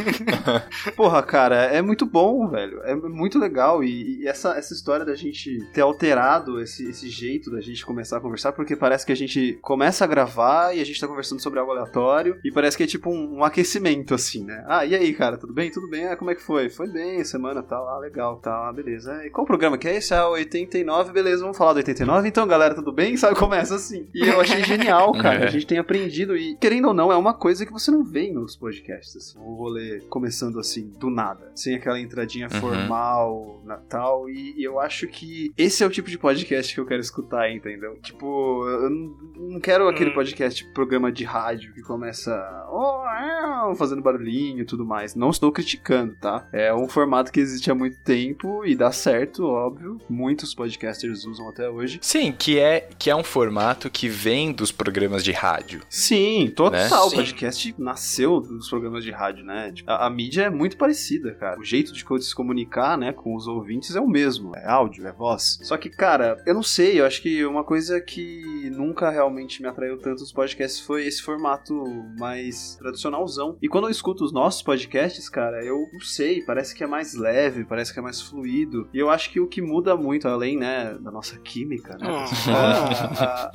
Porra, 0.95 1.21
cara, 1.21 1.65
é 1.65 1.82
muito 1.82 2.06
bom, 2.06 2.47
velho. 2.47 2.82
É 2.84 2.95
muito 2.95 3.38
legal. 3.38 3.84
E, 3.84 4.21
e 4.21 4.27
essa, 4.27 4.58
essa 4.58 4.73
história 4.73 5.06
da 5.06 5.15
gente 5.15 5.60
ter 5.73 5.82
alterado 5.82 6.62
esse, 6.62 6.89
esse 6.89 7.10
jeito 7.10 7.51
da 7.51 7.60
gente 7.60 7.86
começar 7.86 8.19
a 8.19 8.21
conversar, 8.21 8.54
porque 8.54 8.73
parece 8.73 9.06
que 9.06 9.12
a 9.12 9.17
gente 9.17 9.60
começa 9.62 10.06
a 10.06 10.08
gravar 10.08 10.73
e 10.73 10.80
a 10.80 10.86
gente 10.86 10.92
tá 10.99 11.08
conversando 11.08 11.41
sobre 11.41 11.60
algo 11.60 11.71
aleatório, 11.71 12.38
e 12.43 12.51
parece 12.51 12.75
que 12.77 12.84
é 12.84 12.88
tipo 12.88 13.10
um, 13.10 13.38
um 13.39 13.43
aquecimento, 13.43 14.13
assim, 14.13 14.43
né? 14.43 14.63
Ah, 14.67 14.86
e 14.86 14.95
aí, 14.95 15.13
cara, 15.13 15.38
tudo 15.38 15.53
bem? 15.53 15.69
Tudo 15.71 15.89
bem? 15.89 16.08
Ah, 16.08 16.15
como 16.15 16.32
é 16.32 16.36
que 16.36 16.41
foi? 16.41 16.69
Foi 16.69 16.88
bem, 16.88 17.23
semana 17.23 17.62
tal, 17.63 17.88
ah, 17.88 17.99
legal, 17.99 18.38
tá, 18.38 18.69
ah, 18.69 18.73
beleza. 18.73 19.25
E 19.25 19.29
qual 19.29 19.45
programa 19.45 19.77
que 19.77 19.88
é 19.88 19.97
esse? 19.97 20.13
Ah, 20.13 20.27
89, 20.29 21.12
beleza, 21.12 21.41
vamos 21.41 21.58
falar 21.58 21.73
do 21.73 21.77
89? 21.77 22.27
Então, 22.27 22.47
galera, 22.47 22.75
tudo 22.75 22.91
bem? 22.91 23.15
Sabe, 23.17 23.38
começa 23.38 23.75
assim. 23.75 24.08
E 24.13 24.27
eu 24.27 24.39
achei 24.41 24.62
genial, 24.65 25.12
cara. 25.13 25.43
É. 25.43 25.47
A 25.47 25.49
gente 25.49 25.65
tem 25.67 25.77
aprendido 25.77 26.36
e, 26.38 26.56
querendo 26.58 26.88
ou 26.89 26.93
não, 26.93 27.12
é 27.12 27.15
uma 27.15 27.34
coisa 27.34 27.65
que 27.65 27.71
você 27.71 27.91
não 27.91 28.03
vê 28.03 28.23
em 28.27 28.38
outros 28.38 28.56
podcasts, 28.56 29.15
assim. 29.15 29.39
O 29.39 29.56
rolê 29.56 30.01
começando 30.10 30.60
assim, 30.60 30.91
do 30.99 31.10
nada. 31.10 31.51
Sem 31.56 31.75
aquela 31.75 31.99
entradinha 31.99 32.47
Uhum. 32.53 32.60
formal, 32.60 33.62
natal. 33.65 34.29
E, 34.29 34.53
e 34.60 34.63
eu 34.63 34.79
acho 34.79 35.08
que 35.08 35.51
esse 35.58 35.84
é 35.84 35.88
o 35.88 35.89
tipo 35.89 36.10
de 36.10 36.17
podcast 36.17 36.73
que 36.73 36.79
eu 36.79 36.86
quero 36.86 37.01
escutar, 37.01 37.49
entendeu? 37.51 37.95
Tipo, 38.01 38.67
eu 38.67 38.89
não, 38.89 39.15
não 39.53 39.60
quero 39.60 39.88
aquele 39.88 40.12
Hum. 40.12 40.13
podcast, 40.13 40.65
programa 40.84 41.12
de 41.12 41.24
rádio 41.24 41.74
que 41.74 41.82
começa 41.82 42.32
oh, 42.69 43.06
é", 43.08 43.76
fazendo 43.76 44.02
barulhinho 44.02 44.62
e 44.62 44.65
tudo 44.65 44.86
mais. 44.86 45.15
Não 45.15 45.30
estou 45.30 45.50
criticando, 45.52 46.15
tá? 46.19 46.46
É 46.52 46.74
um 46.74 46.89
formato 46.89 47.32
que 47.32 47.39
existe 47.39 47.72
há 47.72 47.76
muito 47.76 47.98
tempo 48.02 48.65
e 48.65 48.76
dá 48.76 48.91
certo, 48.91 49.46
óbvio. 49.46 49.98
Muitos 50.10 50.54
podcasters 50.54 51.26
usam 51.26 51.48
até 51.48 51.69
hoje. 51.69 52.00
Sim, 52.02 52.34
que 52.34 52.60
é, 52.60 52.89
que 53.00 53.10
é 53.10 53.15
um 53.15 53.24
formato 53.24 53.89
que 53.89 54.10
vem 54.10 54.52
dos 54.52 54.72
programas 54.74 55.24
de 55.24 55.32
rádio. 55.32 55.82
Sim, 55.89 56.52
total. 56.54 56.80
Né? 56.82 57.06
O 57.06 57.12
podcast 57.12 57.76
nasceu 57.78 58.41
dos 58.41 58.69
programas 58.69 59.06
de 59.06 59.12
rádio, 59.12 59.46
né? 59.46 59.72
Tipo, 59.72 59.89
A, 59.89 60.08
a 60.08 60.10
mídia 60.10 60.43
é 60.43 60.50
muito 60.50 60.76
parecida, 60.76 61.34
cara. 61.34 61.58
O 61.60 61.63
jeito 61.63 61.93
de 61.93 62.04
se 62.22 62.36
comunicar, 62.36 62.98
né, 62.98 63.13
com 63.13 63.36
os 63.36 63.48
ouvintes 63.48 63.96
é 63.96 64.02
o 64.02 64.08
mesmo. 64.08 64.52
É 64.56 64.67
áudio, 64.67 65.08
é 65.08 65.13
voz. 65.13 65.60
Só 65.63 65.78
que, 65.78 65.89
cara, 65.89 66.41
eu 66.46 66.54
não 66.54 66.63
sei, 66.63 67.00
eu 67.00 67.06
acho 67.06 67.22
que 67.22 67.46
uma 67.46 67.63
coisa 67.63 68.02
que 68.02 68.62
nunca 68.69 69.10
realmente 69.10 69.62
me 69.62 69.67
atraiu 69.67 69.97
tanto 69.97 70.19
nos 70.21 70.32
podcasts 70.32 70.80
foi 70.80 71.06
esse 71.06 71.21
formato 71.21 71.73
mais 72.17 72.76
tradicionalzão. 72.76 73.58
E 73.62 73.67
quando 73.67 73.86
eu 73.86 73.91
escuto 73.91 74.23
os 74.23 74.32
nossos 74.32 74.62
podcasts, 74.62 75.28
cara, 75.30 75.63
eu 75.63 75.88
não 75.91 75.99
sei, 76.02 76.41
parece 76.43 76.73
que 76.76 76.84
é 76.84 76.88
mais 76.88 77.13
leve, 77.13 77.63
parece 77.65 77.93
que 77.93 77.99
é 77.99 78.02
mais 78.02 78.21
fluido. 78.21 78.88
E 78.93 78.99
eu 78.99 79.10
acho 79.10 79.30
que 79.32 79.39
o 79.39 79.47
que 79.47 79.62
muda 79.62 79.95
muito, 79.95 80.28
além, 80.28 80.58
né, 80.58 80.95
da 80.99 81.12
nossa 81.12 81.38
química, 81.39 81.97
né? 81.99 82.08
Hum. 82.10 82.26
a- 82.54 83.23
a- 83.23 83.52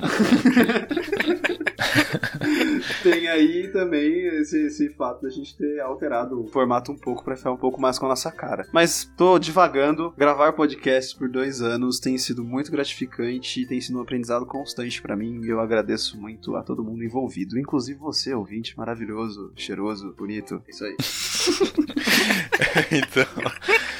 Tem 3.03 3.27
aí 3.27 3.69
também 3.71 4.25
esse, 4.39 4.65
esse 4.65 4.89
fato 4.89 5.21
da 5.21 5.29
gente 5.29 5.55
ter 5.57 5.79
alterado 5.79 6.41
o 6.41 6.47
formato 6.47 6.91
um 6.91 6.97
pouco 6.97 7.23
pra 7.23 7.35
ficar 7.35 7.51
um 7.51 7.57
pouco 7.57 7.79
mais 7.79 7.97
com 7.97 8.05
a 8.05 8.09
nossa 8.09 8.31
cara. 8.31 8.67
Mas 8.71 9.11
tô 9.17 9.39
divagando. 9.39 10.13
Gravar 10.17 10.53
podcast 10.53 11.17
por 11.17 11.29
dois 11.29 11.61
anos 11.61 11.99
tem 11.99 12.17
sido 12.17 12.43
muito 12.43 12.71
gratificante 12.71 13.61
e 13.61 13.65
tem 13.65 13.81
sido 13.81 13.97
um 13.97 14.01
aprendizado 14.01 14.45
constante 14.45 15.01
pra 15.01 15.15
mim. 15.15 15.41
E 15.43 15.49
eu 15.49 15.59
agradeço 15.59 16.19
muito 16.19 16.55
a 16.55 16.63
todo 16.63 16.83
mundo 16.83 17.03
envolvido, 17.03 17.57
inclusive 17.57 17.99
você, 17.99 18.33
ouvinte 18.33 18.77
maravilhoso, 18.77 19.51
cheiroso, 19.55 20.13
bonito. 20.17 20.61
É 20.67 20.71
Isso 20.71 20.85
aí. 20.85 20.95
então. 22.99 23.98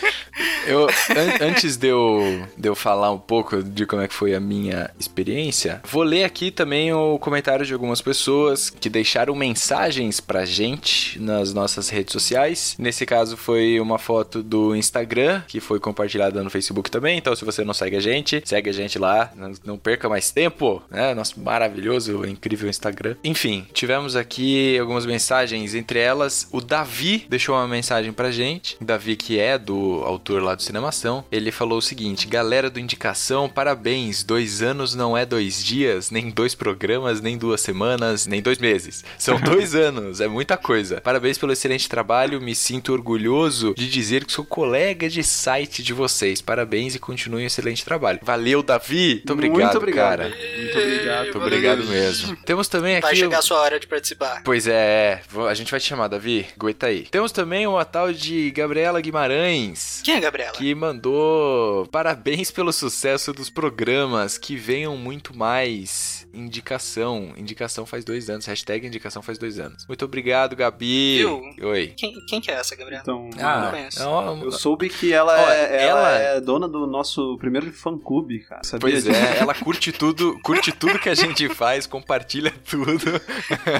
Eu, 0.67 0.86
an- 0.88 1.48
antes 1.48 1.78
de 1.78 1.88
eu, 1.88 2.45
de 2.58 2.67
eu 2.69 2.76
falar 2.76 3.12
um 3.12 3.17
pouco 3.17 3.63
de 3.63 3.86
como 3.86 4.02
é 4.02 4.08
que 4.08 4.13
foi 4.13 4.34
a 4.36 4.39
minha 4.39 4.89
experiência, 5.00 5.82
vou 5.86 6.04
ler 6.04 6.24
aqui 6.24 6.52
também 6.52 6.93
o 6.93 7.17
comentário 7.19 7.65
de 7.65 7.74
algumas 7.74 8.02
pessoas 8.02 8.69
que 8.69 8.89
deixaram 8.89 9.36
mensagens 9.36 10.19
pra 10.19 10.45
gente 10.45 11.19
nas 11.19 11.54
nossas 11.54 11.89
redes 11.89 12.12
sociais. 12.13 12.76
Nesse 12.78 13.06
caso 13.06 13.36
foi 13.38 13.80
uma 13.80 13.98
foto 13.98 14.43
do 14.43 14.76
Instagram, 14.76 15.41
que 15.48 15.60
foi 15.60 15.80
compartilhada 15.80 16.43
no 16.43 16.50
Facebook 16.50 16.89
também. 16.91 17.17
Então, 17.17 17.36
se 17.36 17.45
você 17.45 17.63
não 17.63 17.74
segue 17.74 17.95
a 17.95 18.00
gente, 18.02 18.41
segue 18.45 18.69
a 18.69 18.74
gente 18.74 18.98
lá. 19.00 19.32
Não, 19.36 19.52
não 19.65 19.78
perca 19.78 20.08
mais 20.10 20.32
tempo, 20.32 20.82
né? 20.89 21.13
Nosso 21.13 21.39
maravilhoso, 21.39 22.26
incrível 22.26 22.69
Instagram. 22.69 23.15
Enfim, 23.24 23.65
tivemos 23.74 24.15
aqui 24.15 24.78
algumas 24.78 25.06
mensagens, 25.06 25.74
entre 25.76 26.00
elas 26.00 26.48
o 26.52 26.62
Davi 26.62 27.26
deixou 27.30 27.56
uma 27.56 27.67
mensagem 27.67 28.12
pra 28.13 28.32
gente. 28.32 28.78
Davi, 28.82 29.15
que 29.15 29.39
é 29.39 29.58
do 29.58 30.02
autor 30.06 30.41
lá 30.41 30.48
lá 30.49 30.55
do 30.55 30.63
Cinemação, 30.63 31.23
ele 31.31 31.51
falou 31.51 31.77
o 31.77 31.81
seguinte: 31.81 32.27
Galera 32.27 32.69
do 32.69 32.79
Indicação, 32.79 33.47
parabéns. 33.49 34.23
Dois 34.23 34.62
anos 34.62 34.95
não 34.95 35.17
é 35.17 35.25
dois 35.25 35.63
dias, 35.63 36.12
nem 36.12 36.29
dois 36.29 36.55
programas, 36.55 37.21
nem 37.21 37.38
duas 37.38 37.62
semanas, 37.62 38.25
nem 38.25 38.41
dois 38.41 38.57
meses. 38.57 39.03
São 39.17 39.39
dois 39.41 39.75
anos, 39.75 40.19
é 40.21 40.27
muita 40.27 40.57
coisa. 40.57 40.99
Parabéns 41.01 41.38
pelo 41.38 41.53
excelente 41.53 41.88
trabalho, 41.88 42.41
me 42.41 42.55
sinto 42.55 42.93
orgulhoso 42.93 43.73
de 43.75 43.89
dizer 43.89 44.25
que 44.25 44.31
sou 44.31 44.45
colega 44.45 45.09
de 45.09 45.23
site 45.23 45.83
de 45.83 45.93
vocês. 45.93 46.41
Parabéns 46.41 46.95
e 46.95 46.99
continuem 46.99 47.45
o 47.45 47.47
excelente 47.47 47.85
trabalho. 47.85 48.19
Valeu, 48.21 48.62
Davi! 48.63 49.15
Muito 49.15 49.33
obrigado, 49.33 49.59
Muito 49.59 49.77
obrigado. 49.77 50.17
cara. 50.19 50.29
Muito 50.29 50.77
obrigado. 50.77 51.23
Muito 51.23 51.38
obrigado 51.38 51.85
mesmo. 51.85 52.35
Temos 52.45 52.67
também 52.67 52.95
aqui. 52.95 53.07
Vai 53.07 53.15
chegar 53.15 53.39
a 53.39 53.41
sua 53.41 53.59
hora 53.59 53.79
de 53.79 53.88
participar. 53.88 54.41
Pois 54.43 54.67
é, 54.67 54.79
é. 54.79 55.21
A 55.47 55.53
gente 55.53 55.71
vai 55.71 55.79
te 55.79 55.88
chamar, 55.88 56.07
Davi. 56.07 56.45
Aguenta 56.55 56.88
aí. 56.88 57.03
Temos 57.03 57.31
também 57.31 57.67
uma 57.67 57.85
tal 57.85 58.12
de 58.12 58.49
Gabriela 58.51 58.99
Guimarães. 59.01 60.01
Quem 60.03 60.15
é 60.15 60.19
Que 60.54 60.73
mandou 60.75 61.86
parabéns 61.88 62.52
pelo 62.52 62.71
sucesso 62.71 63.34
dos 63.34 63.49
programas, 63.49 64.38
que 64.38 64.56
venham 64.56 64.95
muito 64.97 65.36
mais. 65.36 66.28
Indicação. 66.34 67.34
Indicação 67.38 67.86
faz 67.86 68.06
dois 68.06 68.30
anos. 68.30 68.45
Hashtag 68.45 68.86
indicação 68.86 69.21
faz 69.21 69.38
dois 69.38 69.60
anos. 69.60 69.86
Muito 69.88 70.06
obrigado, 70.06 70.56
Gabi. 70.56 71.17
Viu? 71.17 71.41
Oi. 71.63 71.93
Quem, 71.97 72.13
quem 72.28 72.39
que 72.41 72.52
é 72.52 72.56
essa, 72.56 72.75
Gabriela? 72.75 73.02
Então, 73.02 73.30
não 73.36 73.69
conheço. 73.71 73.99
eu 74.43 74.52
soube 74.52 74.89
que 74.89 75.12
ela, 75.13 75.34
Ó, 75.34 75.49
é, 75.52 75.84
ela, 75.86 75.99
ela- 76.12 76.19
é 76.38 76.41
dona 76.41 76.67
do 76.67 76.86
nosso 76.88 77.38
primeiro 77.39 77.71
fã-clube, 77.71 78.39
cara. 78.39 78.62
Sabia 78.63 78.80
Pois 78.91 79.08
é, 79.08 79.39
ela 79.39 79.54
curte 79.54 79.91
tudo, 79.91 80.39
curte 80.43 80.71
tudo 80.71 80.99
que 80.99 81.10
a 81.10 81.15
gente 81.15 81.49
faz, 81.49 81.86
compartilha 81.88 82.54
tudo. 82.69 83.02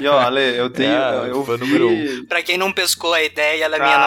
E 0.02 0.06
ó, 0.06 0.18
Ale, 0.18 0.56
eu 0.56 0.68
tenho. 0.70 0.90
É, 0.92 1.30
eu 1.30 1.44
fã 1.44 1.56
vi... 1.56 1.64
número 1.64 1.88
um. 1.88 2.26
Pra 2.26 2.42
quem 2.42 2.58
não 2.58 2.72
pescou 2.72 3.14
a 3.14 3.22
ideia, 3.22 3.64
ela 3.64 3.76
é 3.76 3.78
minha 3.80 3.94
Ah, 3.96 3.98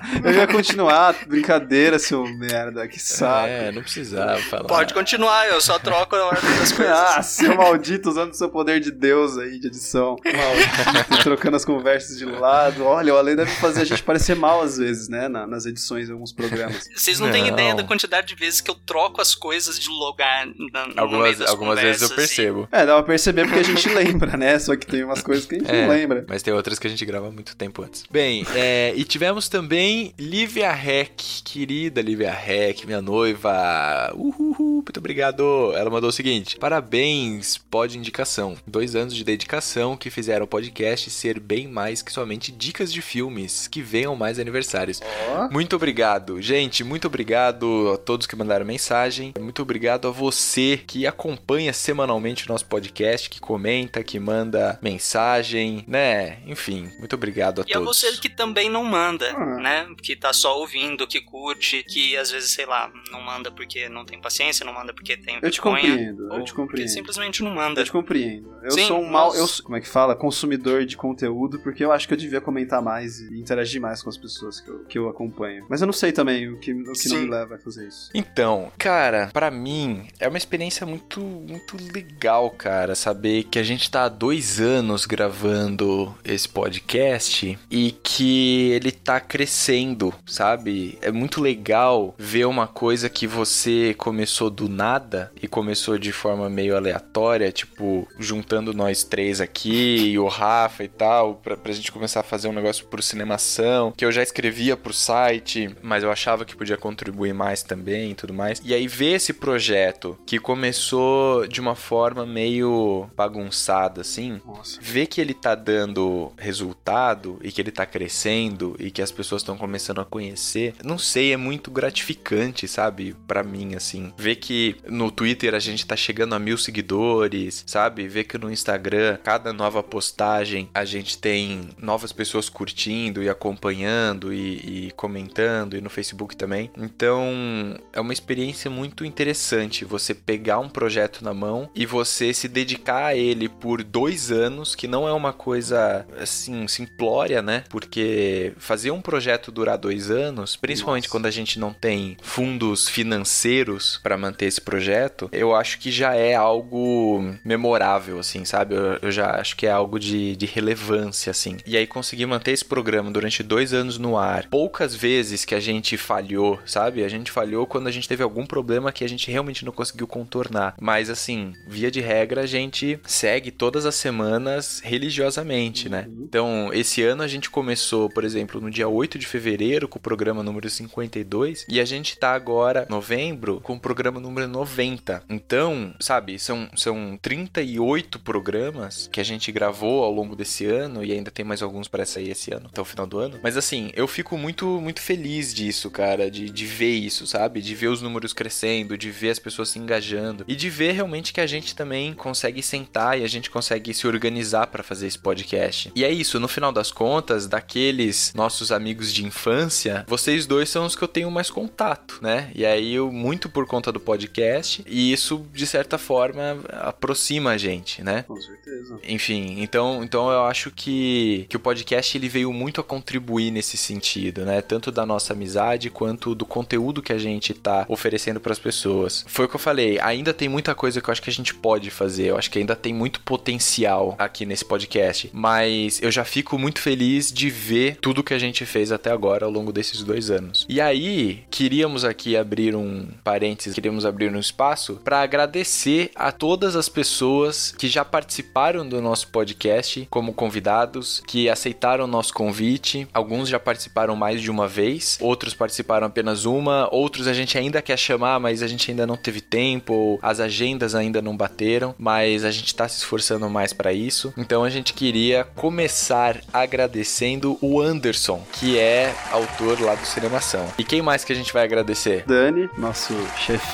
namorada. 0.00 0.28
Eu 0.28 0.34
ia 0.34 0.46
continuar, 0.46 1.14
brincadeira, 1.26 1.93
seu 1.98 2.24
merda, 2.26 2.86
que 2.88 2.98
saco. 3.00 3.46
É, 3.48 3.72
não 3.72 3.82
precisava 3.82 4.38
falar. 4.38 4.64
Pode 4.64 4.94
continuar, 4.94 5.48
eu 5.48 5.60
só 5.60 5.78
troco 5.78 6.14
a 6.16 6.26
ordem 6.26 6.50
das 6.58 6.70
coisas. 6.72 6.92
Ah, 6.94 7.22
seu 7.22 7.54
maldito 7.56 8.08
usando 8.10 8.32
o 8.32 8.34
seu 8.34 8.48
poder 8.48 8.80
de 8.80 8.90
Deus 8.90 9.36
aí 9.38 9.58
de 9.58 9.66
edição. 9.68 10.16
Maldito, 10.24 11.18
trocando 11.22 11.56
as 11.56 11.64
conversas 11.64 12.18
de 12.18 12.24
lado. 12.24 12.84
Olha, 12.84 13.14
o 13.14 13.18
Ale 13.18 13.34
deve 13.36 13.50
fazer 13.52 13.82
a 13.82 13.84
gente 13.84 14.02
parecer 14.02 14.34
mal 14.36 14.62
às 14.62 14.76
vezes, 14.78 15.08
né? 15.08 15.28
na- 15.28 15.46
nas 15.46 15.66
edições 15.66 16.06
de 16.06 16.12
alguns 16.12 16.32
programas. 16.32 16.88
Vocês 16.94 17.18
não, 17.20 17.30
têm 17.30 17.42
Não. 17.42 17.48
ideia 17.50 17.74
da 17.74 17.82
quantidade 17.84 18.26
de 18.28 18.34
vezes 18.34 18.60
que 18.60 18.70
eu 18.70 18.74
troco 18.74 19.20
as 19.20 19.34
coisas 19.34 19.78
de 19.78 19.88
lugar 19.88 20.46
na, 20.72 20.86
no 20.86 20.94
meio 20.94 21.00
Algumas, 21.00 21.38
das 21.38 21.48
algumas 21.50 21.80
vezes 21.80 22.02
eu 22.02 22.08
e- 22.08 22.14
percebo. 22.16 22.68
É, 22.70 22.84
dá 22.86 22.94
pra 22.94 23.02
perceber 23.02 23.44
porque 23.44 23.60
a 23.60 23.62
gente 23.62 23.88
lembra, 23.92 24.36
né? 24.36 24.58
Só 24.58 24.76
que 24.76 24.86
tem 24.86 25.02
umas 25.04 25.22
coisas 25.22 25.46
que 25.46 25.56
a 25.56 25.58
gente 25.58 25.70
É. 25.70 25.82
não 25.82 25.88
lembra. 25.88 26.24
Mas 26.28 26.42
tem 26.42 26.52
outras 26.52 26.78
que 26.78 26.86
a 26.86 26.90
gente 26.90 27.04
grava 27.04 27.28
há 27.28 27.30
muito 27.30 27.56
tempo 27.56 27.82
antes. 27.82 28.04
Bem, 28.10 28.46
é, 28.54 28.92
e 28.96 29.04
tivemos 29.04 29.48
também 29.48 30.14
Lívia 30.18 30.70
Heck, 30.72 31.42
querida 31.44 31.83
Lívia 32.02 32.30
Heck, 32.30 32.84
minha 32.86 33.00
noiva. 33.00 34.12
Uhul, 34.14 34.43
muito 34.64 34.98
obrigado. 34.98 35.72
Ela 35.76 35.90
mandou 35.90 36.10
o 36.10 36.12
seguinte: 36.12 36.56
parabéns, 36.56 37.56
pod 37.58 37.96
indicação. 37.98 38.56
Dois 38.66 38.94
anos 38.96 39.14
de 39.14 39.24
dedicação 39.24 39.96
que 39.96 40.10
fizeram 40.10 40.44
o 40.44 40.48
podcast 40.48 41.10
ser 41.10 41.38
bem 41.40 41.66
mais 41.68 42.02
que 42.02 42.12
somente 42.12 42.50
dicas 42.52 42.92
de 42.92 43.00
filmes 43.02 43.66
que 43.68 43.82
venham 43.82 44.14
mais 44.16 44.38
aniversários. 44.38 45.00
Ó. 45.30 45.48
Muito 45.50 45.76
obrigado, 45.76 46.40
gente. 46.40 46.82
Muito 46.84 47.06
obrigado 47.06 47.92
a 47.94 47.98
todos 47.98 48.26
que 48.26 48.36
mandaram 48.36 48.64
mensagem. 48.64 49.32
Muito 49.38 49.62
obrigado 49.62 50.08
a 50.08 50.10
você 50.10 50.80
que 50.86 51.06
acompanha 51.06 51.72
semanalmente 51.72 52.46
o 52.46 52.52
nosso 52.52 52.66
podcast, 52.66 53.28
que 53.28 53.40
comenta, 53.40 54.02
que 54.02 54.18
manda 54.18 54.78
mensagem, 54.82 55.84
né? 55.86 56.38
Enfim, 56.46 56.90
muito 56.98 57.14
obrigado 57.14 57.60
a 57.60 57.64
E 57.66 57.72
a 57.72 57.78
todos. 57.78 58.00
você 58.00 58.12
que 58.20 58.28
também 58.28 58.68
não 58.70 58.84
manda, 58.84 59.30
Ah. 59.36 59.56
né? 59.60 59.86
Que 60.02 60.14
tá 60.16 60.32
só 60.32 60.58
ouvindo, 60.58 61.06
que 61.06 61.20
curte, 61.20 61.84
que 61.88 62.16
às 62.16 62.30
vezes, 62.30 62.52
sei 62.52 62.66
lá, 62.66 62.90
não 63.10 63.20
manda 63.20 63.50
porque 63.50 63.88
não 63.88 64.04
tem 64.04 64.20
paciência, 64.20 64.53
não 64.62 64.74
manda 64.74 64.92
porque 64.92 65.16
tem 65.16 65.38
Eu 65.42 65.50
te 65.50 65.60
compreendo, 65.60 66.24
eu 66.24 66.44
te 66.44 66.52
porque 66.52 66.52
compreendo. 66.54 66.88
simplesmente 66.88 67.42
não 67.42 67.50
manda. 67.54 67.80
Eu 67.80 67.84
te 67.84 67.90
compreendo. 67.92 68.54
Eu 68.62 68.70
Sim, 68.70 68.86
sou 68.86 69.00
um 69.00 69.10
mal, 69.10 69.28
nós- 69.28 69.38
eu 69.38 69.46
sou- 69.46 69.64
como 69.64 69.76
é 69.76 69.80
que 69.80 69.88
fala? 69.88 70.14
Consumidor 70.14 70.84
de 70.84 70.96
conteúdo, 70.96 71.58
porque 71.60 71.82
eu 71.84 71.90
acho 71.90 72.06
que 72.06 72.14
eu 72.14 72.18
devia 72.18 72.40
comentar 72.40 72.82
mais 72.82 73.18
e 73.20 73.40
interagir 73.40 73.80
mais 73.80 74.02
com 74.02 74.10
as 74.10 74.16
pessoas 74.18 74.60
que 74.60 74.68
eu, 74.70 74.84
que 74.84 74.98
eu 74.98 75.08
acompanho. 75.08 75.64
Mas 75.68 75.80
eu 75.80 75.86
não 75.86 75.92
sei 75.92 76.12
também 76.12 76.48
o 76.48 76.58
que, 76.58 76.72
o 76.72 76.92
que 76.92 77.08
não 77.08 77.16
me 77.22 77.30
leva 77.30 77.54
a 77.54 77.58
fazer 77.58 77.88
isso. 77.88 78.10
Então, 78.14 78.70
cara, 78.78 79.30
pra 79.32 79.50
mim 79.50 80.06
é 80.20 80.28
uma 80.28 80.38
experiência 80.38 80.86
muito, 80.86 81.20
muito 81.20 81.76
legal, 81.92 82.50
cara, 82.50 82.94
saber 82.94 83.44
que 83.44 83.58
a 83.58 83.62
gente 83.62 83.90
tá 83.90 84.04
há 84.04 84.08
dois 84.08 84.60
anos 84.60 85.06
gravando 85.06 86.14
esse 86.24 86.48
podcast 86.48 87.58
e 87.70 87.92
que 88.02 88.70
ele 88.72 88.90
tá 88.90 89.20
crescendo, 89.20 90.12
sabe? 90.26 90.98
É 91.00 91.10
muito 91.12 91.40
legal 91.40 92.14
ver 92.18 92.46
uma 92.46 92.66
coisa 92.66 93.08
que 93.08 93.26
você 93.26 93.94
começou 93.96 94.43
do 94.50 94.68
nada 94.68 95.32
e 95.40 95.48
começou 95.48 95.98
de 95.98 96.12
forma 96.12 96.48
meio 96.48 96.76
aleatória, 96.76 97.50
tipo, 97.52 98.06
juntando 98.18 98.72
nós 98.72 99.04
três 99.04 99.40
aqui 99.40 100.10
e 100.12 100.18
o 100.18 100.26
Rafa 100.26 100.84
e 100.84 100.88
tal, 100.88 101.36
pra, 101.36 101.56
pra 101.56 101.72
gente 101.72 101.92
começar 101.92 102.20
a 102.20 102.24
fazer 102.24 102.48
um 102.48 102.52
negócio 102.52 102.86
por 102.86 103.02
cinemação, 103.02 103.92
que 103.96 104.04
eu 104.04 104.12
já 104.12 104.22
escrevia 104.22 104.76
pro 104.76 104.92
site, 104.92 105.74
mas 105.82 106.02
eu 106.02 106.10
achava 106.10 106.44
que 106.44 106.56
podia 106.56 106.76
contribuir 106.76 107.34
mais 107.34 107.62
também 107.62 108.10
e 108.10 108.14
tudo 108.14 108.32
mais. 108.34 108.60
E 108.64 108.74
aí 108.74 108.86
ver 108.86 109.14
esse 109.14 109.32
projeto 109.32 110.18
que 110.26 110.38
começou 110.38 111.46
de 111.46 111.60
uma 111.60 111.74
forma 111.74 112.26
meio 112.26 113.08
bagunçada, 113.16 114.00
assim, 114.00 114.40
Nossa. 114.44 114.78
ver 114.80 115.06
que 115.06 115.20
ele 115.20 115.34
tá 115.34 115.54
dando 115.54 116.32
resultado 116.38 117.38
e 117.42 117.50
que 117.50 117.60
ele 117.60 117.70
tá 117.70 117.86
crescendo 117.86 118.76
e 118.78 118.90
que 118.90 119.02
as 119.02 119.10
pessoas 119.10 119.42
estão 119.42 119.56
começando 119.56 120.00
a 120.00 120.04
conhecer, 120.04 120.74
não 120.84 120.98
sei, 120.98 121.32
é 121.32 121.36
muito 121.36 121.70
gratificante, 121.70 122.66
sabe? 122.66 123.14
Pra 123.26 123.42
mim, 123.42 123.74
assim. 123.74 124.12
Ver 124.16 124.33
que 124.36 124.76
no 124.88 125.10
Twitter 125.10 125.54
a 125.54 125.58
gente 125.58 125.86
tá 125.86 125.96
chegando 125.96 126.34
a 126.34 126.38
mil 126.38 126.58
seguidores, 126.58 127.64
sabe? 127.66 128.06
Ver 128.08 128.24
que 128.24 128.38
no 128.38 128.50
Instagram, 128.50 129.18
cada 129.22 129.52
nova 129.52 129.82
postagem, 129.82 130.68
a 130.74 130.84
gente 130.84 131.18
tem 131.18 131.70
novas 131.78 132.12
pessoas 132.12 132.48
curtindo 132.48 133.22
e 133.22 133.28
acompanhando 133.28 134.32
e, 134.32 134.86
e 134.86 134.90
comentando, 134.92 135.76
e 135.76 135.80
no 135.80 135.90
Facebook 135.90 136.36
também. 136.36 136.70
Então, 136.76 137.78
é 137.92 138.00
uma 138.00 138.12
experiência 138.12 138.70
muito 138.70 139.04
interessante 139.04 139.84
você 139.84 140.14
pegar 140.14 140.58
um 140.58 140.68
projeto 140.68 141.24
na 141.24 141.34
mão 141.34 141.70
e 141.74 141.86
você 141.86 142.32
se 142.32 142.48
dedicar 142.48 143.06
a 143.06 143.16
ele 143.16 143.48
por 143.48 143.82
dois 143.82 144.30
anos, 144.30 144.74
que 144.74 144.88
não 144.88 145.06
é 145.08 145.12
uma 145.12 145.32
coisa 145.32 146.06
assim 146.18 146.66
simplória, 146.68 147.42
né? 147.42 147.64
Porque 147.68 148.52
fazer 148.58 148.90
um 148.90 149.00
projeto 149.00 149.52
durar 149.52 149.78
dois 149.78 150.10
anos, 150.10 150.56
principalmente 150.56 151.04
Nossa. 151.04 151.12
quando 151.12 151.26
a 151.26 151.30
gente 151.30 151.58
não 151.58 151.72
tem 151.72 152.16
fundos 152.22 152.88
financeiros 152.88 154.00
para 154.02 154.13
manter 154.16 154.46
esse 154.46 154.60
projeto, 154.60 155.28
eu 155.32 155.54
acho 155.54 155.78
que 155.78 155.90
já 155.90 156.14
é 156.14 156.34
algo 156.34 157.34
memorável, 157.44 158.18
assim, 158.18 158.44
sabe? 158.44 158.74
Eu, 158.74 158.98
eu 159.02 159.10
já 159.10 159.40
acho 159.40 159.56
que 159.56 159.66
é 159.66 159.70
algo 159.70 159.98
de, 159.98 160.36
de 160.36 160.46
relevância, 160.46 161.30
assim. 161.30 161.56
E 161.66 161.76
aí 161.76 161.86
conseguir 161.86 162.26
manter 162.26 162.52
esse 162.52 162.64
programa 162.64 163.10
durante 163.10 163.42
dois 163.42 163.72
anos 163.72 163.98
no 163.98 164.16
ar, 164.16 164.46
poucas 164.48 164.94
vezes 164.94 165.44
que 165.44 165.54
a 165.54 165.60
gente 165.60 165.96
falhou, 165.96 166.58
sabe? 166.64 167.04
A 167.04 167.08
gente 167.08 167.30
falhou 167.30 167.66
quando 167.66 167.86
a 167.86 167.90
gente 167.90 168.08
teve 168.08 168.22
algum 168.22 168.46
problema 168.46 168.92
que 168.92 169.04
a 169.04 169.08
gente 169.08 169.30
realmente 169.30 169.64
não 169.64 169.72
conseguiu 169.72 170.06
contornar. 170.06 170.74
Mas 170.80 171.10
assim, 171.10 171.52
via 171.66 171.90
de 171.90 172.00
regra, 172.00 172.42
a 172.42 172.46
gente 172.46 172.98
segue 173.06 173.50
todas 173.50 173.86
as 173.86 173.94
semanas 173.94 174.80
religiosamente, 174.84 175.88
né? 175.88 176.06
Então, 176.18 176.70
esse 176.72 177.02
ano 177.02 177.22
a 177.22 177.28
gente 177.28 177.50
começou, 177.50 178.08
por 178.08 178.24
exemplo, 178.24 178.60
no 178.60 178.70
dia 178.70 178.88
8 178.88 179.18
de 179.18 179.26
fevereiro 179.26 179.88
com 179.88 179.98
o 179.98 180.02
programa 180.02 180.42
número 180.42 180.68
52 180.68 181.66
e 181.68 181.80
a 181.80 181.84
gente 181.84 182.18
tá 182.18 182.34
agora, 182.34 182.86
novembro, 182.88 183.60
com 183.62 183.74
o 183.74 183.80
programa 183.80 184.03
número 184.12 184.48
90. 184.48 185.22
Então, 185.28 185.94
sabe, 186.00 186.38
são, 186.38 186.68
são 186.76 187.18
38 187.20 188.18
programas 188.18 189.08
que 189.12 189.20
a 189.20 189.24
gente 189.24 189.50
gravou 189.52 190.04
ao 190.04 190.12
longo 190.12 190.36
desse 190.36 190.66
ano 190.66 191.04
e 191.04 191.12
ainda 191.12 191.30
tem 191.30 191.44
mais 191.44 191.62
alguns 191.62 191.88
para 191.88 192.04
sair 192.04 192.30
esse 192.30 192.52
ano, 192.52 192.66
até 192.66 192.80
o 192.80 192.84
final 192.84 193.06
do 193.06 193.18
ano. 193.18 193.38
Mas 193.42 193.56
assim, 193.56 193.90
eu 193.94 194.06
fico 194.06 194.36
muito, 194.36 194.66
muito 194.80 195.00
feliz 195.00 195.54
disso, 195.54 195.90
cara, 195.90 196.30
de, 196.30 196.50
de 196.50 196.66
ver 196.66 196.94
isso, 196.94 197.26
sabe? 197.26 197.60
De 197.60 197.74
ver 197.74 197.88
os 197.88 198.02
números 198.02 198.32
crescendo, 198.32 198.96
de 198.96 199.10
ver 199.10 199.30
as 199.30 199.38
pessoas 199.38 199.68
se 199.68 199.78
engajando 199.78 200.44
e 200.46 200.54
de 200.54 200.70
ver 200.70 200.92
realmente 200.92 201.32
que 201.32 201.40
a 201.40 201.46
gente 201.46 201.74
também 201.74 202.14
consegue 202.14 202.62
sentar 202.62 203.18
e 203.18 203.24
a 203.24 203.28
gente 203.28 203.50
consegue 203.50 203.92
se 203.94 204.06
organizar 204.06 204.66
para 204.68 204.82
fazer 204.82 205.06
esse 205.06 205.18
podcast. 205.18 205.92
E 205.94 206.04
é 206.04 206.10
isso, 206.10 206.40
no 206.40 206.48
final 206.48 206.72
das 206.72 206.90
contas, 206.90 207.46
daqueles 207.46 208.32
nossos 208.34 208.72
amigos 208.72 209.12
de 209.12 209.24
infância, 209.24 210.04
vocês 210.08 210.46
dois 210.46 210.68
são 210.68 210.86
os 210.86 210.96
que 210.96 211.02
eu 211.02 211.08
tenho 211.08 211.30
mais 211.30 211.50
contato, 211.50 212.18
né? 212.22 212.50
E 212.54 212.64
aí 212.64 212.94
eu, 212.94 213.10
muito 213.12 213.48
por 213.48 213.66
conta 213.66 213.92
do 213.94 214.00
podcast 214.00 214.84
e 214.86 215.12
isso, 215.12 215.46
de 215.52 215.66
certa 215.66 215.96
forma, 215.96 216.58
aproxima 216.68 217.52
a 217.52 217.56
gente, 217.56 218.02
né? 218.02 218.24
Com 218.28 218.40
certeza. 218.40 218.98
Enfim, 219.06 219.56
então, 219.58 220.04
então 220.04 220.30
eu 220.30 220.44
acho 220.44 220.70
que, 220.70 221.46
que 221.48 221.56
o 221.56 221.60
podcast 221.60 222.16
ele 222.16 222.28
veio 222.28 222.52
muito 222.52 222.80
a 222.80 222.84
contribuir 222.84 223.50
nesse 223.50 223.76
sentido, 223.76 224.44
né? 224.44 224.60
Tanto 224.60 224.90
da 224.90 225.06
nossa 225.06 225.32
amizade 225.32 225.88
quanto 225.90 226.34
do 226.34 226.44
conteúdo 226.44 227.02
que 227.02 227.12
a 227.12 227.18
gente 227.18 227.54
tá 227.54 227.86
oferecendo 227.88 228.40
para 228.40 228.52
as 228.52 228.58
pessoas. 228.58 229.24
Foi 229.26 229.46
o 229.46 229.48
que 229.48 229.56
eu 229.56 229.60
falei, 229.60 229.98
ainda 230.00 230.34
tem 230.34 230.48
muita 230.48 230.74
coisa 230.74 231.00
que 231.00 231.08
eu 231.08 231.12
acho 231.12 231.22
que 231.22 231.30
a 231.30 231.32
gente 231.32 231.54
pode 231.54 231.90
fazer, 231.90 232.30
eu 232.30 232.36
acho 232.36 232.50
que 232.50 232.58
ainda 232.58 232.76
tem 232.76 232.92
muito 232.92 233.20
potencial 233.20 234.14
aqui 234.18 234.44
nesse 234.44 234.64
podcast, 234.64 235.30
mas 235.32 236.02
eu 236.02 236.10
já 236.10 236.24
fico 236.24 236.58
muito 236.58 236.80
feliz 236.80 237.32
de 237.32 237.48
ver 237.48 237.96
tudo 238.00 238.22
que 238.22 238.34
a 238.34 238.38
gente 238.38 238.66
fez 238.66 238.92
até 238.92 239.10
agora 239.10 239.46
ao 239.46 239.50
longo 239.50 239.72
desses 239.72 240.02
dois 240.02 240.30
anos. 240.30 240.66
E 240.68 240.80
aí, 240.80 241.44
queríamos 241.50 242.04
aqui 242.04 242.36
abrir 242.36 242.74
um 242.74 243.06
parênteses, 243.22 243.78
queríamos 243.84 244.06
abrir 244.06 244.34
um 244.34 244.38
espaço 244.38 244.98
para 245.04 245.20
agradecer 245.20 246.10
a 246.14 246.32
todas 246.32 246.74
as 246.74 246.88
pessoas 246.88 247.70
que 247.76 247.86
já 247.86 248.02
participaram 248.02 248.88
do 248.88 248.98
nosso 249.02 249.28
podcast 249.28 250.06
como 250.08 250.32
convidados, 250.32 251.22
que 251.26 251.50
aceitaram 251.50 252.04
o 252.04 252.06
nosso 252.06 252.32
convite. 252.32 253.06
Alguns 253.12 253.46
já 253.46 253.60
participaram 253.60 254.16
mais 254.16 254.40
de 254.40 254.50
uma 254.50 254.66
vez, 254.66 255.18
outros 255.20 255.52
participaram 255.52 256.06
apenas 256.06 256.46
uma, 256.46 256.88
outros 256.90 257.28
a 257.28 257.34
gente 257.34 257.58
ainda 257.58 257.82
quer 257.82 257.98
chamar, 257.98 258.40
mas 258.40 258.62
a 258.62 258.66
gente 258.66 258.90
ainda 258.90 259.06
não 259.06 259.18
teve 259.18 259.42
tempo, 259.42 259.92
ou 259.92 260.18
as 260.22 260.40
agendas 260.40 260.94
ainda 260.94 261.20
não 261.20 261.36
bateram, 261.36 261.94
mas 261.98 262.42
a 262.42 262.50
gente 262.50 262.68
está 262.68 262.88
se 262.88 262.96
esforçando 262.96 263.50
mais 263.50 263.74
para 263.74 263.92
isso. 263.92 264.32
Então 264.38 264.64
a 264.64 264.70
gente 264.70 264.94
queria 264.94 265.44
começar 265.56 266.40
agradecendo 266.50 267.58
o 267.60 267.82
Anderson, 267.82 268.42
que 268.50 268.78
é 268.78 269.14
autor 269.30 269.78
lá 269.78 269.94
do 269.94 270.06
Cinemação. 270.06 270.72
E 270.78 270.84
quem 270.84 271.02
mais 271.02 271.22
que 271.22 271.34
a 271.34 271.36
gente 271.36 271.52
vai 271.52 271.64
agradecer? 271.64 272.24
Dani, 272.26 272.70
nosso 272.78 273.12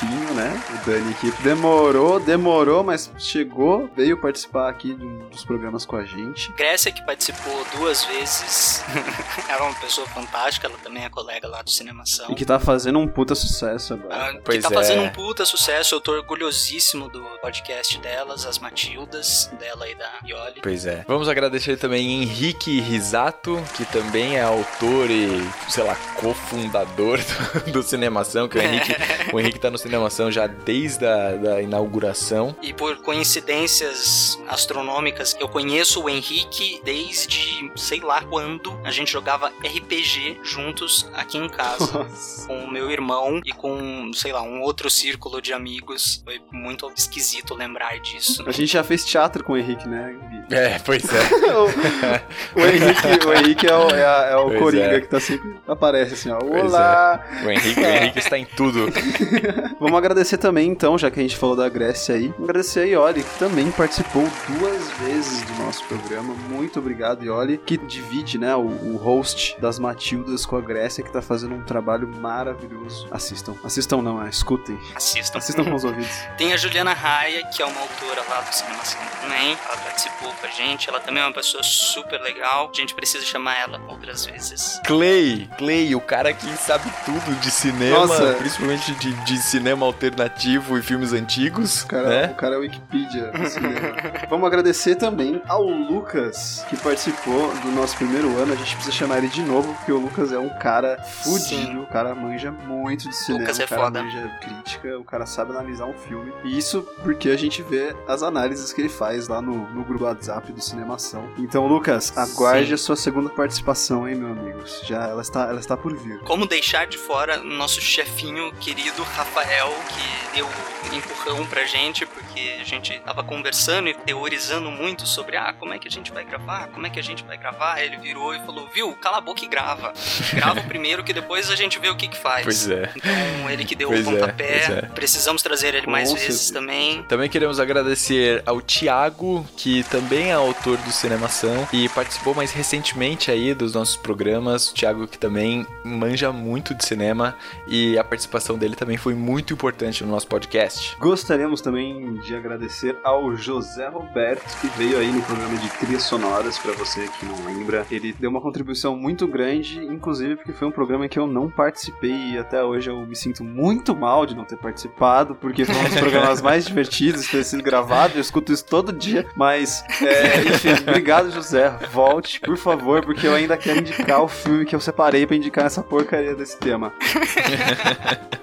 né? 0.06 0.62
O 0.74 0.86
Dani 0.86 1.14
que 1.14 1.30
demorou, 1.42 2.18
demorou, 2.18 2.82
mas 2.82 3.10
chegou, 3.18 3.90
veio 3.94 4.16
participar 4.16 4.68
aqui 4.68 4.94
de 4.94 5.04
um 5.04 5.28
dos 5.28 5.44
programas 5.44 5.84
com 5.84 5.96
a 5.96 6.04
gente. 6.04 6.50
Grécia, 6.52 6.90
que 6.90 7.04
participou 7.04 7.64
duas 7.76 8.04
vezes. 8.04 8.82
ela 9.48 9.60
é 9.60 9.62
uma 9.62 9.74
pessoa 9.74 10.06
fantástica, 10.08 10.66
ela 10.66 10.78
também 10.78 11.04
é 11.04 11.10
colega 11.10 11.46
lá 11.46 11.62
do 11.62 11.70
Cinemação. 11.70 12.30
E 12.30 12.34
que 12.34 12.44
tá 12.44 12.58
fazendo 12.58 12.98
um 12.98 13.06
puta 13.06 13.34
sucesso 13.34 13.94
agora. 13.94 14.14
Ah, 14.14 14.32
que 14.32 14.40
Pois 14.42 14.62
tá 14.62 14.70
é. 14.70 14.74
fazendo 14.74 15.02
um 15.02 15.10
puta 15.10 15.44
sucesso, 15.44 15.94
eu 15.94 16.00
tô 16.00 16.12
orgulhosíssimo 16.12 17.08
do 17.08 17.22
podcast 17.42 17.98
delas, 17.98 18.46
as 18.46 18.58
Matildas, 18.58 19.50
dela 19.58 19.88
e 19.88 19.94
da 19.94 20.10
Ioli. 20.24 20.60
Pois 20.62 20.86
é. 20.86 21.04
Vamos 21.06 21.28
agradecer 21.28 21.76
também 21.76 22.22
Henrique 22.22 22.80
Risato, 22.80 23.62
que 23.76 23.84
também 23.84 24.36
é 24.36 24.42
autor 24.42 25.10
e, 25.10 25.28
sei 25.68 25.84
lá, 25.84 25.94
cofundador 26.16 27.18
do, 27.66 27.72
do 27.72 27.82
Cinemação, 27.82 28.48
que 28.48 28.58
o 28.58 28.62
Henrique, 28.62 28.94
o 29.32 29.38
Henrique 29.38 29.58
tá 29.58 29.70
no 29.70 29.76
Cinemação 29.76 29.89
já 30.30 30.46
desde 30.46 31.06
a 31.06 31.30
da 31.36 31.62
inauguração. 31.62 32.54
E 32.62 32.72
por 32.72 32.96
coincidências 32.98 34.38
astronômicas, 34.48 35.36
eu 35.40 35.48
conheço 35.48 36.02
o 36.02 36.08
Henrique 36.08 36.80
desde 36.84 37.70
sei 37.76 38.00
lá 38.00 38.22
quando 38.22 38.78
a 38.84 38.90
gente 38.90 39.10
jogava 39.12 39.48
RPG 39.48 40.40
juntos 40.42 41.08
aqui 41.14 41.38
em 41.38 41.48
casa. 41.48 41.80
Nossa. 42.00 42.46
com 42.46 42.64
o 42.64 42.70
meu 42.70 42.90
irmão 42.90 43.40
e 43.44 43.52
com, 43.52 44.10
sei 44.14 44.32
lá, 44.32 44.42
um 44.42 44.60
outro 44.62 44.90
círculo 44.90 45.40
de 45.40 45.52
amigos. 45.52 46.22
Foi 46.24 46.40
muito 46.52 46.90
esquisito 46.96 47.54
lembrar 47.54 47.98
disso. 48.00 48.44
A 48.46 48.52
gente 48.52 48.72
já 48.72 48.82
fez 48.84 49.04
teatro 49.04 49.42
com 49.44 49.52
o 49.54 49.56
Henrique, 49.56 49.88
né? 49.88 50.16
É, 50.50 50.78
pois 50.80 51.02
é. 51.04 51.52
o, 51.56 51.64
o 52.60 52.66
Henrique, 52.66 53.26
o 53.26 53.32
Henrique 53.32 53.66
é 53.66 53.74
o, 53.76 53.88
é 53.90 54.04
a- 54.04 54.28
é 54.32 54.36
o 54.36 54.58
Coringa 54.58 54.96
é. 54.96 55.00
que 55.00 55.06
tá 55.08 55.20
sempre 55.20 55.54
aparece 55.66 56.14
assim, 56.14 56.30
ó. 56.30 56.38
Olá! 56.42 57.24
O 57.44 57.50
Henrique, 57.50 57.80
o 57.80 57.86
Henrique 57.86 58.18
está 58.18 58.38
em 58.38 58.44
tudo. 58.44 58.86
Vamos 59.80 59.96
agradecer 59.96 60.36
também, 60.36 60.68
então, 60.68 60.98
já 60.98 61.10
que 61.10 61.18
a 61.18 61.22
gente 61.22 61.38
falou 61.38 61.56
da 61.56 61.66
Grécia 61.66 62.14
aí. 62.14 62.34
Agradecer 62.38 62.80
a 62.80 62.84
Ioli, 62.84 63.22
que 63.22 63.38
também 63.38 63.70
participou 63.70 64.22
duas 64.46 64.90
vezes 64.98 65.40
do 65.40 65.54
nosso 65.54 65.82
programa. 65.84 66.34
Muito 66.50 66.78
obrigado, 66.78 67.24
Ioli, 67.24 67.56
que 67.56 67.78
divide, 67.78 68.36
né, 68.36 68.54
o, 68.54 68.60
o 68.60 68.98
host 68.98 69.56
das 69.58 69.78
Matildas 69.78 70.44
com 70.44 70.56
a 70.56 70.60
Grécia, 70.60 71.02
que 71.02 71.10
tá 71.10 71.22
fazendo 71.22 71.54
um 71.54 71.62
trabalho 71.62 72.06
maravilhoso. 72.06 73.08
Assistam. 73.10 73.54
Assistam 73.64 74.02
não, 74.02 74.22
é, 74.22 74.28
escutem. 74.28 74.78
Assistam. 74.94 75.38
Assistam 75.38 75.64
com 75.64 75.74
os 75.74 75.82
ouvidos. 75.82 76.12
Tem 76.36 76.52
a 76.52 76.58
Juliana 76.58 76.92
Raia, 76.92 77.46
que 77.46 77.62
é 77.62 77.64
uma 77.64 77.80
autora 77.80 78.22
lá 78.28 78.42
do 78.42 78.54
Cinemação 78.54 79.00
também. 79.22 79.56
Ela 79.66 79.78
participou 79.78 80.30
com 80.30 80.46
a 80.46 80.50
gente. 80.50 80.90
Ela 80.90 81.00
também 81.00 81.22
é 81.22 81.26
uma 81.26 81.32
pessoa 81.32 81.62
super 81.62 82.20
legal. 82.20 82.70
A 82.70 82.76
gente 82.76 82.94
precisa 82.94 83.24
chamar 83.24 83.58
ela 83.58 83.80
outras 83.88 84.26
vezes. 84.26 84.78
Clay, 84.84 85.48
Clay, 85.56 85.94
o 85.94 86.02
cara 86.02 86.34
que 86.34 86.46
sabe 86.58 86.92
tudo 87.06 87.34
de 87.40 87.50
cinema, 87.50 88.06
Nossa. 88.06 88.34
principalmente 88.34 88.92
de, 88.96 89.12
de 89.24 89.38
cinema 89.38 89.69
alternativo 89.84 90.78
e 90.78 90.82
filmes 90.82 91.12
antigos, 91.12 91.82
O 91.82 91.86
cara, 91.86 92.08
né? 92.08 92.26
o 92.26 92.34
cara 92.34 92.54
é 92.56 92.58
Wikipedia 92.58 93.30
do 93.32 93.48
cinema. 93.48 93.92
Vamos 94.28 94.46
agradecer 94.46 94.96
também 94.96 95.40
ao 95.48 95.62
Lucas, 95.62 96.64
que 96.68 96.76
participou 96.76 97.52
do 97.62 97.70
nosso 97.72 97.96
primeiro 97.96 98.28
ano. 98.38 98.52
A 98.52 98.56
gente 98.56 98.74
precisa 98.76 98.94
chamar 98.96 99.18
ele 99.18 99.28
de 99.28 99.42
novo, 99.42 99.72
porque 99.74 99.92
o 99.92 99.98
Lucas 99.98 100.32
é 100.32 100.38
um 100.38 100.48
cara 100.48 100.96
fudido. 101.02 101.82
O 101.82 101.86
cara 101.86 102.14
manja 102.14 102.50
muito 102.50 103.08
de 103.08 103.14
cinema. 103.16 103.44
Lucas 103.44 103.60
é 103.60 103.64
o 103.64 103.68
cara 103.68 103.82
foda. 103.82 104.02
manja 104.02 104.28
crítica, 104.40 104.98
o 104.98 105.04
cara 105.04 105.26
sabe 105.26 105.50
analisar 105.52 105.86
um 105.86 105.94
filme. 105.94 106.32
E 106.44 106.56
isso 106.56 106.82
porque 107.02 107.30
a 107.30 107.36
gente 107.36 107.62
vê 107.62 107.94
as 108.08 108.22
análises 108.22 108.72
que 108.72 108.80
ele 108.80 108.88
faz 108.88 109.28
lá 109.28 109.40
no, 109.40 109.68
no 109.70 109.84
grupo 109.84 110.04
WhatsApp 110.04 110.52
do 110.52 110.60
Cinemação. 110.60 111.28
Então, 111.38 111.66
Lucas, 111.66 112.16
aguarde 112.16 112.68
Sim. 112.68 112.74
a 112.74 112.78
sua 112.78 112.96
segunda 112.96 113.30
participação, 113.30 114.08
hein, 114.08 114.14
meu 114.16 114.32
amigo? 114.32 114.60
Já 114.84 115.06
ela 115.08 115.22
está, 115.22 115.42
ela 115.48 115.60
está 115.60 115.76
por 115.76 115.94
vir. 115.96 116.18
Como 116.20 116.46
deixar 116.46 116.86
de 116.86 116.98
fora 116.98 117.40
o 117.40 117.44
nosso 117.44 117.80
chefinho 117.80 118.52
querido 118.54 119.02
Rafael, 119.02 119.49
que 119.88 120.36
deu 120.36 120.46
um 120.46 120.94
empurrão 120.96 121.44
pra 121.46 121.64
gente, 121.64 122.06
porque 122.06 122.58
a 122.60 122.64
gente 122.64 122.98
tava 123.00 123.22
conversando 123.24 123.88
e 123.88 123.94
teorizando 123.94 124.70
muito 124.70 125.06
sobre 125.06 125.36
ah, 125.36 125.52
como 125.58 125.74
é 125.74 125.78
que 125.78 125.88
a 125.88 125.90
gente 125.90 126.12
vai 126.12 126.24
gravar, 126.24 126.68
como 126.68 126.86
é 126.86 126.90
que 126.90 126.98
a 126.98 127.02
gente 127.02 127.24
vai 127.24 127.36
gravar. 127.36 127.74
Aí 127.74 127.86
ele 127.86 127.96
virou 127.98 128.34
e 128.34 128.38
falou, 128.40 128.68
viu, 128.72 128.92
cala 128.94 129.18
a 129.18 129.20
boca 129.20 129.44
e 129.44 129.48
grava. 129.48 129.92
Grava 130.32 130.60
primeiro 130.62 131.02
que 131.02 131.12
depois 131.12 131.50
a 131.50 131.56
gente 131.56 131.78
vê 131.78 131.88
o 131.88 131.96
que 131.96 132.08
que 132.08 132.16
faz. 132.16 132.44
Pois 132.44 132.68
é. 132.70 132.90
Então, 132.96 133.50
ele 133.50 133.64
que 133.64 133.74
deu 133.74 133.88
Pois 133.88 134.06
o 134.06 134.10
é, 134.10 134.14
pontapé. 134.14 134.64
pois 134.66 134.78
é. 134.78 134.80
Precisamos 134.94 135.42
trazer 135.42 135.74
ele 135.74 135.84
Com 135.86 135.90
mais 135.90 136.12
vezes 136.12 136.28
certeza. 136.40 136.54
também. 136.54 137.02
Também 137.04 137.28
queremos 137.28 137.58
agradecer 137.58 138.42
ao 138.46 138.60
Thiago, 138.60 139.46
que 139.56 139.82
também 139.84 140.30
é 140.30 140.34
autor 140.34 140.76
do 140.78 140.92
Cinemação 140.92 141.66
e 141.72 141.88
participou 141.88 142.34
mais 142.34 142.52
recentemente 142.52 143.30
aí 143.30 143.52
dos 143.54 143.74
nossos 143.74 143.96
programas. 143.96 144.70
O 144.70 144.74
Thiago 144.74 145.06
que 145.08 145.18
também 145.18 145.66
manja 145.84 146.32
muito 146.32 146.74
de 146.74 146.84
cinema 146.84 147.36
e 147.66 147.98
a 147.98 148.04
participação 148.04 148.56
dele 148.56 148.76
também 148.76 148.96
foi 148.96 149.14
muito 149.14 149.39
importante 149.52 150.04
no 150.04 150.10
nosso 150.10 150.26
podcast. 150.26 150.96
Gostaríamos 150.98 151.60
também 151.60 152.14
de 152.20 152.34
agradecer 152.34 152.96
ao 153.02 153.34
José 153.36 153.88
Roberto, 153.88 154.60
que 154.60 154.66
veio 154.76 154.98
aí 154.98 155.10
no 155.10 155.22
programa 155.22 155.56
de 155.56 155.68
trilhas 155.78 156.02
sonoras, 156.02 156.58
pra 156.58 156.72
você 156.72 157.08
que 157.18 157.24
não 157.24 157.44
lembra. 157.44 157.86
Ele 157.90 158.12
deu 158.12 158.30
uma 158.30 158.40
contribuição 158.40 158.96
muito 158.96 159.26
grande, 159.26 159.78
inclusive 159.78 160.36
porque 160.36 160.52
foi 160.52 160.68
um 160.68 160.70
programa 160.70 161.08
que 161.08 161.18
eu 161.18 161.26
não 161.26 161.48
participei 161.48 162.32
e 162.32 162.38
até 162.38 162.62
hoje 162.62 162.90
eu 162.90 163.06
me 163.06 163.16
sinto 163.16 163.42
muito 163.44 163.94
mal 163.94 164.26
de 164.26 164.34
não 164.34 164.44
ter 164.44 164.56
participado, 164.56 165.34
porque 165.34 165.64
foi 165.64 165.74
um 165.76 165.84
dos 165.84 165.98
programas 165.98 166.42
mais 166.42 166.66
divertidos 166.66 167.22
de 167.22 167.30
ter 167.30 167.44
sido 167.44 167.62
gravado, 167.62 168.14
eu 168.16 168.20
escuto 168.20 168.52
isso 168.52 168.64
todo 168.64 168.92
dia, 168.92 169.26
mas, 169.36 169.84
é, 170.02 170.40
enfim, 170.48 170.72
obrigado 170.82 171.30
José, 171.30 171.70
volte, 171.92 172.40
por 172.40 172.56
favor, 172.56 173.04
porque 173.04 173.26
eu 173.26 173.34
ainda 173.34 173.56
quero 173.56 173.80
indicar 173.80 174.22
o 174.22 174.28
filme 174.28 174.64
que 174.64 174.74
eu 174.74 174.80
separei 174.80 175.26
pra 175.26 175.36
indicar 175.36 175.66
essa 175.66 175.82
porcaria 175.82 176.34
desse 176.34 176.58
tema. 176.58 176.92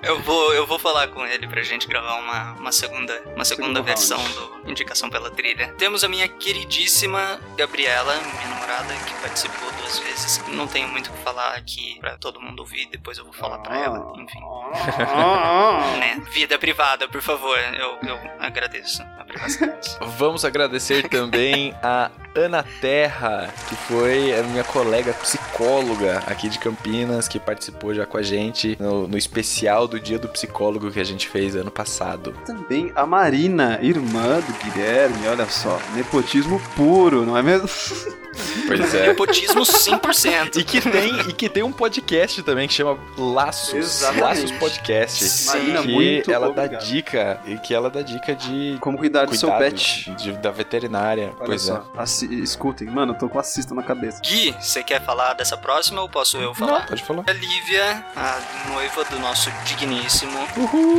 Eu 0.04 0.22
vou, 0.22 0.54
eu 0.54 0.66
vou 0.66 0.80
falar 0.88 1.10
com 1.10 1.26
ele 1.26 1.46
pra 1.48 1.62
gente 1.62 1.86
gravar 1.86 2.16
uma, 2.16 2.54
uma 2.54 2.72
segunda, 2.72 3.14
uma 3.36 3.44
segunda 3.44 3.68
Segundo 3.68 3.84
versão 3.84 4.18
round. 4.18 4.34
do 4.64 4.72
Indicação 4.72 5.10
pela 5.10 5.30
Trilha. 5.30 5.74
Temos 5.78 6.02
a 6.02 6.08
minha 6.08 6.30
queridíssima 6.30 7.42
Gabriela, 7.58 8.16
minha 8.16 8.48
namorada, 8.48 8.94
que 9.06 9.14
participou 9.16 9.70
duas 9.74 10.00
vezes. 10.00 10.42
Não 10.48 10.66
tenho 10.66 10.88
muito 10.88 11.10
o 11.10 11.14
que 11.14 11.24
falar 11.24 11.56
aqui 11.56 11.98
pra 12.00 12.18
todo 12.18 12.40
mundo 12.40 12.62
ouvir, 12.62 12.88
depois 12.90 13.18
eu 13.18 13.26
vou 13.26 13.34
falar 13.34 13.60
pra 13.60 13.78
ela, 13.78 14.14
enfim. 14.18 14.40
Né? 16.00 16.22
Vida 16.32 16.58
privada, 16.58 17.08
por 17.08 17.22
favor, 17.22 17.58
eu, 17.58 17.98
eu 18.08 18.20
agradeço 18.40 19.04
Vamos 20.18 20.46
agradecer 20.46 21.08
também 21.10 21.74
a 21.82 22.12
Ana 22.36 22.64
Terra, 22.82 23.54
que 23.68 23.76
foi 23.76 24.38
a 24.38 24.44
minha 24.44 24.64
colega 24.64 25.14
psicóloga 25.14 26.24
aqui 26.28 26.50
de 26.50 26.60
Campinas, 26.60 27.28
que 27.28 27.40
participou 27.40 27.94
já 27.94 28.06
com 28.06 28.18
a 28.18 28.22
gente 28.22 28.78
no, 28.80 29.08
no 29.08 29.18
especial 29.18 29.88
do 29.88 30.00
Dia 30.00 30.20
do 30.20 30.28
Psicólogo 30.28 30.92
que 30.92 31.00
a 31.00 31.04
gente 31.04 31.28
fez 31.28 31.56
ano 31.56 31.72
passado. 31.72 32.34
Também 32.46 32.92
a 32.96 33.06
Marina, 33.06 33.80
irmã 33.82 34.40
do 34.40 34.54
Guilherme, 34.64 35.28
olha 35.28 35.48
só, 35.48 35.80
nepotismo 35.96 36.62
puro, 36.76 37.26
não 37.26 37.38
é 37.38 37.42
mesmo? 37.42 37.68
Pois 38.68 38.94
é. 38.96 39.08
Nepotismo 39.08 39.62
100%. 39.62 40.58
E 40.58 40.64
que 40.64 40.82
tem, 40.82 41.20
e 41.30 41.34
que 41.34 41.50
tem 41.50 41.64
um 41.64 41.72
podcast 41.72 42.42
também 42.44 42.68
que 42.68 42.74
chama 42.74 42.98
Laços. 43.18 43.74
Exatamente. 43.74 44.22
Laços 44.24 44.52
Podcast. 44.54 45.24
Sim. 45.24 45.74
Que 45.82 45.88
muito 45.92 46.32
ela 46.32 46.48
dá 46.52 46.64
obrigado. 46.64 46.86
dica, 46.86 47.40
e 47.46 47.58
que 47.58 47.74
ela 47.74 47.90
dá 47.90 48.02
dica 48.02 48.36
de 48.36 48.78
Como 48.82 48.98
cuidar 48.98 49.26
do 49.26 49.36
seu 49.36 49.52
pet. 49.54 50.12
de- 50.16 50.34
da 50.34 50.52
veterinária. 50.52 51.34
Olha 51.38 51.46
pois 51.46 51.62
só, 51.64 51.78
é. 51.96 52.02
assi- 52.02 52.42
escutem. 52.42 52.88
Mano, 52.88 53.14
eu 53.14 53.18
tô 53.18 53.30
com 53.30 53.40
assista 53.40 53.74
na 53.74 53.84
cabeça. 53.84 54.22
Gui, 54.24 54.54
você 54.60 54.84
quer 54.84 55.02
falar 55.02 55.34
dessa 55.34 55.58
próxima 55.58 56.02
ou 56.02 56.10
posso 56.10 56.38
eu 56.38 56.54
falar? 56.54 56.86
Pode 56.88 57.04
falar. 57.04 57.24
A 57.28 57.34
Lívia, 57.34 58.06
a 58.16 58.40
noiva 58.72 59.04
do 59.06 59.20
nosso 59.20 59.50
digníssimo 59.66 60.38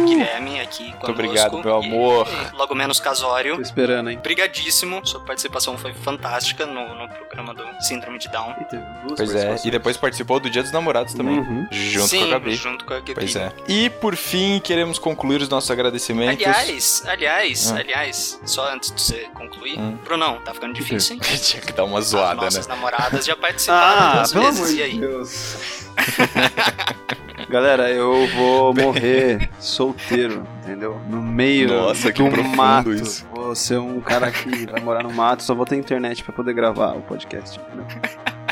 Guilherme 0.07 0.61
aqui 0.61 0.85
conosco. 0.93 1.11
obrigado, 1.11 1.59
meu 1.63 1.77
amor. 1.77 2.27
E, 2.29 2.57
logo 2.57 2.75
menos 2.75 3.01
casório. 3.01 3.57
Tô 3.57 3.63
esperando, 3.63 4.11
hein? 4.11 4.19
Obrigadíssimo. 4.19 5.01
Sua 5.07 5.21
participação 5.21 5.77
foi 5.79 5.93
fantástica 5.95 6.67
no, 6.67 6.95
no 6.95 7.09
programa 7.29 7.55
do 7.55 7.65
Síndrome 7.83 8.19
de 8.19 8.29
Down. 8.29 8.55
E 8.61 9.15
Pois 9.17 9.35
é, 9.35 9.57
e 9.65 9.71
depois 9.71 9.97
participou 9.97 10.41
do 10.41 10.49
Dia 10.51 10.63
dos 10.63 10.73
Namorados 10.73 11.15
também. 11.15 11.39
Uhum. 11.39 11.67
Junto 11.71 12.09
Sim, 12.09 12.19
com 12.21 12.25
a 12.25 12.29
Gabi. 12.31 12.55
junto 12.57 12.85
com 12.85 12.95
a 12.95 12.99
Gabi. 12.99 13.15
Pois 13.15 13.37
é. 13.37 13.53
E 13.69 13.91
por 13.91 14.17
fim, 14.17 14.61
queremos 14.61 14.99
concluir 14.99 15.41
os 15.43 15.49
nossos 15.49 15.71
agradecimentos. 15.71 16.45
Aliás, 16.45 17.03
aliás, 17.07 17.73
Ah. 17.73 17.77
aliás, 17.79 18.41
só 18.45 18.73
antes 18.73 18.93
de 18.93 19.01
você 19.01 19.27
concluir, 19.35 19.79
Hum. 19.79 19.97
Brunão, 20.05 20.41
tá 20.45 20.53
ficando 20.55 20.75
difícil, 20.75 21.15
hein? 21.17 21.21
Tinha 21.39 21.63
que 21.63 21.73
dar 21.73 21.85
uma 21.85 21.99
As 21.99 22.07
zoada, 22.07 22.35
nossas 22.43 22.67
né? 22.67 22.75
namoradas 22.75 23.25
já 23.25 23.37
participaram 23.37 24.03
Ah, 24.03 24.13
duas 24.17 24.33
pelo 24.33 24.45
vezes, 24.45 24.61
amor 24.61 24.75
e 24.75 24.83
aí? 24.83 24.99
Deus. 24.99 25.57
Galera, 27.49 27.91
eu 27.91 28.27
vou 28.37 28.75
morrer 28.77 29.49
solteiro, 29.59 30.47
entendeu? 30.63 31.01
No 31.09 31.23
meio 31.23 31.69
Nossa, 31.69 32.13
que 32.13 32.23
do 32.23 32.45
mato. 32.45 32.93
isso. 32.93 33.27
Vou 33.35 33.55
ser 33.55 33.79
um 33.79 34.01
cara 34.01 34.31
que 34.31 34.67
vai 34.67 34.81
morar 34.83 35.03
no 35.03 35.13
mato, 35.13 35.43
só 35.43 35.55
vou 35.55 35.65
ter 35.65 35.77
internet 35.77 36.23
pra 36.23 36.33
poder 36.33 36.53
gravar 36.53 36.93
o 36.95 37.01
podcast. 37.01 37.59
entendeu? 37.59 37.87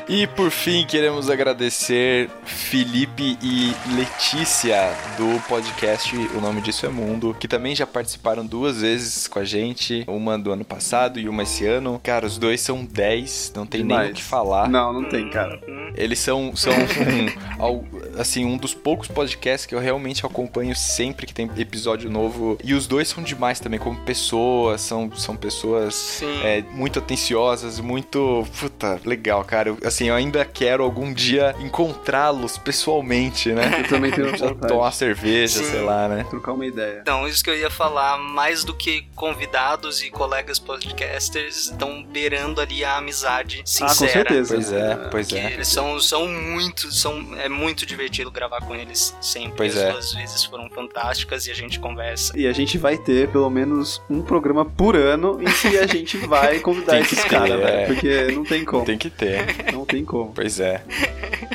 E 0.09 0.25
por 0.25 0.53
fim, 0.53 0.87
queremos 0.87 1.29
agradecer 1.29 2.31
Felipe 2.45 3.37
e 3.42 3.75
Letícia 3.97 4.92
do 5.16 5.40
podcast 5.49 6.16
O 6.33 6.40
Nome 6.40 6.61
Disso 6.61 6.87
é 6.87 6.88
Mundo, 6.88 7.37
que 7.40 7.49
também 7.49 7.75
já 7.75 7.88
participaram 7.88 8.47
duas 8.47 8.83
vezes 8.83 9.27
com 9.27 9.40
a 9.40 9.45
gente, 9.45 10.05
uma 10.07 10.38
do 10.38 10.53
ano 10.53 10.64
passado 10.64 11.19
e 11.19 11.29
uma 11.29 11.42
esse 11.42 11.66
ano. 11.66 12.01
Cara, 12.05 12.25
os 12.25 12.38
dois 12.38 12.61
são 12.61 12.85
10, 12.85 13.53
não 13.57 13.66
tem 13.66 13.83
nem 13.83 13.97
o 13.97 14.01
Demais. 14.01 14.16
que 14.16 14.23
falar. 14.23 14.69
Não, 14.69 14.92
não 14.92 15.09
tem, 15.09 15.29
cara. 15.29 15.61
Eles 15.97 16.21
são, 16.21 16.55
são 16.55 16.73
um, 16.73 18.21
assim, 18.21 18.45
um 18.45 18.57
dos 18.57 18.75
poucos 18.75 19.09
podcasts 19.09 19.66
que 19.66 19.75
eu 19.75 19.81
realmente 19.81 20.25
acompanho 20.25 20.77
sempre 20.77 21.27
que 21.27 21.35
tem 21.35 21.51
episódio 21.59 22.09
novo. 22.09 22.57
E 22.62 22.75
os 22.75 22.87
dois 22.87 23.09
são 23.09 23.25
demais 23.25 23.59
também, 23.59 23.81
como 23.81 23.99
pessoas, 24.03 24.83
são, 24.83 25.11
são 25.16 25.35
pessoas 25.35 26.23
é, 26.45 26.62
muito 26.71 27.01
atenciosas, 27.01 27.81
muito. 27.81 28.47
Puta, 28.61 29.01
legal, 29.05 29.42
cara. 29.42 29.71
Eu, 29.71 29.79
assim, 29.85 29.95
eu 30.04 30.14
ainda 30.14 30.44
quero 30.44 30.82
algum 30.82 31.12
dia 31.12 31.54
encontrá-los 31.59 32.59
pessoalmente, 32.59 33.52
né? 33.52 33.80
Eu 33.80 33.88
também 33.88 34.11
tenho 34.11 34.37
Já 34.37 34.48
vontade 34.48 34.72
tomar 34.72 34.92
cerveja, 34.92 35.61
Sim. 35.61 35.70
sei 35.70 35.80
lá, 35.80 36.09
né? 36.09 36.26
trocar 36.28 36.52
uma 36.52 36.66
ideia. 36.66 36.98
Então, 37.00 37.26
isso 37.26 37.42
que 37.42 37.50
eu 37.50 37.56
ia 37.56 37.70
falar, 37.70 38.18
mais 38.18 38.64
do 38.64 38.74
que 38.74 39.06
convidados 39.14 40.02
e 40.02 40.11
colegas 40.11 40.59
podcasters, 40.59 41.70
estão 41.70 42.02
beirando 42.02 42.61
ali 42.61 42.85
a 42.85 42.98
amizade 42.98 43.62
sincera. 43.64 43.90
Ah, 43.90 43.94
com 43.94 44.12
certeza. 44.12 44.54
Pois 44.54 44.72
é, 44.72 44.96
pois 45.11 45.26
Que 45.28 45.38
é. 45.38 45.52
eles 45.52 45.68
são, 45.68 45.98
são 46.00 46.26
muito, 46.28 46.92
são, 46.92 47.35
é 47.37 47.48
muito 47.48 47.87
divertido 47.87 48.30
gravar 48.30 48.61
com 48.61 48.74
eles 48.74 49.16
sempre. 49.20 49.52
Pois 49.56 49.76
As 49.76 49.82
é. 49.82 49.92
duas 49.92 50.12
vezes 50.12 50.44
foram 50.44 50.68
fantásticas 50.70 51.46
e 51.46 51.50
a 51.50 51.54
gente 51.54 51.78
conversa. 51.80 52.32
E 52.37 52.46
a 52.46 52.52
gente 52.52 52.76
vai 52.76 52.98
ter 52.98 53.28
pelo 53.28 53.48
menos 53.48 54.02
um 54.11 54.20
programa 54.22 54.64
por 54.64 54.96
ano 54.96 55.40
em 55.40 55.44
que 55.44 55.78
a 55.78 55.87
gente 55.88 56.16
vai 56.18 56.59
convidar 56.59 57.00
esses 57.00 57.24
caras, 57.24 57.50
é. 57.50 57.56
velho. 57.56 57.87
Porque 57.87 58.32
não 58.32 58.44
tem 58.44 58.64
como. 58.64 58.85
Tem 58.85 58.98
que 58.98 59.11
ter. 59.11 59.72
Não 59.72 59.86
tem 59.87 60.05
como. 60.05 60.33
Pois 60.35 60.61
é. 60.61 60.83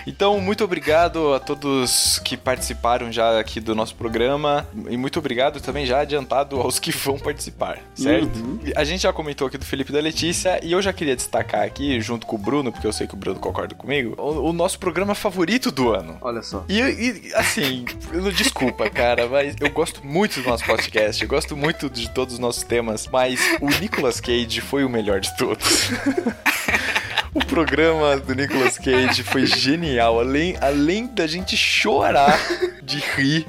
Então, 0.08 0.40
muito 0.40 0.64
obrigado 0.64 1.34
a 1.34 1.40
todos 1.40 2.20
que 2.20 2.36
participaram 2.36 3.12
já 3.12 3.40
aqui 3.40 3.60
do 3.60 3.76
nosso 3.76 3.96
programa. 3.96 4.68
E 4.90 4.98
muito 4.98 5.20
obrigado 5.20 5.62
também 5.62 5.86
já 5.86 6.00
adiantado 6.00 6.60
aos 6.60 6.80
que 6.80 6.92
vão 6.92 7.18
participar, 7.20 7.80
certo? 7.94 8.36
Uhum. 8.38 8.60
A 8.76 8.84
gente 8.84 9.02
já 9.02 9.14
comentou 9.14 9.48
aqui 9.48 9.58
do 9.58 9.66
Felipe 9.66 9.92
e 9.92 9.94
da 9.94 10.00
Letícia, 10.02 10.60
e 10.64 10.72
eu 10.72 10.82
já 10.82 10.92
queria 10.92 11.16
destacar 11.16 11.64
aqui, 11.64 12.00
junto 12.02 12.26
com 12.26 12.36
o 12.36 12.40
Bruno, 12.40 12.72
porque 12.72 12.88
eu 12.88 12.94
sei 12.94 13.08
que 13.08 13.14
o 13.14 13.18
Bruno 13.18 13.40
concorda 13.40 13.76
comigo, 13.76 14.16
o, 14.18 14.50
o 14.50 14.54
nosso 14.54 14.80
programa 14.80 15.14
favorito 15.16 15.72
do 15.72 15.92
ano. 15.94 16.18
Olha 16.22 16.42
só. 16.42 16.64
E, 16.68 16.80
e, 16.80 17.34
assim, 17.36 17.86
não- 18.14 18.32
desculpa, 18.32 18.90
cara, 18.90 19.28
mas 19.28 19.56
eu 19.60 19.70
gosto 19.70 20.06
muito 20.06 20.42
do 20.42 20.48
nosso 20.50 20.66
podcast, 20.66 21.22
eu 21.22 21.30
gosto 21.30 21.56
muito 21.56 21.90
de 21.90 22.10
todos 22.10 22.36
os 22.36 22.40
nossos 22.40 22.64
temas, 22.64 23.08
mas 23.12 23.40
o 23.62 23.70
Nicolas 23.80 24.20
Cage 24.20 24.62
foi 24.62 24.84
o 24.84 24.90
melhor 24.90 25.20
de 25.20 25.36
todos. 25.38 25.90
O 27.34 27.40
programa 27.40 28.18
do 28.18 28.36
Nicolas 28.36 28.78
Cage 28.78 29.24
foi 29.24 29.46
genial, 29.46 30.20
além, 30.20 30.58
além 30.60 31.08
da 31.08 31.26
gente 31.26 31.56
chorar 31.56 32.38
de 32.84 33.00
rir 33.00 33.48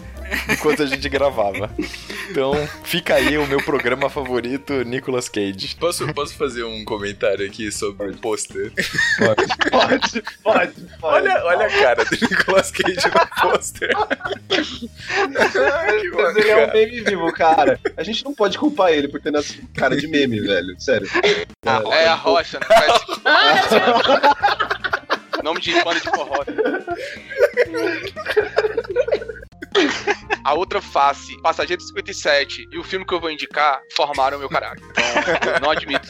enquanto 0.49 0.83
a 0.83 0.87
gente 0.87 1.09
gravava. 1.09 1.71
Então, 2.31 2.55
fica 2.85 3.14
aí 3.14 3.37
o 3.38 3.47
meu 3.47 3.62
programa 3.62 4.09
favorito, 4.09 4.73
Nicolas 4.85 5.29
Cage. 5.29 5.77
Posso, 5.79 6.12
posso 6.14 6.35
fazer 6.35 6.64
um 6.64 6.85
comentário 6.85 7.47
aqui 7.47 7.71
sobre 7.71 8.11
o 8.11 8.16
pôster? 8.16 8.73
Pode, 9.18 9.47
pode, 9.71 10.23
pode. 10.42 10.73
Olha, 11.03 11.45
olha 11.45 11.66
a 11.66 11.71
cara 11.71 12.05
do 12.05 12.12
Nicolas 12.12 12.71
Cage 12.71 13.07
no 13.07 13.51
pôster. 13.51 13.90
Mas 15.33 15.55
ele 16.37 16.51
é 16.51 16.66
um 16.66 16.73
meme 16.73 17.01
vivo, 17.01 17.33
cara. 17.33 17.81
A 17.97 18.03
gente 18.03 18.23
não 18.25 18.35
pode 18.35 18.59
culpar 18.59 18.92
ele 18.92 19.09
por 19.09 19.21
ter 19.21 19.31
nascido 19.31 19.66
cara 19.75 19.97
de 19.97 20.07
meme, 20.07 20.40
velho. 20.40 20.79
Sério. 20.81 21.09
É 21.92 22.09
a 22.09 22.14
rocha, 22.14 22.61
não 22.61 22.68
faz 22.68 22.92
Nome 25.42 25.61
de 25.61 25.73
banda 25.83 25.99
de 25.99 26.11
forró. 26.11 26.45
A 30.44 30.55
outra 30.55 30.81
face, 30.81 31.40
Passageiro 31.40 31.83
57 31.83 32.68
e 32.72 32.78
o 32.78 32.85
filme 32.85 33.07
que 33.07 33.14
eu 33.14 33.20
vou 33.20 33.31
indicar 33.31 33.81
formaram 33.94 34.38
meu 34.38 34.48
caráter. 34.48 34.83
Então, 34.90 35.52
eu 35.55 35.61
não 35.62 35.70
admito. 35.70 36.09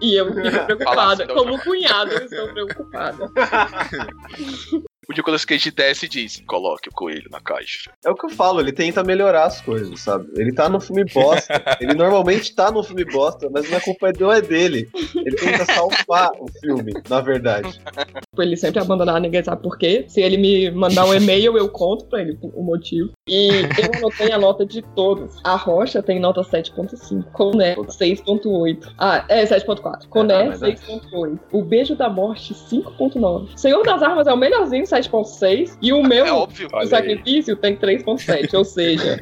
E 0.00 0.14
eu 0.14 0.26
fico 0.32 0.64
preocupada. 0.66 1.24
assim, 1.24 1.34
Como 1.34 1.58
cunhada, 1.62 2.12
eu 2.12 2.24
estou 2.24 2.48
preocupada. 2.52 3.32
O 5.08 5.12
Nicolas 5.12 5.44
Cage 5.44 5.70
desce 5.70 6.06
e 6.06 6.08
diz: 6.08 6.42
coloque 6.46 6.88
o 6.88 6.92
coelho 6.92 7.30
na 7.30 7.40
caixa. 7.40 7.92
É 8.04 8.10
o 8.10 8.14
que 8.14 8.26
eu 8.26 8.30
falo, 8.30 8.60
ele 8.60 8.72
tenta 8.72 9.04
melhorar 9.04 9.44
as 9.44 9.60
coisas, 9.60 10.00
sabe? 10.00 10.26
Ele 10.36 10.52
tá 10.52 10.68
no 10.68 10.80
filme 10.80 11.04
bosta. 11.04 11.62
Ele 11.80 11.94
normalmente 11.94 12.54
tá 12.54 12.70
no 12.70 12.82
filme 12.82 13.04
bosta, 13.04 13.48
mas 13.50 13.70
é 13.70 13.78
culpa 13.80 14.10
não 14.18 14.32
é 14.32 14.40
dele. 14.40 14.88
Ele 15.14 15.36
tenta 15.36 15.64
salvar 15.64 16.30
o 16.40 16.46
filme, 16.60 16.92
na 17.08 17.20
verdade. 17.20 17.72
Tipo, 17.72 18.42
Ele 18.42 18.56
sempre 18.56 18.80
abandonar, 18.80 19.20
ninguém 19.20 19.42
sabe 19.44 19.62
por 19.62 19.78
quê. 19.78 20.04
Se 20.08 20.20
ele 20.20 20.36
me 20.36 20.70
mandar 20.70 21.04
um 21.04 21.14
e-mail, 21.14 21.56
eu 21.56 21.68
conto 21.68 22.06
pra 22.06 22.20
ele 22.20 22.38
o 22.42 22.62
motivo. 22.62 23.12
E 23.28 23.48
eu 23.78 23.98
anotei 23.98 24.32
a 24.32 24.38
nota 24.38 24.64
de 24.64 24.82
todos. 24.94 25.38
A 25.44 25.56
Rocha 25.56 26.02
tem 26.02 26.18
nota 26.18 26.40
7.5. 26.40 27.24
Coné, 27.32 27.76
6.8. 27.76 28.92
Ah, 28.98 29.24
é 29.28 29.44
7.4. 29.44 30.08
Coné, 30.08 30.48
mas 30.48 30.62
é. 30.62 30.72
6.8. 30.72 31.38
O 31.52 31.62
Beijo 31.62 31.94
da 31.94 32.08
Morte, 32.08 32.54
5.9. 32.54 33.56
Senhor 33.56 33.82
das 33.84 34.02
Armas 34.02 34.26
é 34.26 34.32
o 34.32 34.36
melhorzinho, 34.36 34.86
7.6. 35.00 35.76
E 35.80 35.92
o 35.92 36.02
meu, 36.02 36.26
É 36.26 36.32
óbvio. 36.32 36.68
o 36.72 36.86
Sacrifício, 36.86 37.56
tem 37.56 37.76
3.7. 37.76 38.54
Ou 38.54 38.64
seja, 38.64 39.18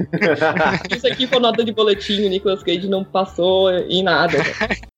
se 0.89 0.97
isso 0.97 1.07
aqui 1.07 1.27
for 1.27 1.41
nota 1.41 1.65
de 1.65 1.73
boletim, 1.73 2.25
o 2.27 2.29
Nicolas 2.29 2.63
Cage 2.63 2.89
não 2.89 3.05
passou 3.05 3.71
em 3.73 4.03
nada. 4.03 4.39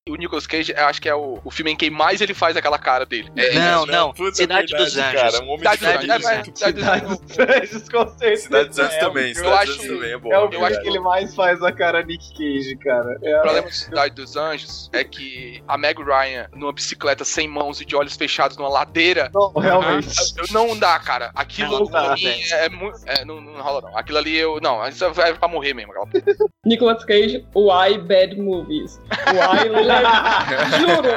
O 0.09 0.15
Nicolas 0.15 0.47
Cage, 0.47 0.73
eu 0.75 0.85
acho 0.85 1.01
que 1.01 1.09
é 1.09 1.15
o, 1.15 1.39
o 1.43 1.51
filme 1.51 1.71
em 1.71 1.75
que 1.75 1.89
mais 1.89 2.21
ele 2.21 2.33
faz 2.33 2.55
aquela 2.55 2.77
cara 2.79 3.05
dele. 3.05 3.29
É, 3.35 3.53
Não, 3.59 3.85
não. 3.85 4.13
Puta, 4.13 4.35
Cidade 4.35 4.71
verdade, 4.71 4.83
dos 4.85 4.97
Anjos. 4.97 5.21
Cara, 5.21 5.43
um 5.43 5.49
homem 5.49 5.57
Cidade 5.57 5.77
de 5.81 6.07
dos 6.07 6.25
Anjos, 6.25 6.25
verdade. 6.29 6.49
é, 6.49 6.55
Cidade 6.55 6.73
dos 6.73 6.87
Anjos. 6.87 7.39
Anjos, 7.73 7.89
com 7.89 8.07
certeza. 8.17 8.41
Cidade 8.43 8.69
dos 8.69 8.79
Anjos 8.79 8.93
É, 8.95 8.99
também, 8.99 9.27
eu 9.29 9.35
Cidade 9.35 9.51
dos 9.65 9.75
acho- 9.75 9.81
Anjos 9.83 9.87
também 9.97 10.11
é 10.13 10.17
bom. 10.17 10.31
É 10.33 10.39
o 10.39 10.45
é 10.49 10.55
eu 10.55 10.65
acho 10.65 10.81
que 10.81 10.87
ele 10.87 10.99
mais 11.01 11.35
faz 11.35 11.61
a 11.61 11.71
cara 11.73 12.03
Nick 12.03 12.29
Cage, 12.33 12.77
cara. 12.77 13.17
É 13.21 13.37
O 13.37 13.41
problema 13.41 13.67
de 13.67 13.75
Cidade 13.75 14.15
dos 14.15 14.35
Anjos 14.37 14.89
é 14.93 15.03
que 15.03 15.61
a 15.67 15.77
Meg 15.77 16.01
Ryan, 16.01 16.47
numa 16.55 16.71
bicicleta 16.71 17.25
sem 17.25 17.45
mãos 17.47 17.81
e 17.81 17.85
de 17.85 17.93
olhos 17.95 18.15
fechados 18.15 18.55
numa 18.55 18.69
ladeira, 18.69 19.29
Não, 19.33 19.51
realmente. 19.53 20.07
eu- 20.37 20.45
não 20.51 20.66
dá, 20.75 20.97
cara. 20.99 21.31
Aquilo 21.35 21.79
Não 21.79 21.85
dá, 21.85 22.15
velho. 22.15 22.53
é 22.53 22.69
muito. 22.69 22.99
É, 23.05 23.23
não, 23.23 23.39
não 23.39 23.61
rola, 23.61 23.81
não. 23.81 23.97
Aquilo 23.97 24.17
ali 24.17 24.35
eu. 24.35 24.59
Não, 24.61 24.85
isso 24.87 25.05
é 25.05 25.33
pra 25.33 25.47
morrer 25.47 25.73
mesmo. 25.73 25.91
Aquela... 25.91 26.07
Nicolas 26.65 27.05
Cage, 27.05 27.45
Why 27.55 27.97
Bad 27.99 28.35
Movies? 28.41 28.99
Why 29.27 29.69
Left... 29.69 30.77
Juro, 30.79 31.09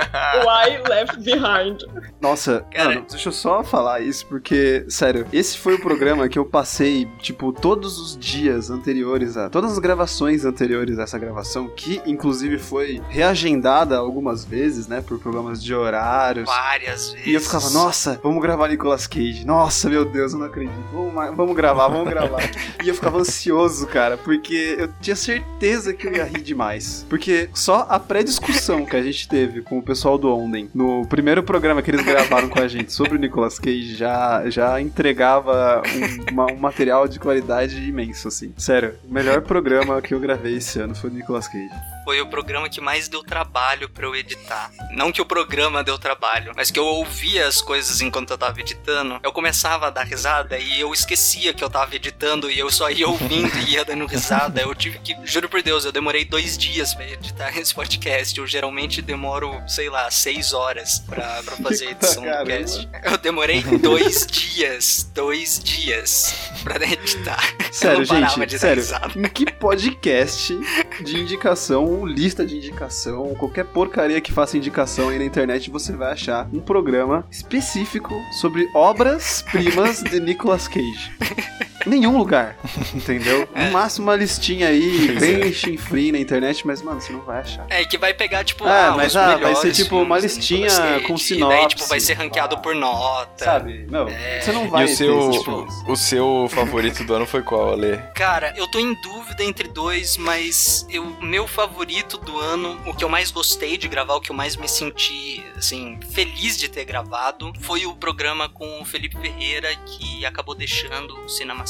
Why 0.47 0.89
Left 0.89 1.21
Behind? 1.21 1.83
Nossa, 2.21 2.65
Cara- 2.73 2.89
mano, 2.91 3.07
deixa 3.09 3.29
eu 3.29 3.33
só 3.33 3.65
falar 3.65 4.01
isso, 4.01 4.27
porque, 4.27 4.85
sério, 4.89 5.27
esse 5.33 5.59
foi 5.59 5.75
o 5.75 5.81
programa 5.81 6.29
que 6.29 6.39
eu 6.39 6.45
passei, 6.45 7.07
tipo, 7.19 7.53
todos 7.53 7.99
os 7.99 8.17
dias 8.17 8.71
anteriores 8.71 9.37
a. 9.37 9.49
Todas 9.51 9.73
as 9.73 9.79
gravações 9.79 10.45
anteriores 10.45 10.99
a 10.99 11.03
essa 11.03 11.19
gravação, 11.19 11.69
que 11.69 12.01
inclusive 12.07 12.59
foi 12.59 13.01
reagendada 13.09 13.97
algumas 13.97 14.45
vezes, 14.45 14.87
né, 14.87 15.03
por 15.07 15.19
problemas 15.19 15.63
de 15.63 15.75
horários. 15.75 16.47
Várias 16.47 17.13
vezes. 17.13 17.27
E 17.27 17.33
eu 17.35 17.41
ficava, 17.41 17.71
nossa, 17.71 18.21
vamos 18.23 18.41
gravar 18.43 18.69
Nicolas 18.69 19.07
Cage. 19.07 19.40
Nossa, 19.45 19.89
meu 19.89 20.05
Deus, 20.05 20.33
eu 20.33 20.39
não 20.39 20.47
acredito. 20.47 20.75
Vamos, 20.93 21.37
vamos 21.37 21.57
gravar, 21.57 21.89
vamos 21.89 22.09
gravar. 22.09 22.41
e 22.85 22.89
eu 22.89 22.95
ficava 22.95 23.19
ansioso, 23.19 23.87
cara, 23.87 24.17
porque 24.17 24.77
eu 24.79 24.89
tinha 25.01 25.17
certeza 25.17 25.93
que 25.93 26.07
eu 26.07 26.13
ia 26.13 26.25
rir 26.25 26.41
demais. 26.43 27.05
Porque 27.09 27.49
só 27.55 27.87
a 27.89 27.99
pré-discussão 27.99 28.85
que 28.85 28.97
a 28.97 29.03
gente 29.03 29.29
teve 29.29 29.63
com 29.63 29.79
o 29.79 29.83
pessoal 29.83 30.17
do 30.19 30.35
Onden, 30.35 30.71
no 30.75 31.07
primeiro 31.07 31.43
programa 31.43 31.83
que 31.83 31.91
eles 31.91 32.05
gravaram 32.05 32.49
com 32.49 32.61
a 32.61 32.69
gente 32.69 32.93
sobre 32.93 33.17
o 33.17 33.21
Nicolas 33.21 33.59
Cage, 33.59 33.95
já, 33.95 34.43
já 34.49 34.81
entregava 34.81 35.83
um, 36.29 36.33
uma- 36.33 36.53
um 36.53 36.57
material 36.57 37.07
de 37.09 37.19
qualidade 37.19 37.77
imenso, 37.89 38.29
assim. 38.29 38.53
Sério, 38.57 38.95
o 39.09 39.13
melhor 39.13 39.41
programa 39.43 40.01
que 40.01 40.15
eu 40.15 40.21
gravei 40.21 40.57
esse 40.57 40.79
ano 40.81 40.95
foi 40.95 41.11
o 41.11 41.13
Nicolas 41.13 41.49
Cage. 41.49 41.69
Foi 42.05 42.21
o 42.21 42.27
programa 42.27 42.69
que 42.69 42.81
mais 42.81 43.09
deu 43.09 43.23
trabalho 43.23 43.89
pra 43.89 44.07
eu 44.07 44.15
editar. 44.15 44.71
Não 44.91 45.13
que 45.13 45.21
o 45.21 45.25
programa 45.25 45.83
deu 45.85 45.99
trabalho, 45.99 46.53
mas 46.57 46.71
que 46.71 46.79
eu 46.79 46.85
ouvia 46.85 47.47
as 47.47 47.61
coisas 47.61 48.01
enquanto 48.01 48.31
eu 48.31 48.39
tava 48.39 48.61
editando. 48.61 49.21
Eu 49.23 49.33
começava 49.33 49.87
a 49.87 49.91
dar 49.91 50.05
risada 50.05 50.59
e 50.59 50.81
eu 50.81 50.93
esquecia 50.93 51.53
que 51.53 51.63
eu 51.63 51.71
tava 51.71 51.95
editando 51.95 52.51
e 52.51 52.59
eu 52.59 52.71
só 52.71 52.91
ia 52.91 53.09
ouvindo 53.09 53.57
e 53.59 53.75
ia 53.75 53.85
dando 53.85 54.07
risada. 54.07 54.61
Eu 54.61 54.75
tive 54.75 54.99
que, 54.99 55.17
juro 55.25 55.49
por 55.49 55.63
Deus, 55.63 55.85
eu 55.85 55.93
demorei 55.93 56.25
dois 56.25 56.57
dias 56.57 56.95
pra 56.95 57.07
editar 57.09 57.57
esse 57.59 57.75
podcast. 57.75 58.39
Eu 58.39 58.47
geralmente 58.47 59.03
demoro, 59.03 59.53
sei 59.67 59.89
lá, 59.89 60.11
seis 60.11 60.53
horas 60.53 60.99
pra, 61.01 61.43
pra 61.43 61.57
fazer 61.57 61.89
a 61.89 61.91
edição 61.93 62.23
do 62.23 62.45
cast. 62.45 62.89
Eu 63.05 63.19
demorei 63.19 63.63
dois 63.63 64.27
dias, 64.27 65.11
dois 65.15 65.63
dias 65.63 66.35
pra 66.63 66.85
editar. 66.85 67.41
Sério, 67.73 68.05
gente, 68.05 68.59
sério. 68.59 68.83
risada. 68.83 69.29
Que 69.29 69.51
podcast 69.53 70.59
de 71.03 71.21
indicação, 71.21 72.00
lista 72.07 72.45
de 72.45 72.57
indicação, 72.57 73.35
qualquer 73.35 73.65
porcaria 73.65 74.21
que 74.21 74.33
faça 74.33 74.57
indicação 74.57 75.09
aí 75.09 75.19
na 75.19 75.25
internet, 75.25 75.71
você 75.71 75.93
vai 75.93 76.13
achar 76.13 76.49
um 76.53 76.61
programa 76.61 77.27
específico 77.31 78.15
sobre 78.41 78.69
obras-primas 78.75 80.03
de 80.03 80.21
Nicolas 80.21 80.69
Cage. 80.69 81.11
Nenhum 81.87 82.19
lugar, 82.19 82.57
entendeu? 82.95 83.49
É. 83.55 83.67
No 83.67 83.73
máximo 83.73 84.07
uma 84.07 84.17
listinha 84.17 84.69
aí, 84.69 85.09
bem 85.19 85.53
chinfrim 85.53 86.13
na 86.13 86.19
internet, 86.19 86.67
mas, 86.67 86.83
mano, 86.83 87.01
você 87.01 87.13
não 87.13 87.21
vai 87.23 87.41
achar. 87.41 87.67
É, 87.69 87.85
que 87.85 87.97
vai 87.97 88.13
pegar, 88.15 88.45
tipo, 88.45 88.65
Ah, 88.65 88.89
ah, 88.89 88.97
mas 88.97 89.09
os 89.13 89.17
ah, 89.17 89.37
vai 89.37 89.55
ser, 89.57 89.73
tipo, 89.73 89.97
uma 90.01 90.19
listinha 90.19 90.69
Cage, 90.69 91.01
com 91.07 91.15
E 91.15 91.17
daí, 91.17 91.19
sinopse, 91.19 91.69
tipo, 91.69 91.87
vai 91.87 92.01
ser 92.01 92.15
ranqueado 92.15 92.59
por 92.59 92.75
nota. 92.75 93.45
Sabe? 93.45 93.87
Não, 93.91 94.09
É. 94.09 94.41
você 94.41 94.53
não 94.53 94.69
vai 94.69 94.83
E 94.83 94.93
o 94.93 94.97
seu, 94.97 95.31
tipo 95.31 95.69
o 95.87 95.97
seu 95.97 96.49
favorito 96.51 97.05
do 97.05 97.15
ano 97.15 97.27
foi 97.27 97.43
qual, 97.43 97.73
Ale? 97.73 97.99
Cara, 98.15 98.53
eu 98.57 98.67
tô 98.71 98.79
em 98.79 98.95
dúvida 99.03 99.43
entre 99.45 99.69
dois, 99.69 100.17
mas 100.17 100.87
eu, 100.91 101.05
meu 101.21 101.47
favorito 101.47 102.19
do 102.19 102.39
ano, 102.39 102.79
o 102.87 102.95
que 102.95 103.05
eu 103.05 103.09
mais 103.09 103.31
gostei 103.31 103.77
de 103.77 103.89
gravar, 103.89 104.15
o 104.17 104.21
que 104.21 104.31
eu 104.31 104.37
mais 104.37 104.57
me 104.57 104.69
senti, 104.69 105.45
assim, 105.57 105.99
feliz 106.11 106.57
de 106.59 106.69
ter 106.69 106.85
gravado, 106.85 107.53
foi 107.61 107.87
o 107.87 107.95
programa 107.95 108.49
com 108.49 108.81
o 108.81 108.85
Felipe 108.85 109.17
Ferreira, 109.21 109.75
que 109.87 110.25
acabou 110.27 110.55
deixando 110.55 111.17
o 111.25 111.29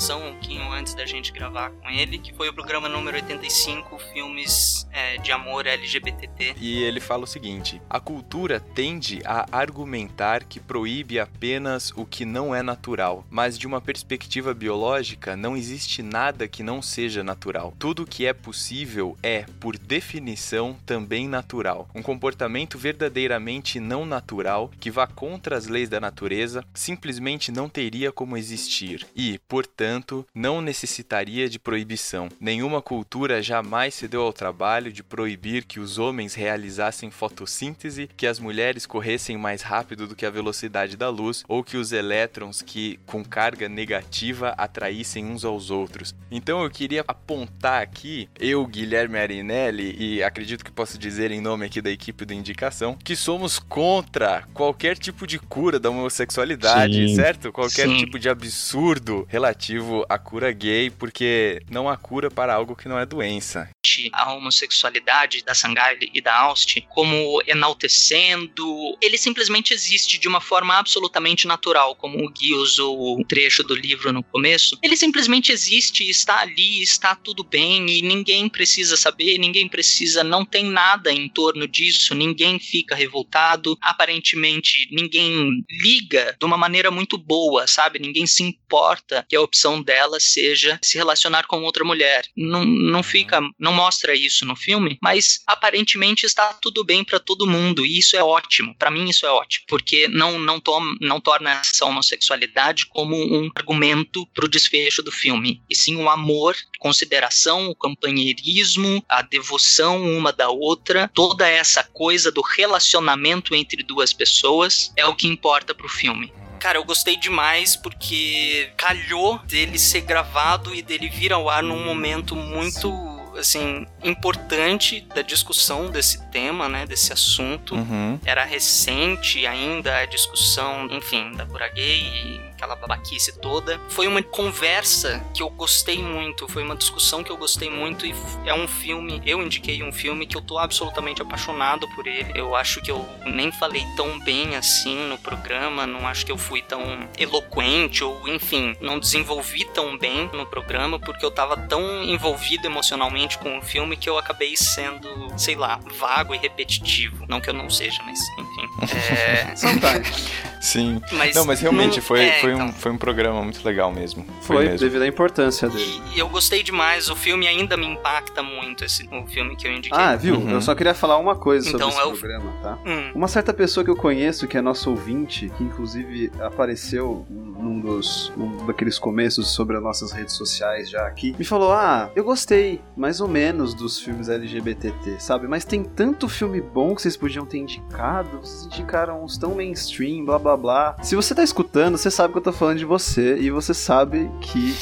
Um 0.08 0.32
pouquinho 0.40 0.72
antes 0.72 0.94
da 0.94 1.04
gente 1.04 1.30
gravar 1.30 1.70
com 1.70 1.88
ele, 1.88 2.18
que 2.18 2.32
foi 2.34 2.48
o 2.48 2.54
programa 2.54 2.88
número 2.88 3.18
85, 3.18 3.98
Filmes 4.12 4.88
é, 4.90 5.18
de 5.18 5.30
Amor 5.30 5.66
LGBTT. 5.66 6.54
E 6.58 6.82
ele 6.82 6.98
fala 6.98 7.24
o 7.24 7.26
seguinte: 7.26 7.80
a 7.88 8.00
cultura 8.00 8.58
tende 8.58 9.20
a 9.24 9.46
argumentar 9.52 10.44
que 10.44 10.58
proíbe 10.58 11.20
apenas 11.20 11.92
o 11.94 12.06
que 12.06 12.24
não 12.24 12.54
é 12.54 12.62
natural, 12.62 13.24
mas 13.30 13.58
de 13.58 13.66
uma 13.66 13.80
perspectiva 13.80 14.54
biológica 14.54 15.36
não 15.36 15.56
existe 15.56 16.02
nada 16.02 16.48
que 16.48 16.62
não 16.62 16.80
seja 16.80 17.22
natural. 17.22 17.74
Tudo 17.78 18.06
que 18.06 18.26
é 18.26 18.32
possível 18.32 19.16
é, 19.22 19.44
por 19.60 19.76
definição, 19.76 20.76
também 20.86 21.28
natural. 21.28 21.88
Um 21.94 22.02
comportamento 22.02 22.78
verdadeiramente 22.78 23.78
não 23.78 24.06
natural 24.06 24.70
que 24.80 24.90
vá 24.90 25.06
contra 25.06 25.56
as 25.56 25.66
leis 25.66 25.90
da 25.90 26.00
natureza 26.00 26.64
simplesmente 26.72 27.52
não 27.52 27.68
teria 27.68 28.10
como 28.10 28.36
existir 28.36 29.06
e, 29.14 29.38
portanto, 29.46 29.89
não 30.34 30.60
necessitaria 30.60 31.48
de 31.48 31.58
proibição. 31.58 32.28
Nenhuma 32.40 32.80
cultura 32.80 33.42
jamais 33.42 33.94
se 33.94 34.06
deu 34.06 34.22
ao 34.22 34.32
trabalho 34.32 34.92
de 34.92 35.02
proibir 35.02 35.64
que 35.64 35.80
os 35.80 35.98
homens 35.98 36.34
realizassem 36.34 37.10
fotossíntese, 37.10 38.08
que 38.16 38.26
as 38.26 38.38
mulheres 38.38 38.86
corressem 38.86 39.36
mais 39.36 39.62
rápido 39.62 40.06
do 40.06 40.14
que 40.14 40.26
a 40.26 40.30
velocidade 40.30 40.96
da 40.96 41.08
luz 41.08 41.44
ou 41.48 41.64
que 41.64 41.76
os 41.76 41.92
elétrons 41.92 42.62
que 42.62 42.98
com 43.06 43.24
carga 43.24 43.68
negativa 43.68 44.50
atraíssem 44.56 45.24
uns 45.24 45.44
aos 45.44 45.70
outros. 45.70 46.14
Então 46.30 46.62
eu 46.62 46.70
queria 46.70 47.04
apontar 47.06 47.82
aqui, 47.82 48.28
eu, 48.38 48.64
Guilherme 48.66 49.18
Arinelli, 49.18 49.96
e 49.98 50.22
acredito 50.22 50.64
que 50.64 50.70
posso 50.70 50.98
dizer 50.98 51.30
em 51.30 51.40
nome 51.40 51.66
aqui 51.66 51.80
da 51.80 51.90
equipe 51.90 52.24
do 52.24 52.32
Indicação, 52.32 52.96
que 53.02 53.16
somos 53.16 53.58
contra 53.58 54.44
qualquer 54.54 54.96
tipo 54.96 55.26
de 55.26 55.38
cura 55.38 55.78
da 55.78 55.90
homossexualidade, 55.90 57.08
Sim. 57.08 57.14
certo? 57.16 57.52
Qualquer 57.52 57.88
Sim. 57.88 57.96
tipo 57.96 58.18
de 58.18 58.28
absurdo 58.28 59.26
relativo 59.28 59.79
à 60.08 60.18
cura 60.18 60.52
gay, 60.52 60.90
porque 60.90 61.62
não 61.70 61.88
há 61.88 61.96
cura 61.96 62.30
para 62.30 62.54
algo 62.54 62.76
que 62.76 62.88
não 62.88 62.98
é 62.98 63.06
doença. 63.06 63.68
a 64.12 64.32
homossexualidade 64.32 65.42
da 65.42 65.54
Sangaile 65.54 66.10
e 66.14 66.20
da 66.20 66.34
Aust 66.34 66.80
como 66.88 67.42
enaltecendo. 67.46 68.96
Ele 69.00 69.18
simplesmente 69.18 69.72
existe 69.72 70.18
de 70.18 70.28
uma 70.28 70.40
forma 70.40 70.78
absolutamente 70.78 71.46
natural, 71.46 71.94
como 71.96 72.24
o 72.24 72.30
Gui 72.30 72.54
usou 72.54 73.18
o 73.18 73.24
trecho 73.24 73.62
do 73.62 73.74
livro 73.74 74.12
no 74.12 74.22
começo. 74.22 74.78
Ele 74.82 74.96
simplesmente 74.96 75.52
existe, 75.52 76.08
está 76.08 76.40
ali, 76.40 76.82
está 76.82 77.14
tudo 77.14 77.42
bem 77.42 77.88
e 77.88 78.02
ninguém 78.02 78.48
precisa 78.48 78.96
saber, 78.96 79.38
ninguém 79.38 79.68
precisa, 79.68 80.22
não 80.22 80.44
tem 80.44 80.64
nada 80.64 81.12
em 81.12 81.28
torno 81.28 81.66
disso, 81.66 82.14
ninguém 82.14 82.58
fica 82.58 82.94
revoltado, 82.94 83.76
aparentemente 83.80 84.88
ninguém 84.90 85.64
liga 85.70 86.36
de 86.38 86.46
uma 86.46 86.56
maneira 86.56 86.90
muito 86.90 87.16
boa, 87.16 87.66
sabe? 87.66 87.98
Ninguém 87.98 88.26
se 88.26 88.42
importa 88.42 89.24
que 89.28 89.36
a 89.36 89.40
opção 89.40 89.69
dela 89.82 90.18
seja 90.18 90.78
se 90.82 90.96
relacionar 90.96 91.46
com 91.46 91.62
outra 91.62 91.84
mulher. 91.84 92.24
Não, 92.34 92.64
não 92.64 93.02
fica, 93.02 93.40
não 93.58 93.72
mostra 93.72 94.14
isso 94.14 94.46
no 94.46 94.56
filme, 94.56 94.98
mas 95.02 95.42
aparentemente 95.46 96.24
está 96.24 96.54
tudo 96.54 96.82
bem 96.82 97.04
pra 97.04 97.18
todo 97.18 97.46
mundo 97.46 97.84
e 97.84 97.98
isso 97.98 98.16
é 98.16 98.22
ótimo. 98.22 98.74
Pra 98.78 98.90
mim 98.90 99.08
isso 99.10 99.26
é 99.26 99.30
ótimo, 99.30 99.66
porque 99.68 100.08
não 100.08 100.38
não, 100.38 100.60
tom, 100.60 100.80
não 101.00 101.20
torna 101.20 101.50
essa 101.60 101.84
homossexualidade 101.84 102.86
como 102.86 103.16
um 103.16 103.50
argumento 103.54 104.26
pro 104.34 104.48
desfecho 104.48 105.02
do 105.02 105.12
filme, 105.12 105.62
e 105.68 105.74
sim 105.74 105.96
o 105.96 106.08
amor, 106.08 106.56
consideração, 106.78 107.68
o 107.68 107.74
companheirismo, 107.74 109.04
a 109.08 109.22
devoção 109.22 110.02
uma 110.02 110.32
da 110.32 110.48
outra, 110.48 111.10
toda 111.14 111.48
essa 111.48 111.82
coisa 111.84 112.30
do 112.30 112.40
relacionamento 112.40 113.54
entre 113.54 113.82
duas 113.82 114.12
pessoas 114.12 114.92
é 114.96 115.04
o 115.06 115.14
que 115.14 115.26
importa 115.26 115.74
pro 115.74 115.88
filme. 115.88 116.32
Cara, 116.60 116.76
eu 116.76 116.84
gostei 116.84 117.16
demais 117.16 117.74
porque 117.74 118.70
calhou 118.76 119.38
dele 119.38 119.78
ser 119.78 120.02
gravado 120.02 120.74
e 120.74 120.82
dele 120.82 121.08
vir 121.08 121.32
ao 121.32 121.48
ar 121.48 121.62
num 121.62 121.82
momento 121.82 122.36
muito, 122.36 122.92
assim, 123.38 123.86
importante 124.04 125.00
da 125.14 125.22
discussão 125.22 125.90
desse 125.90 126.22
tema, 126.30 126.68
né, 126.68 126.84
desse 126.84 127.14
assunto. 127.14 127.74
Uhum. 127.74 128.20
Era 128.26 128.44
recente 128.44 129.46
ainda 129.46 129.96
a 129.96 130.04
discussão, 130.04 130.86
enfim, 130.90 131.32
da 131.32 131.46
cura 131.46 131.66
gay 131.68 132.02
e 132.02 132.49
aquela 132.60 132.76
babaquice 132.76 133.32
toda. 133.40 133.80
Foi 133.88 134.06
uma 134.06 134.22
conversa 134.22 135.24
que 135.32 135.42
eu 135.42 135.48
gostei 135.48 135.98
muito, 136.02 136.46
foi 136.46 136.62
uma 136.62 136.76
discussão 136.76 137.24
que 137.24 137.30
eu 137.30 137.36
gostei 137.38 137.70
muito 137.70 138.04
e 138.04 138.14
é 138.44 138.52
um 138.52 138.68
filme, 138.68 139.22
eu 139.24 139.42
indiquei 139.42 139.82
um 139.82 139.90
filme 139.90 140.26
que 140.26 140.36
eu 140.36 140.42
tô 140.42 140.58
absolutamente 140.58 141.22
apaixonado 141.22 141.88
por 141.94 142.06
ele. 142.06 142.30
Eu 142.34 142.54
acho 142.54 142.82
que 142.82 142.90
eu 142.90 143.08
nem 143.24 143.50
falei 143.50 143.82
tão 143.96 144.18
bem 144.20 144.56
assim 144.56 144.94
no 145.08 145.16
programa, 145.16 145.86
não 145.86 146.06
acho 146.06 146.26
que 146.26 146.32
eu 146.32 146.36
fui 146.36 146.60
tão 146.60 147.08
eloquente 147.16 148.04
ou, 148.04 148.28
enfim, 148.28 148.76
não 148.80 148.98
desenvolvi 149.00 149.64
tão 149.64 149.96
bem 149.96 150.28
no 150.34 150.44
programa 150.44 150.98
porque 150.98 151.24
eu 151.24 151.30
tava 151.30 151.56
tão 151.56 152.02
envolvido 152.04 152.66
emocionalmente 152.66 153.38
com 153.38 153.56
o 153.58 153.62
filme 153.62 153.96
que 153.96 154.08
eu 154.08 154.18
acabei 154.18 154.54
sendo, 154.56 155.08
sei 155.38 155.54
lá, 155.54 155.80
vago 155.98 156.34
e 156.34 156.38
repetitivo. 156.38 157.24
Não 157.26 157.40
que 157.40 157.48
eu 157.48 157.54
não 157.54 157.70
seja, 157.70 158.02
mas 158.04 158.18
enfim. 158.38 158.68
É, 159.10 159.56
Sometimes. 159.56 160.30
Sim. 160.60 161.00
mas 161.12 161.34
Não, 161.34 161.44
mas 161.46 161.60
realmente 161.60 161.96
não- 161.96 162.02
foi, 162.02 162.20
é, 162.22 162.40
foi, 162.40 162.49
então. 162.54 162.66
um, 162.68 162.72
foi 162.72 162.90
um 162.92 162.98
programa 162.98 163.42
muito 163.42 163.64
legal 163.64 163.92
mesmo. 163.92 164.24
Foi, 164.42 164.56
Foi, 164.56 164.64
mesmo. 164.64 164.78
devido 164.78 165.02
à 165.02 165.06
importância 165.06 165.68
dele. 165.68 166.02
E 166.14 166.18
eu 166.18 166.28
gostei 166.28 166.62
demais, 166.62 167.08
o 167.10 167.16
filme 167.16 167.46
ainda 167.46 167.76
me 167.76 167.86
impacta 167.86 168.42
muito, 168.42 168.84
esse, 168.84 169.08
o 169.12 169.26
filme 169.26 169.56
que 169.56 169.66
eu 169.66 169.72
indiquei. 169.72 169.98
Ah, 169.98 170.16
viu? 170.16 170.36
Uhum. 170.36 170.50
Eu 170.50 170.60
só 170.62 170.74
queria 170.74 170.94
falar 170.94 171.16
uma 171.18 171.34
coisa 171.36 171.70
sobre 171.70 171.84
Então, 171.86 171.88
esse 171.90 172.00
é 172.00 172.04
o- 172.04 172.16
programa, 172.16 172.52
tá? 172.62 172.78
Hum, 172.86 173.12
Uma 173.14 173.28
certa 173.28 173.52
pessoa 173.52 173.84
que 173.84 173.90
eu 173.90 173.96
conheço, 173.96 174.46
que 174.46 174.56
é 174.56 174.60
nosso 174.60 174.90
ouvinte, 174.90 175.50
que 175.56 175.62
inclusive 175.64 176.30
apareceu 176.40 177.26
num 177.60 177.80
dos 177.80 178.32
num 178.36 178.66
daqueles 178.66 178.98
começos 178.98 179.48
sobre 179.48 179.76
as 179.76 179.82
nossas 179.82 180.12
redes 180.12 180.34
sociais 180.34 180.90
já 180.90 181.06
aqui, 181.06 181.34
me 181.38 181.44
falou: 181.44 181.72
Ah, 181.72 182.10
eu 182.14 182.24
gostei 182.24 182.80
mais 182.96 183.20
ou 183.20 183.28
menos 183.28 183.74
dos 183.74 183.98
filmes 184.00 184.28
LGBTT, 184.28 185.20
sabe? 185.20 185.46
Mas 185.46 185.64
tem 185.64 185.82
tanto 185.82 186.28
filme 186.28 186.60
bom 186.60 186.94
que 186.94 187.02
vocês 187.02 187.16
podiam 187.16 187.46
ter 187.46 187.58
indicado, 187.58 188.40
vocês 188.40 188.66
indicaram 188.66 189.24
uns 189.24 189.36
tão 189.36 189.54
mainstream, 189.54 190.24
blá 190.24 190.38
blá 190.38 190.56
blá. 190.56 190.96
Se 191.02 191.14
você 191.14 191.34
tá 191.34 191.42
escutando, 191.42 191.96
você 191.96 192.10
sabe 192.10 192.32
que 192.32 192.38
eu 192.38 192.42
tô 192.42 192.52
falando 192.52 192.78
de 192.78 192.84
você 192.84 193.36
e 193.38 193.50
você 193.50 193.74
sabe 193.74 194.30
que 194.40 194.74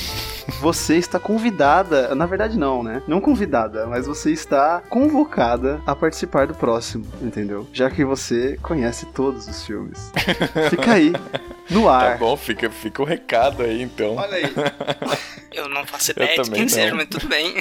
você 0.61 0.97
está 0.97 1.19
convidada, 1.19 2.15
na 2.15 2.27
verdade 2.27 2.59
não, 2.59 2.83
né? 2.83 3.03
Não 3.07 3.21
convidada, 3.21 3.87
mas 3.87 4.07
você 4.07 4.31
está 4.33 4.83
convocada 4.89 5.81
a 5.87 5.95
participar 5.95 6.47
do 6.47 6.55
próximo, 6.55 7.05
entendeu? 7.21 7.67
Já 7.73 7.91
que 7.91 8.05
você 8.05 8.59
conhece 8.63 9.07
todos 9.07 9.47
os 9.47 9.65
filmes. 9.65 10.11
Fica 10.71 10.93
aí. 10.95 11.13
No 11.71 11.85
Tá 11.85 11.93
ar. 12.13 12.19
bom, 12.19 12.35
fica, 12.35 12.71
fica 12.71 13.03
o 13.03 13.05
recado 13.05 13.63
aí, 13.63 13.83
então. 13.83 14.17
Olha 14.17 14.37
aí. 14.37 14.45
Eu 15.53 15.69
não 15.69 15.85
faço 15.87 16.13
ideia 16.13 16.31
de 16.31 16.37
também 16.37 16.61
quem 16.61 16.69
seja, 16.69 16.91
não. 16.91 16.97
mas 16.97 17.09
tudo 17.09 17.29
bem. 17.29 17.55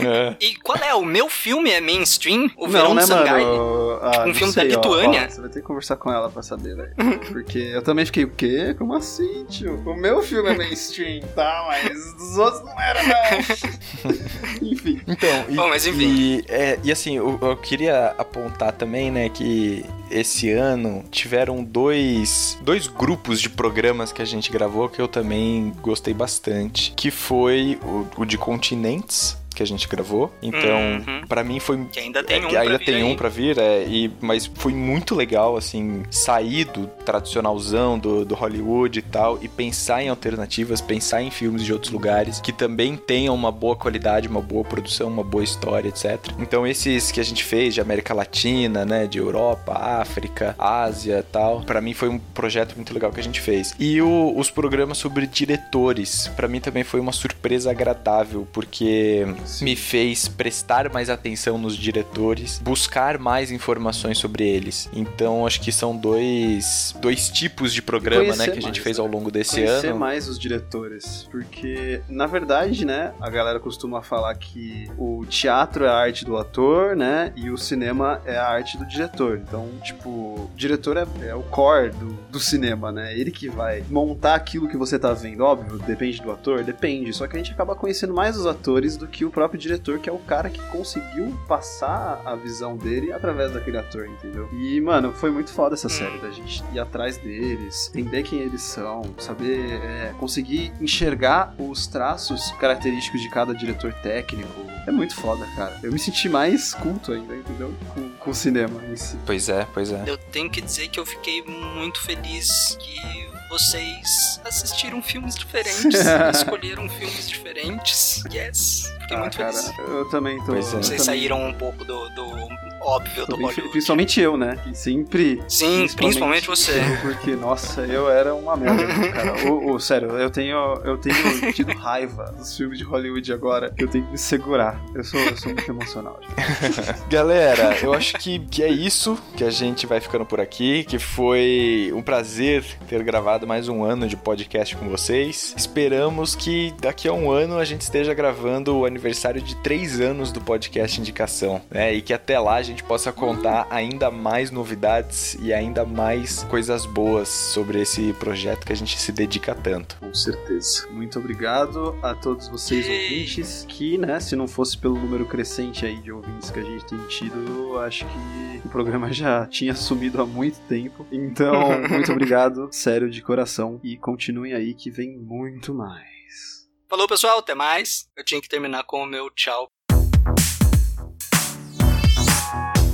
É. 0.00 0.36
e 0.40 0.54
qual 0.56 0.78
é? 0.78 0.94
O 0.94 1.04
meu 1.04 1.28
filme 1.28 1.70
é 1.70 1.80
mainstream? 1.80 2.48
O 2.56 2.66
não, 2.66 2.70
Verão 2.72 2.94
né, 2.94 3.02
do 3.02 3.06
Sangai? 3.08 3.44
mano? 3.44 3.98
Ah, 4.00 4.24
um 4.28 4.34
filme 4.34 4.52
da 4.54 4.62
sei, 4.62 4.70
ó, 4.72 4.76
Lituânia? 4.76 5.24
ó, 5.26 5.30
você 5.30 5.40
vai 5.40 5.50
ter 5.50 5.60
que 5.60 5.66
conversar 5.66 5.96
com 5.96 6.12
ela 6.12 6.28
pra 6.30 6.42
saber, 6.42 6.76
velho. 6.76 6.92
Porque 7.32 7.58
eu 7.58 7.82
também 7.82 8.04
fiquei, 8.06 8.24
o 8.24 8.30
quê? 8.30 8.74
Como 8.78 8.94
assim, 8.94 9.44
tio? 9.48 9.74
O 9.86 9.94
meu 9.96 10.22
filme 10.22 10.48
é 10.50 10.56
mainstream, 10.56 11.20
tá? 11.34 11.64
Mas 11.68 12.11
dos 12.12 12.36
outros 12.38 12.62
não 12.64 12.80
era, 12.80 13.02
não. 13.02 14.62
Enfim. 14.62 15.00
Então, 15.06 15.44
e, 15.48 15.54
Bom, 15.54 15.68
mas 15.68 15.86
enfim. 15.86 16.06
E, 16.06 16.44
é, 16.48 16.78
e 16.82 16.92
assim, 16.92 17.16
eu, 17.16 17.38
eu 17.40 17.56
queria 17.56 18.14
apontar 18.18 18.72
também, 18.72 19.10
né, 19.10 19.28
que 19.28 19.84
esse 20.10 20.50
ano 20.50 21.04
tiveram 21.10 21.64
dois, 21.64 22.58
dois 22.62 22.86
grupos 22.86 23.40
de 23.40 23.48
programas 23.48 24.12
que 24.12 24.22
a 24.22 24.24
gente 24.24 24.50
gravou 24.50 24.88
que 24.88 25.00
eu 25.00 25.08
também 25.08 25.72
gostei 25.80 26.14
bastante, 26.14 26.92
que 26.96 27.10
foi 27.10 27.78
o, 27.82 28.06
o 28.22 28.24
de 28.24 28.36
continentes 28.36 29.41
que 29.52 29.62
a 29.62 29.66
gente 29.66 29.86
gravou. 29.88 30.32
Então, 30.42 30.78
Uhum. 31.06 31.26
pra 31.28 31.42
mim 31.44 31.58
foi 31.60 31.84
Que 31.92 32.00
ainda 32.00 32.22
tem 32.22 32.36
é, 32.36 32.40
um 32.40 32.46
ainda 32.46 32.60
pra 32.64 32.78
vir 32.78 32.84
tem 32.84 33.04
um 33.04 33.16
pra 33.16 33.28
vir, 33.28 33.58
é, 33.58 33.84
e, 33.86 34.10
mas 34.20 34.46
foi 34.54 34.72
muito 34.72 35.14
legal, 35.14 35.56
assim, 35.56 36.02
sair 36.10 36.64
do 36.64 36.86
tradicionalzão 37.04 37.98
do, 37.98 38.24
do 38.24 38.34
Hollywood 38.34 38.98
e 38.98 39.02
tal, 39.02 39.38
e 39.42 39.48
pensar 39.48 40.02
em 40.02 40.08
alternativas, 40.08 40.80
pensar 40.80 41.22
em 41.22 41.30
filmes 41.30 41.64
de 41.64 41.72
outros 41.72 41.92
lugares 41.92 42.40
que 42.40 42.52
também 42.52 42.96
tenham 42.96 43.34
uma 43.34 43.50
boa 43.52 43.76
qualidade, 43.76 44.28
uma 44.28 44.40
boa 44.40 44.64
produção, 44.64 45.08
uma 45.08 45.24
boa 45.24 45.44
história, 45.44 45.88
etc. 45.88 46.18
Então, 46.38 46.66
esses 46.66 47.10
que 47.10 47.20
a 47.20 47.24
gente 47.24 47.44
fez 47.44 47.74
de 47.74 47.80
América 47.80 48.14
Latina, 48.14 48.84
né, 48.84 49.06
de 49.06 49.18
Europa, 49.18 49.72
África, 49.72 50.54
Ásia 50.58 51.18
e 51.18 51.22
tal, 51.22 51.60
pra 51.62 51.80
mim 51.80 51.94
foi 51.94 52.08
um 52.08 52.18
projeto 52.18 52.74
muito 52.76 52.92
legal 52.92 53.10
que 53.12 53.20
a 53.20 53.22
gente 53.22 53.40
fez. 53.40 53.74
E 53.78 54.00
o- 54.02 54.34
os 54.36 54.50
programas 54.50 54.98
sobre 54.98 55.26
diretores, 55.26 56.28
pra 56.36 56.48
mim 56.48 56.60
também 56.60 56.84
foi 56.84 57.00
uma 57.00 57.12
surpresa 57.12 57.70
agradável, 57.70 58.46
porque 58.52 59.26
me 59.60 59.76
fez 59.76 60.28
prestar 60.28 60.92
mais 60.92 61.10
atenção 61.10 61.58
nos 61.58 61.76
diretores, 61.76 62.60
buscar 62.62 63.18
mais 63.18 63.50
informações 63.50 64.18
sobre 64.18 64.46
eles. 64.46 64.88
Então, 64.92 65.46
acho 65.46 65.60
que 65.60 65.72
são 65.72 65.96
dois, 65.96 66.94
dois 67.00 67.28
tipos 67.28 67.72
de 67.72 67.82
programa, 67.82 68.22
né, 68.22 68.28
Conhecer 68.32 68.52
que 68.52 68.58
a 68.58 68.62
gente 68.62 68.64
mais, 68.64 68.78
fez 68.78 68.98
né? 68.98 69.04
ao 69.04 69.10
longo 69.10 69.30
desse 69.30 69.56
Conhecer 69.56 69.88
ano. 69.88 69.98
mais 69.98 70.28
os 70.28 70.38
diretores. 70.38 71.28
Porque, 71.30 72.00
na 72.08 72.26
verdade, 72.26 72.84
né, 72.84 73.12
a 73.20 73.30
galera 73.30 73.60
costuma 73.60 74.02
falar 74.02 74.34
que 74.34 74.90
o 74.98 75.24
teatro 75.26 75.84
é 75.84 75.88
a 75.88 75.94
arte 75.94 76.24
do 76.24 76.36
ator, 76.36 76.96
né, 76.96 77.32
e 77.36 77.50
o 77.50 77.56
cinema 77.56 78.20
é 78.24 78.36
a 78.36 78.46
arte 78.48 78.76
do 78.78 78.86
diretor. 78.86 79.40
Então, 79.46 79.68
tipo, 79.82 80.08
o 80.08 80.50
diretor 80.56 80.96
é, 80.96 81.06
é 81.26 81.34
o 81.34 81.42
core 81.42 81.90
do, 81.90 82.12
do 82.30 82.40
cinema, 82.40 82.92
né? 82.92 83.18
Ele 83.18 83.30
que 83.30 83.48
vai 83.48 83.82
montar 83.90 84.34
aquilo 84.34 84.68
que 84.68 84.76
você 84.76 84.98
tá 84.98 85.12
vendo. 85.12 85.42
Óbvio, 85.44 85.78
depende 85.78 86.20
do 86.20 86.30
ator? 86.30 86.62
Depende. 86.62 87.12
Só 87.12 87.26
que 87.26 87.36
a 87.36 87.38
gente 87.38 87.52
acaba 87.52 87.74
conhecendo 87.74 88.14
mais 88.14 88.36
os 88.36 88.46
atores 88.46 88.96
do 88.96 89.06
que 89.06 89.24
o 89.24 89.30
próprio 89.32 89.58
diretor, 89.58 89.98
que 89.98 90.08
é 90.08 90.12
o 90.12 90.18
cara 90.18 90.50
que 90.50 90.60
conseguiu 90.68 91.36
passar 91.48 92.20
a 92.24 92.36
visão 92.36 92.76
dele 92.76 93.12
através 93.12 93.52
daquele 93.52 93.78
ator, 93.78 94.06
entendeu? 94.06 94.48
E, 94.52 94.80
mano, 94.80 95.12
foi 95.12 95.30
muito 95.30 95.52
foda 95.52 95.74
essa 95.74 95.88
série, 95.88 96.18
da 96.18 96.30
gente 96.30 96.62
ir 96.72 96.78
atrás 96.78 97.16
deles, 97.16 97.90
entender 97.94 98.22
quem 98.22 98.40
eles 98.40 98.62
são, 98.62 99.02
saber 99.18 99.80
é, 99.82 100.14
conseguir 100.18 100.72
enxergar 100.80 101.54
os 101.58 101.86
traços 101.86 102.52
característicos 102.52 103.20
de 103.20 103.30
cada 103.30 103.54
diretor 103.54 103.92
técnico. 103.94 104.60
É 104.86 104.90
muito 104.90 105.14
foda, 105.14 105.46
cara. 105.56 105.78
Eu 105.82 105.92
me 105.92 105.98
senti 105.98 106.28
mais 106.28 106.74
culto 106.74 107.12
ainda, 107.12 107.34
entendeu? 107.34 107.72
Com, 107.94 108.10
com 108.10 108.30
o 108.30 108.34
cinema 108.34 108.82
em 108.84 108.96
si. 108.96 109.16
Pois 109.24 109.48
é, 109.48 109.66
pois 109.72 109.90
é. 109.90 110.04
Eu 110.06 110.18
tenho 110.18 110.50
que 110.50 110.60
dizer 110.60 110.88
que 110.88 110.98
eu 110.98 111.06
fiquei 111.06 111.42
muito 111.42 112.00
feliz 112.02 112.76
que 112.80 113.32
vocês 113.52 114.40
assistiram 114.46 115.02
filmes 115.02 115.34
diferentes, 115.34 115.84
escolheram 116.32 116.88
filmes 116.88 117.28
diferentes. 117.28 118.22
Yes, 118.32 118.90
fiquei 119.02 119.16
Ah, 119.16 119.20
muito 119.20 119.36
cara, 119.36 119.52
feliz. 119.52 119.78
eu 119.78 120.08
também 120.08 120.38
tô. 120.38 120.46
Pois 120.46 120.66
é. 120.68 120.70
Vocês 120.70 120.86
também- 120.86 120.98
saíram 121.00 121.46
um 121.48 121.52
pouco 121.52 121.84
do, 121.84 122.08
do 122.10 122.48
óbvio 122.80 123.26
do 123.26 123.36
Hollywood. 123.36 123.68
Principalmente 123.70 124.20
eu, 124.20 124.36
né? 124.38 124.56
Que 124.64 124.74
sempre. 124.74 125.42
Sim, 125.48 125.86
principalmente 125.94 126.46
você. 126.46 126.80
Porque, 127.02 127.36
nossa, 127.36 127.82
eu 127.82 128.10
era 128.10 128.34
uma 128.34 128.56
merda, 128.56 128.86
cara. 129.12 129.52
Ô, 129.52 129.78
sério, 129.78 130.08
eu 130.18 130.30
tenho, 130.30 130.56
eu 130.84 130.96
tenho 130.96 131.52
tido 131.52 131.72
raiva 131.74 132.32
dos 132.36 132.56
filmes 132.56 132.78
de 132.78 132.84
Hollywood 132.84 133.32
agora. 133.32 133.72
Eu 133.78 133.86
tenho 133.86 134.04
que 134.06 134.12
me 134.12 134.18
segurar. 134.18 134.82
Eu 134.94 135.04
sou, 135.04 135.20
eu 135.20 135.36
sou 135.36 135.52
muito 135.52 135.70
emocional. 135.70 136.18
Galera, 137.08 137.76
eu 137.82 137.92
acho 137.92 138.14
que, 138.14 138.38
que 138.40 138.62
é 138.62 138.68
isso 138.68 139.16
que 139.36 139.44
a 139.44 139.50
gente 139.50 139.86
vai 139.86 140.00
ficando 140.00 140.24
por 140.24 140.40
aqui, 140.40 140.84
que 140.84 140.98
foi 140.98 141.92
um 141.94 142.02
prazer 142.02 142.64
ter 142.88 143.02
gravado 143.04 143.41
mais 143.46 143.68
um 143.68 143.84
ano 143.84 144.06
de 144.06 144.16
podcast 144.16 144.76
com 144.76 144.88
vocês. 144.88 145.54
Esperamos 145.56 146.34
que 146.34 146.72
daqui 146.80 147.08
a 147.08 147.12
um 147.12 147.30
ano 147.30 147.58
a 147.58 147.64
gente 147.64 147.80
esteja 147.80 148.14
gravando 148.14 148.76
o 148.76 148.86
aniversário 148.86 149.40
de 149.40 149.56
três 149.56 150.00
anos 150.00 150.30
do 150.30 150.40
podcast 150.40 151.00
Indicação, 151.00 151.60
né? 151.70 151.92
E 151.94 152.02
que 152.02 152.12
até 152.12 152.38
lá 152.38 152.56
a 152.56 152.62
gente 152.62 152.82
possa 152.82 153.12
contar 153.12 153.66
ainda 153.70 154.10
mais 154.10 154.50
novidades 154.50 155.36
e 155.40 155.52
ainda 155.52 155.84
mais 155.84 156.44
coisas 156.44 156.86
boas 156.86 157.28
sobre 157.28 157.80
esse 157.80 158.12
projeto 158.14 158.66
que 158.66 158.72
a 158.72 158.76
gente 158.76 158.98
se 158.98 159.12
dedica 159.12 159.54
tanto. 159.54 159.96
Com 160.00 160.14
certeza. 160.14 160.86
Muito 160.90 161.18
obrigado 161.18 161.96
a 162.02 162.14
todos 162.14 162.48
vocês 162.48 162.86
ouvintes 162.88 163.64
que, 163.68 163.98
né, 163.98 164.20
se 164.20 164.36
não 164.36 164.46
fosse 164.46 164.76
pelo 164.76 164.94
número 164.94 165.24
crescente 165.26 165.84
aí 165.86 165.96
de 165.96 166.12
ouvintes 166.12 166.50
que 166.50 166.60
a 166.60 166.64
gente 166.64 166.84
tem 166.84 166.98
tido, 167.08 167.36
eu 167.48 167.80
acho 167.80 168.04
que 168.04 168.60
o 168.64 168.68
programa 168.68 169.10
já 169.12 169.46
tinha 169.46 169.74
sumido 169.74 170.20
há 170.20 170.26
muito 170.26 170.60
tempo. 170.68 171.06
Então, 171.10 171.80
muito 171.90 172.12
obrigado, 172.12 172.68
sério, 172.70 173.10
de 173.10 173.22
coração. 173.32 173.80
E 173.82 173.96
continuem 173.96 174.52
aí 174.52 174.74
que 174.74 174.90
vem 174.90 175.16
muito 175.18 175.72
mais. 175.72 176.68
Falou, 176.88 177.08
pessoal, 177.08 177.38
até 177.38 177.54
mais. 177.54 178.06
Eu 178.14 178.22
tinha 178.22 178.40
que 178.40 178.48
terminar 178.48 178.84
com 178.84 179.02
o 179.02 179.06
meu 179.06 179.30
tchau. 179.30 179.70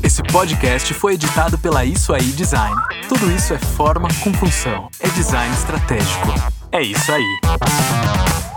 Esse 0.03 0.22
podcast 0.22 0.95
foi 0.95 1.14
editado 1.14 1.59
pela 1.59 1.84
Isso 1.84 2.14
Aí 2.14 2.22
Design. 2.32 2.76
Tudo 3.09 3.30
isso 3.32 3.53
é 3.53 3.59
forma 3.59 4.09
com 4.22 4.32
função. 4.32 4.89
É 5.01 5.09
design 5.09 5.53
estratégico. 5.53 6.28
É 6.70 6.80
isso 6.80 7.12
aí. 7.12 8.47